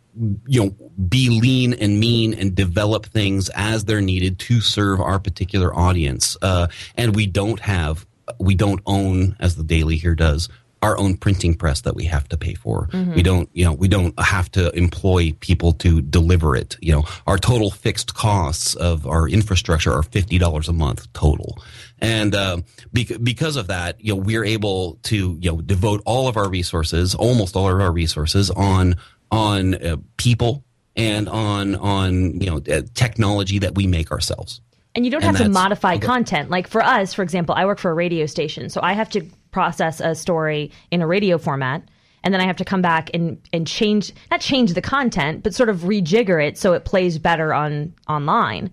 you 0.47 0.65
know 0.65 0.91
be 1.09 1.29
lean 1.41 1.73
and 1.75 2.01
mean 2.01 2.35
and 2.35 2.55
develop 2.55 3.07
things 3.07 3.51
as 3.55 3.85
they're 3.85 4.01
needed 4.01 4.39
to 4.39 4.61
serve 4.61 5.01
our 5.01 5.19
particular 5.19 5.75
audience. 5.75 6.37
Uh, 6.43 6.69
and 6.97 7.15
we 7.15 7.27
don't 7.27 7.61
have 7.61 8.07
we 8.39 8.55
don't 8.55 8.81
own 8.87 9.37
as 9.41 9.57
the 9.57 9.65
daily 9.65 9.97
here 9.97 10.15
does 10.15 10.49
our 10.83 10.97
own 10.99 11.17
printing 11.17 11.55
press 11.55 11.81
that 11.83 11.95
we 11.95 12.05
have 12.05 12.29
to 12.29 12.37
pay 12.37 12.55
for. 12.55 12.89
Mm-hmm. 12.93 13.15
We 13.15 13.23
don't, 13.23 13.49
you 13.53 13.65
know, 13.65 13.73
we 13.73 13.89
don't 13.89 14.19
have 14.21 14.51
to 14.53 14.75
employ 14.77 15.33
people 15.41 15.73
to 15.75 16.01
deliver 16.01 16.55
it. 16.55 16.77
You 16.81 16.93
know, 16.93 17.05
our 17.27 17.39
total 17.39 17.71
fixed 17.71 18.15
costs 18.15 18.75
of 18.75 19.07
our 19.07 19.29
infrastructure 19.29 19.93
are 19.93 20.03
fifty 20.03 20.39
dollars 20.39 20.69
a 20.69 20.73
month 20.73 21.13
total, 21.13 21.59
and 22.01 22.35
uh, 22.35 22.59
because 22.93 23.57
of 23.57 23.69
that, 23.69 24.01
you 24.01 24.15
know, 24.15 24.21
we're 24.21 24.45
able 24.45 24.99
to 25.05 25.37
you 25.41 25.51
know 25.51 25.61
devote 25.61 26.03
all 26.07 26.29
of 26.29 26.37
our 26.37 26.49
resources, 26.49 27.15
almost 27.15 27.57
all 27.57 27.69
of 27.69 27.81
our 27.81 27.93
resources, 27.93 28.51
on 28.51 28.97
on 29.31 29.75
uh, 29.75 29.97
people 30.17 30.65
and 30.97 31.29
on 31.29 31.75
on 31.77 32.41
you 32.41 32.51
know 32.51 32.57
uh, 32.73 32.83
technology 32.95 33.59
that 33.59 33.75
we 33.75 33.87
make 33.87 34.11
ourselves. 34.11 34.61
And 34.95 35.05
you 35.05 35.11
don't 35.11 35.23
have 35.23 35.39
to 35.39 35.49
modify 35.49 35.95
okay. 35.95 36.07
content. 36.07 36.51
Like 36.51 36.67
for 36.67 36.83
us, 36.83 37.15
for 37.15 37.23
example, 37.23 37.55
I 37.55 37.67
work 37.67 37.79
for 37.79 37.91
a 37.91 37.95
radio 37.95 38.27
station, 38.27 38.69
so 38.69 38.81
I 38.83 38.95
have 38.95 39.11
to 39.11 39.23
process 39.51 40.01
a 40.01 40.15
story 40.15 40.73
in 40.91 41.03
a 41.03 41.07
radio 41.07 41.39
format 41.39 41.83
and 42.23 42.35
then 42.35 42.41
I 42.41 42.47
have 42.47 42.57
to 42.57 42.65
come 42.65 42.83
back 42.83 43.11
and 43.15 43.41
and 43.53 43.67
change 43.67 44.13
not 44.31 44.41
change 44.41 44.75
the 44.75 44.83
content, 44.83 45.43
but 45.43 45.55
sort 45.55 45.69
of 45.69 45.79
rejigger 45.79 46.45
it 46.45 46.59
so 46.59 46.73
it 46.73 46.85
plays 46.85 47.19
better 47.19 47.55
on 47.55 47.95
online. 48.09 48.71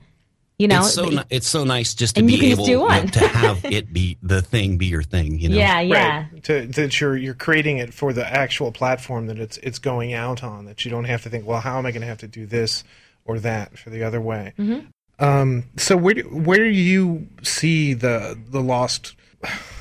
You 0.58 0.70
know, 0.70 0.80
it's 0.80 0.94
so, 0.94 1.10
it's 1.30 1.48
so 1.48 1.64
nice 1.66 1.94
just 1.94 2.16
to 2.16 2.24
be 2.24 2.52
able 2.52 2.68
you 2.68 2.78
know, 2.78 3.02
to 3.02 3.28
have 3.28 3.66
it 3.66 3.92
be 3.92 4.18
the 4.24 4.42
thing, 4.42 4.78
be 4.78 4.86
your 4.86 5.04
thing. 5.04 5.38
You 5.38 5.50
know, 5.50 5.58
yeah, 5.58 5.82
yeah. 5.82 6.28
Right. 6.32 6.44
To, 6.46 6.66
that 6.68 7.02
you're 7.02 7.18
you're 7.18 7.34
creating 7.34 7.80
it 7.80 7.94
for 7.94 8.14
the 8.14 8.26
actual 8.26 8.72
platform 8.72 9.28
that 9.28 9.38
it's 9.38 9.58
it's 9.58 9.80
going 9.80 10.14
out 10.14 10.44
on. 10.44 10.66
That 10.66 10.86
you 10.86 10.92
don't 10.92 11.04
have 11.06 11.24
to 11.24 11.30
think, 11.30 11.46
well, 11.46 11.60
how 11.60 11.78
am 11.78 11.86
I 11.86 11.92
going 11.92 12.02
to 12.02 12.08
have 12.08 12.20
to 12.20 12.28
do 12.28 12.46
this 12.46 12.86
or 13.26 13.40
that 13.40 13.78
for 13.78 13.90
the 13.90 14.04
other 14.04 14.22
way. 14.22 14.54
Mm-hmm. 14.58 14.88
Um, 15.24 15.66
so 15.78 15.98
where 15.98 16.14
do, 16.14 16.22
where 16.24 16.60
do 16.60 16.70
you 16.70 17.28
see 17.44 17.94
the 17.94 18.38
the 18.50 18.62
lost 18.62 19.16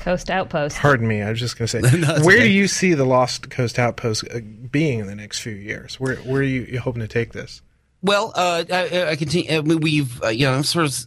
Coast 0.01 0.29
Outpost? 0.29 0.77
Pardon 0.77 1.07
me, 1.07 1.21
I 1.21 1.29
was 1.29 1.39
just 1.39 1.57
going 1.57 1.67
to 1.67 1.81
say, 1.81 1.97
no, 1.97 2.23
where 2.23 2.37
okay. 2.37 2.47
do 2.47 2.49
you 2.49 2.67
see 2.67 2.93
the 2.93 3.05
Lost 3.05 3.49
Coast 3.49 3.79
Outpost 3.79 4.25
uh, 4.33 4.39
being 4.69 4.99
in 4.99 5.07
the 5.07 5.15
next 5.15 5.39
few 5.39 5.53
years? 5.53 5.99
Where 5.99 6.15
where 6.17 6.41
are 6.41 6.43
you 6.43 6.79
hoping 6.79 7.01
to 7.01 7.07
take 7.07 7.33
this? 7.33 7.61
Well, 8.05 8.31
uh, 8.35 8.63
I, 8.71 9.07
I 9.09 9.15
continue. 9.15 9.61
We've 9.61 10.21
uh, 10.21 10.27
you 10.27 10.45
know 10.45 10.61
sort 10.61 10.85
of 10.85 11.05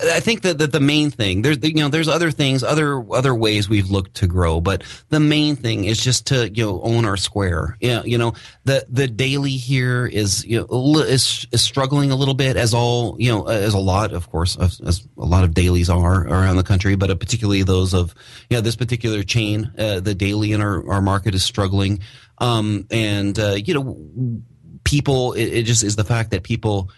I 0.00 0.20
think 0.20 0.42
that, 0.42 0.58
that 0.58 0.70
the 0.70 0.80
main 0.80 1.10
thing 1.10 1.42
there's 1.42 1.58
you 1.62 1.74
know 1.74 1.88
there's 1.88 2.08
other 2.08 2.30
things 2.30 2.62
other 2.62 3.04
other 3.12 3.34
ways 3.34 3.68
we've 3.68 3.90
looked 3.90 4.14
to 4.14 4.28
grow 4.28 4.60
but 4.60 4.84
the 5.08 5.18
main 5.18 5.56
thing 5.56 5.84
is 5.84 6.02
just 6.02 6.28
to 6.28 6.48
you 6.50 6.64
know 6.64 6.80
own 6.82 7.04
our 7.04 7.16
square 7.16 7.76
yeah 7.80 8.02
you 8.04 8.16
know 8.16 8.32
the 8.64 8.86
the 8.88 9.08
daily 9.08 9.50
here 9.50 10.06
is 10.06 10.44
you 10.44 10.60
know 10.60 10.98
is, 10.98 11.46
is 11.50 11.62
struggling 11.62 12.12
a 12.12 12.16
little 12.16 12.34
bit 12.34 12.56
as 12.56 12.72
all 12.72 13.16
you 13.18 13.30
know 13.30 13.48
as 13.48 13.74
a 13.74 13.78
lot 13.78 14.12
of 14.12 14.30
course 14.30 14.56
as, 14.56 14.80
as 14.82 15.06
a 15.18 15.26
lot 15.26 15.42
of 15.42 15.52
dailies 15.52 15.90
are 15.90 16.26
around 16.28 16.56
the 16.56 16.62
country 16.62 16.94
but 16.94 17.08
particularly 17.18 17.64
those 17.64 17.92
of 17.92 18.14
you 18.48 18.56
know 18.56 18.60
this 18.60 18.76
particular 18.76 19.24
chain 19.24 19.72
uh, 19.78 19.98
the 19.98 20.14
daily 20.14 20.52
in 20.52 20.60
our, 20.60 20.88
our 20.88 21.02
market 21.02 21.34
is 21.34 21.44
struggling 21.44 21.98
um, 22.38 22.86
and 22.90 23.38
uh, 23.38 23.56
you 23.56 23.74
know 23.74 24.42
people 24.84 25.32
it, 25.32 25.46
it 25.46 25.62
just 25.64 25.82
is 25.82 25.96
the 25.96 26.04
fact 26.04 26.30
that 26.30 26.42
people 26.42 26.90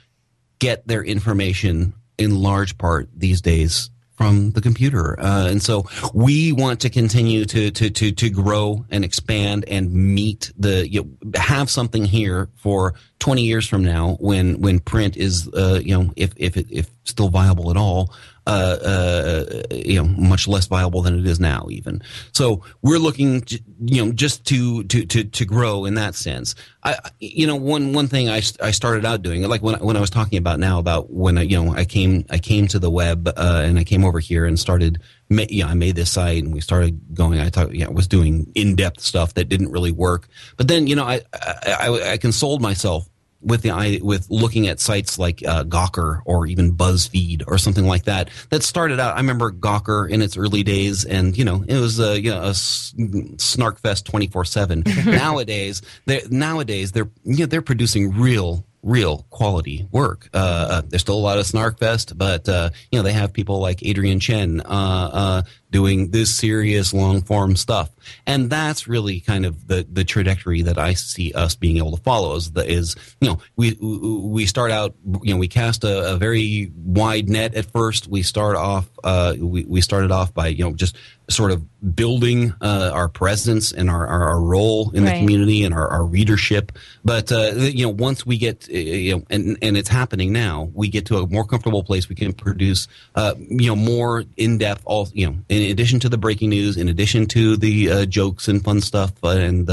get 0.58 0.86
their 0.86 1.02
information 1.02 1.94
in 2.18 2.40
large 2.40 2.78
part 2.78 3.08
these 3.14 3.40
days 3.40 3.90
from 4.16 4.52
the 4.52 4.60
computer. 4.60 5.18
Uh, 5.20 5.48
and 5.48 5.62
so 5.62 5.84
we 6.12 6.52
want 6.52 6.80
to 6.80 6.90
continue 6.90 7.44
to, 7.44 7.70
to, 7.72 7.90
to, 7.90 8.12
to 8.12 8.30
grow 8.30 8.84
and 8.90 9.04
expand 9.04 9.64
and 9.66 9.92
meet 9.92 10.52
the, 10.56 10.88
you 10.88 11.02
know, 11.02 11.40
have 11.40 11.68
something 11.68 12.04
here 12.04 12.48
for 12.54 12.94
20 13.18 13.42
years 13.42 13.68
from 13.68 13.82
now, 13.82 14.16
when 14.20 14.60
when 14.60 14.78
print 14.78 15.16
is, 15.16 15.48
uh, 15.48 15.80
you 15.82 15.98
know, 15.98 16.12
if 16.14 16.32
if 16.36 16.56
it, 16.56 16.66
if 16.70 16.90
still 17.04 17.28
viable 17.28 17.70
at 17.70 17.76
all, 17.76 18.12
uh, 18.46 18.76
uh, 18.84 19.62
you 19.70 20.02
know, 20.02 20.04
much 20.04 20.46
less 20.46 20.66
viable 20.66 21.02
than 21.02 21.18
it 21.18 21.26
is 21.26 21.40
now, 21.40 21.66
even. 21.70 22.02
So 22.32 22.62
we're 22.82 22.98
looking, 22.98 23.40
to, 23.42 23.60
you 23.84 24.04
know, 24.04 24.12
just 24.12 24.44
to, 24.46 24.84
to, 24.84 25.06
to, 25.06 25.24
to 25.24 25.44
grow 25.44 25.84
in 25.84 25.94
that 25.94 26.14
sense. 26.14 26.54
I, 26.82 26.96
you 27.20 27.46
know, 27.46 27.56
one, 27.56 27.94
one 27.94 28.08
thing 28.08 28.28
I, 28.28 28.42
I 28.62 28.70
started 28.70 29.06
out 29.06 29.22
doing, 29.22 29.42
like 29.48 29.62
when, 29.62 29.76
when 29.80 29.96
I 29.96 30.00
was 30.00 30.10
talking 30.10 30.38
about 30.38 30.58
now 30.58 30.78
about 30.78 31.10
when 31.10 31.38
I, 31.38 31.42
you 31.42 31.62
know, 31.62 31.72
I 31.72 31.86
came, 31.86 32.26
I 32.28 32.38
came 32.38 32.68
to 32.68 32.78
the 32.78 32.90
web, 32.90 33.28
uh, 33.28 33.62
and 33.64 33.78
I 33.78 33.84
came 33.84 34.04
over 34.04 34.20
here 34.20 34.44
and 34.44 34.58
started, 34.58 35.00
yeah, 35.30 35.66
I 35.66 35.74
made 35.74 35.96
this 35.96 36.10
site 36.10 36.44
and 36.44 36.52
we 36.52 36.60
started 36.60 37.14
going, 37.14 37.40
I 37.40 37.48
thought, 37.48 37.74
yeah, 37.74 37.86
I 37.86 37.90
was 37.90 38.06
doing 38.06 38.52
in-depth 38.54 39.00
stuff 39.00 39.34
that 39.34 39.48
didn't 39.48 39.72
really 39.72 39.92
work. 39.92 40.28
But 40.58 40.68
then, 40.68 40.86
you 40.86 40.96
know, 40.96 41.04
I, 41.04 41.22
I, 41.32 41.76
I, 41.80 42.12
I 42.12 42.16
consoled 42.18 42.60
myself 42.60 43.08
with 43.44 43.62
the 43.62 44.00
with 44.02 44.26
looking 44.30 44.66
at 44.68 44.80
sites 44.80 45.18
like 45.18 45.46
uh, 45.46 45.64
Gawker 45.64 46.22
or 46.24 46.46
even 46.46 46.74
BuzzFeed 46.74 47.44
or 47.46 47.58
something 47.58 47.86
like 47.86 48.04
that. 48.04 48.30
That 48.50 48.62
started 48.62 48.98
out. 48.98 49.14
I 49.14 49.18
remember 49.18 49.52
Gawker 49.52 50.08
in 50.08 50.22
its 50.22 50.36
early 50.36 50.62
days, 50.62 51.04
and 51.04 51.36
you 51.36 51.44
know 51.44 51.64
it 51.66 51.78
was 51.78 52.00
a 52.00 52.20
you 52.20 52.30
know 52.30 52.42
a 52.42 52.54
snark 52.54 53.78
fest 53.80 54.06
twenty 54.06 54.26
four 54.26 54.44
seven. 54.44 54.82
Nowadays, 55.06 55.82
they 56.06 56.22
nowadays 56.30 56.92
they're 56.92 57.10
you 57.24 57.40
know 57.40 57.46
they're 57.46 57.62
producing 57.62 58.12
real 58.12 58.64
real 58.84 59.26
quality 59.30 59.88
work. 59.90 60.28
Uh, 60.32 60.66
uh, 60.70 60.82
there's 60.86 61.00
still 61.00 61.16
a 61.16 61.18
lot 61.18 61.38
of 61.38 61.46
snarkfest, 61.46 62.16
but 62.16 62.48
uh, 62.48 62.70
you 62.92 62.98
know 62.98 63.02
they 63.02 63.12
have 63.12 63.32
people 63.32 63.58
like 63.58 63.82
Adrian 63.82 64.20
Chen 64.20 64.60
uh, 64.60 64.64
uh, 65.12 65.42
doing 65.70 66.10
this 66.10 66.32
serious 66.32 66.92
long 66.92 67.22
form 67.22 67.56
stuff, 67.56 67.90
and 68.26 68.50
that's 68.50 68.86
really 68.86 69.20
kind 69.20 69.46
of 69.46 69.66
the 69.66 69.86
the 69.90 70.04
trajectory 70.04 70.62
that 70.62 70.78
I 70.78 70.94
see 70.94 71.32
us 71.32 71.56
being 71.56 71.78
able 71.78 71.96
to 71.96 72.02
follow. 72.02 72.36
Is, 72.36 72.52
the, 72.52 72.70
is 72.70 72.94
you 73.20 73.28
know 73.28 73.40
we 73.56 73.72
we 73.80 74.46
start 74.46 74.70
out 74.70 74.94
you 75.22 75.32
know 75.34 75.40
we 75.40 75.48
cast 75.48 75.82
a, 75.84 76.12
a 76.12 76.16
very 76.16 76.70
wide 76.76 77.28
net 77.28 77.54
at 77.54 77.72
first. 77.72 78.06
We 78.06 78.22
start 78.22 78.56
off 78.56 78.88
uh, 79.02 79.34
we 79.38 79.64
we 79.64 79.80
started 79.80 80.12
off 80.12 80.34
by 80.34 80.48
you 80.48 80.64
know 80.64 80.74
just 80.74 80.96
sort 81.28 81.50
of 81.50 81.64
building 81.96 82.52
uh, 82.60 82.90
our 82.92 83.08
presence 83.08 83.72
and 83.72 83.90
our, 83.90 84.06
our, 84.06 84.28
our 84.30 84.40
role 84.40 84.90
in 84.90 85.04
right. 85.04 85.14
the 85.14 85.18
community 85.20 85.64
and 85.64 85.74
our, 85.74 85.88
our 85.88 86.04
readership. 86.04 86.72
But 87.04 87.32
uh, 87.32 87.52
you 87.54 87.86
know, 87.86 87.92
once 87.92 88.26
we 88.26 88.38
get 88.38 88.68
uh, 88.68 88.76
you 88.76 89.16
know, 89.16 89.24
and 89.30 89.58
and 89.62 89.76
it's 89.76 89.88
happening 89.88 90.32
now, 90.32 90.70
we 90.74 90.88
get 90.88 91.06
to 91.06 91.18
a 91.18 91.26
more 91.26 91.44
comfortable 91.44 91.82
place. 91.82 92.08
We 92.08 92.14
can 92.14 92.32
produce 92.32 92.88
uh, 93.14 93.34
you 93.38 93.68
know 93.68 93.76
more 93.76 94.24
in 94.36 94.58
depth. 94.58 94.82
All 94.84 95.08
you 95.12 95.26
know, 95.26 95.36
in 95.48 95.70
addition 95.70 96.00
to 96.00 96.08
the 96.08 96.18
breaking 96.18 96.50
news, 96.50 96.76
in 96.76 96.88
addition 96.88 97.26
to 97.26 97.56
the 97.56 97.90
uh, 97.90 98.06
jokes 98.06 98.48
and 98.48 98.62
fun 98.62 98.80
stuff 98.80 99.12
and 99.22 99.68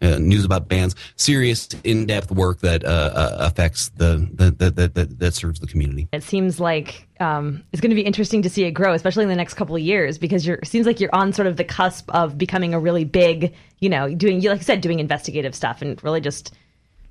uh, 0.00 0.18
news 0.18 0.44
about 0.44 0.68
bands, 0.68 0.94
serious 1.16 1.68
in 1.84 2.06
depth 2.06 2.30
work 2.30 2.60
that 2.60 2.82
affects 2.84 3.88
the, 3.90 4.28
the, 4.32 4.50
the, 4.50 4.70
the, 4.70 4.88
that 4.88 5.18
that 5.18 5.34
serves 5.34 5.60
the 5.60 5.66
community. 5.66 6.08
It 6.12 6.22
seems 6.22 6.60
like 6.60 7.06
um, 7.20 7.64
it's 7.72 7.80
going 7.80 7.90
to 7.90 7.96
be 7.96 8.02
interesting 8.02 8.42
to 8.42 8.50
see 8.50 8.64
it 8.64 8.72
grow, 8.72 8.92
especially 8.92 9.24
in 9.24 9.28
the 9.28 9.36
next 9.36 9.54
couple 9.54 9.74
of 9.74 9.82
years, 9.82 10.18
because 10.18 10.46
you're 10.46 10.60
seems 10.64 10.86
like 10.86 11.00
you're 11.00 11.14
on 11.14 11.32
sort 11.32 11.46
of 11.46 11.56
the 11.56 11.64
cusp 11.64 12.08
of 12.10 12.38
becoming 12.38 12.74
a 12.74 12.78
really 12.78 13.04
big, 13.04 13.54
you 13.78 13.88
know, 13.88 14.14
doing 14.14 14.40
like 14.42 14.60
I 14.60 14.62
said, 14.62 14.80
doing 14.80 15.00
investigative 15.00 15.54
stuff 15.54 15.82
and 15.82 16.02
really 16.04 16.20
just 16.20 16.54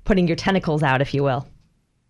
putting 0.04 0.26
your 0.26 0.36
tentacles 0.36 0.82
out, 0.82 1.02
if 1.02 1.12
you 1.12 1.22
will. 1.22 1.46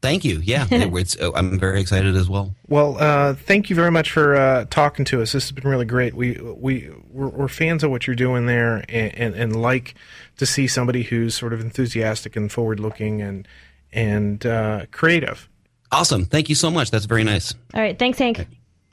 Thank 0.01 0.25
you. 0.25 0.41
Yeah, 0.41 0.67
uh, 0.73 1.33
I'm 1.35 1.59
very 1.59 1.81
excited 1.81 2.15
as 2.15 2.29
well. 2.29 2.55
Well, 2.69 2.97
uh, 2.99 3.35
thank 3.35 3.69
you 3.69 3.77
very 3.77 3.91
much 3.91 4.13
for 4.13 4.37
uh, 4.37 4.65
talking 4.71 5.05
to 5.07 5.23
us. 5.23 5.33
This 5.33 5.45
has 5.45 5.53
been 5.53 5.69
really 5.69 5.85
great. 5.85 6.15
We 6.15 6.39
we 6.41 6.91
we're, 7.11 7.29
we're 7.29 7.49
fans 7.49 7.83
of 7.83 7.91
what 7.91 8.07
you're 8.07 8.17
doing 8.17 8.47
there, 8.47 8.85
and, 8.89 9.15
and, 9.15 9.35
and 9.35 9.61
like 9.61 9.95
to 10.37 10.47
see 10.47 10.69
somebody 10.69 11.03
who's 11.03 11.35
sort 11.35 11.53
of 11.53 11.61
enthusiastic 11.61 12.37
and 12.37 12.51
forward 12.51 12.79
looking 12.79 13.23
and 13.23 13.49
and 13.93 14.45
uh, 14.47 14.87
creative. 14.93 15.49
Awesome. 15.91 16.27
Thank 16.27 16.49
you 16.49 16.55
so 16.55 16.71
much. 16.71 16.91
That's 16.91 17.07
very 17.07 17.25
nice. 17.25 17.55
All 17.75 17.81
right. 17.81 17.99
Thanks, 17.99 18.19
Hank. 18.19 18.47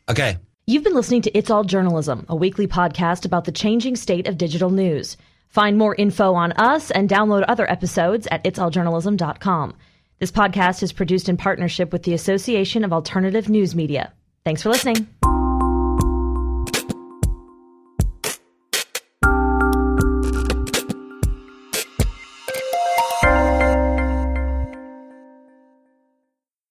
Okay. 0.10 0.38
You've 0.66 0.84
been 0.84 0.96
listening 0.96 1.22
to 1.24 1.38
It's 1.38 1.52
All 1.52 1.64
Journalism, 1.64 2.26
a 2.28 2.36
weekly 2.36 2.66
podcast 2.66 3.26
about 3.26 3.46
the 3.46 3.52
changing 3.52 3.96
state 3.96 4.28
of 4.28 4.38
digital 4.38 4.72
news. 4.72 5.18
Find 5.50 5.78
more 5.78 5.94
info 5.94 6.34
on 6.34 6.54
us 6.54 6.90
and 6.90 7.08
download 7.08 7.46
other 7.48 7.70
episodes 7.70 8.28
at 8.32 8.44
itsalljournalism.com. 8.44 9.76
This 10.18 10.32
podcast 10.32 10.82
is 10.82 10.94
produced 10.94 11.28
in 11.28 11.36
partnership 11.36 11.92
with 11.92 12.04
the 12.04 12.14
Association 12.14 12.86
of 12.86 12.94
Alternative 12.94 13.50
News 13.50 13.76
Media. 13.76 14.14
Thanks 14.46 14.64
for 14.64 14.70
listening. 14.70 15.08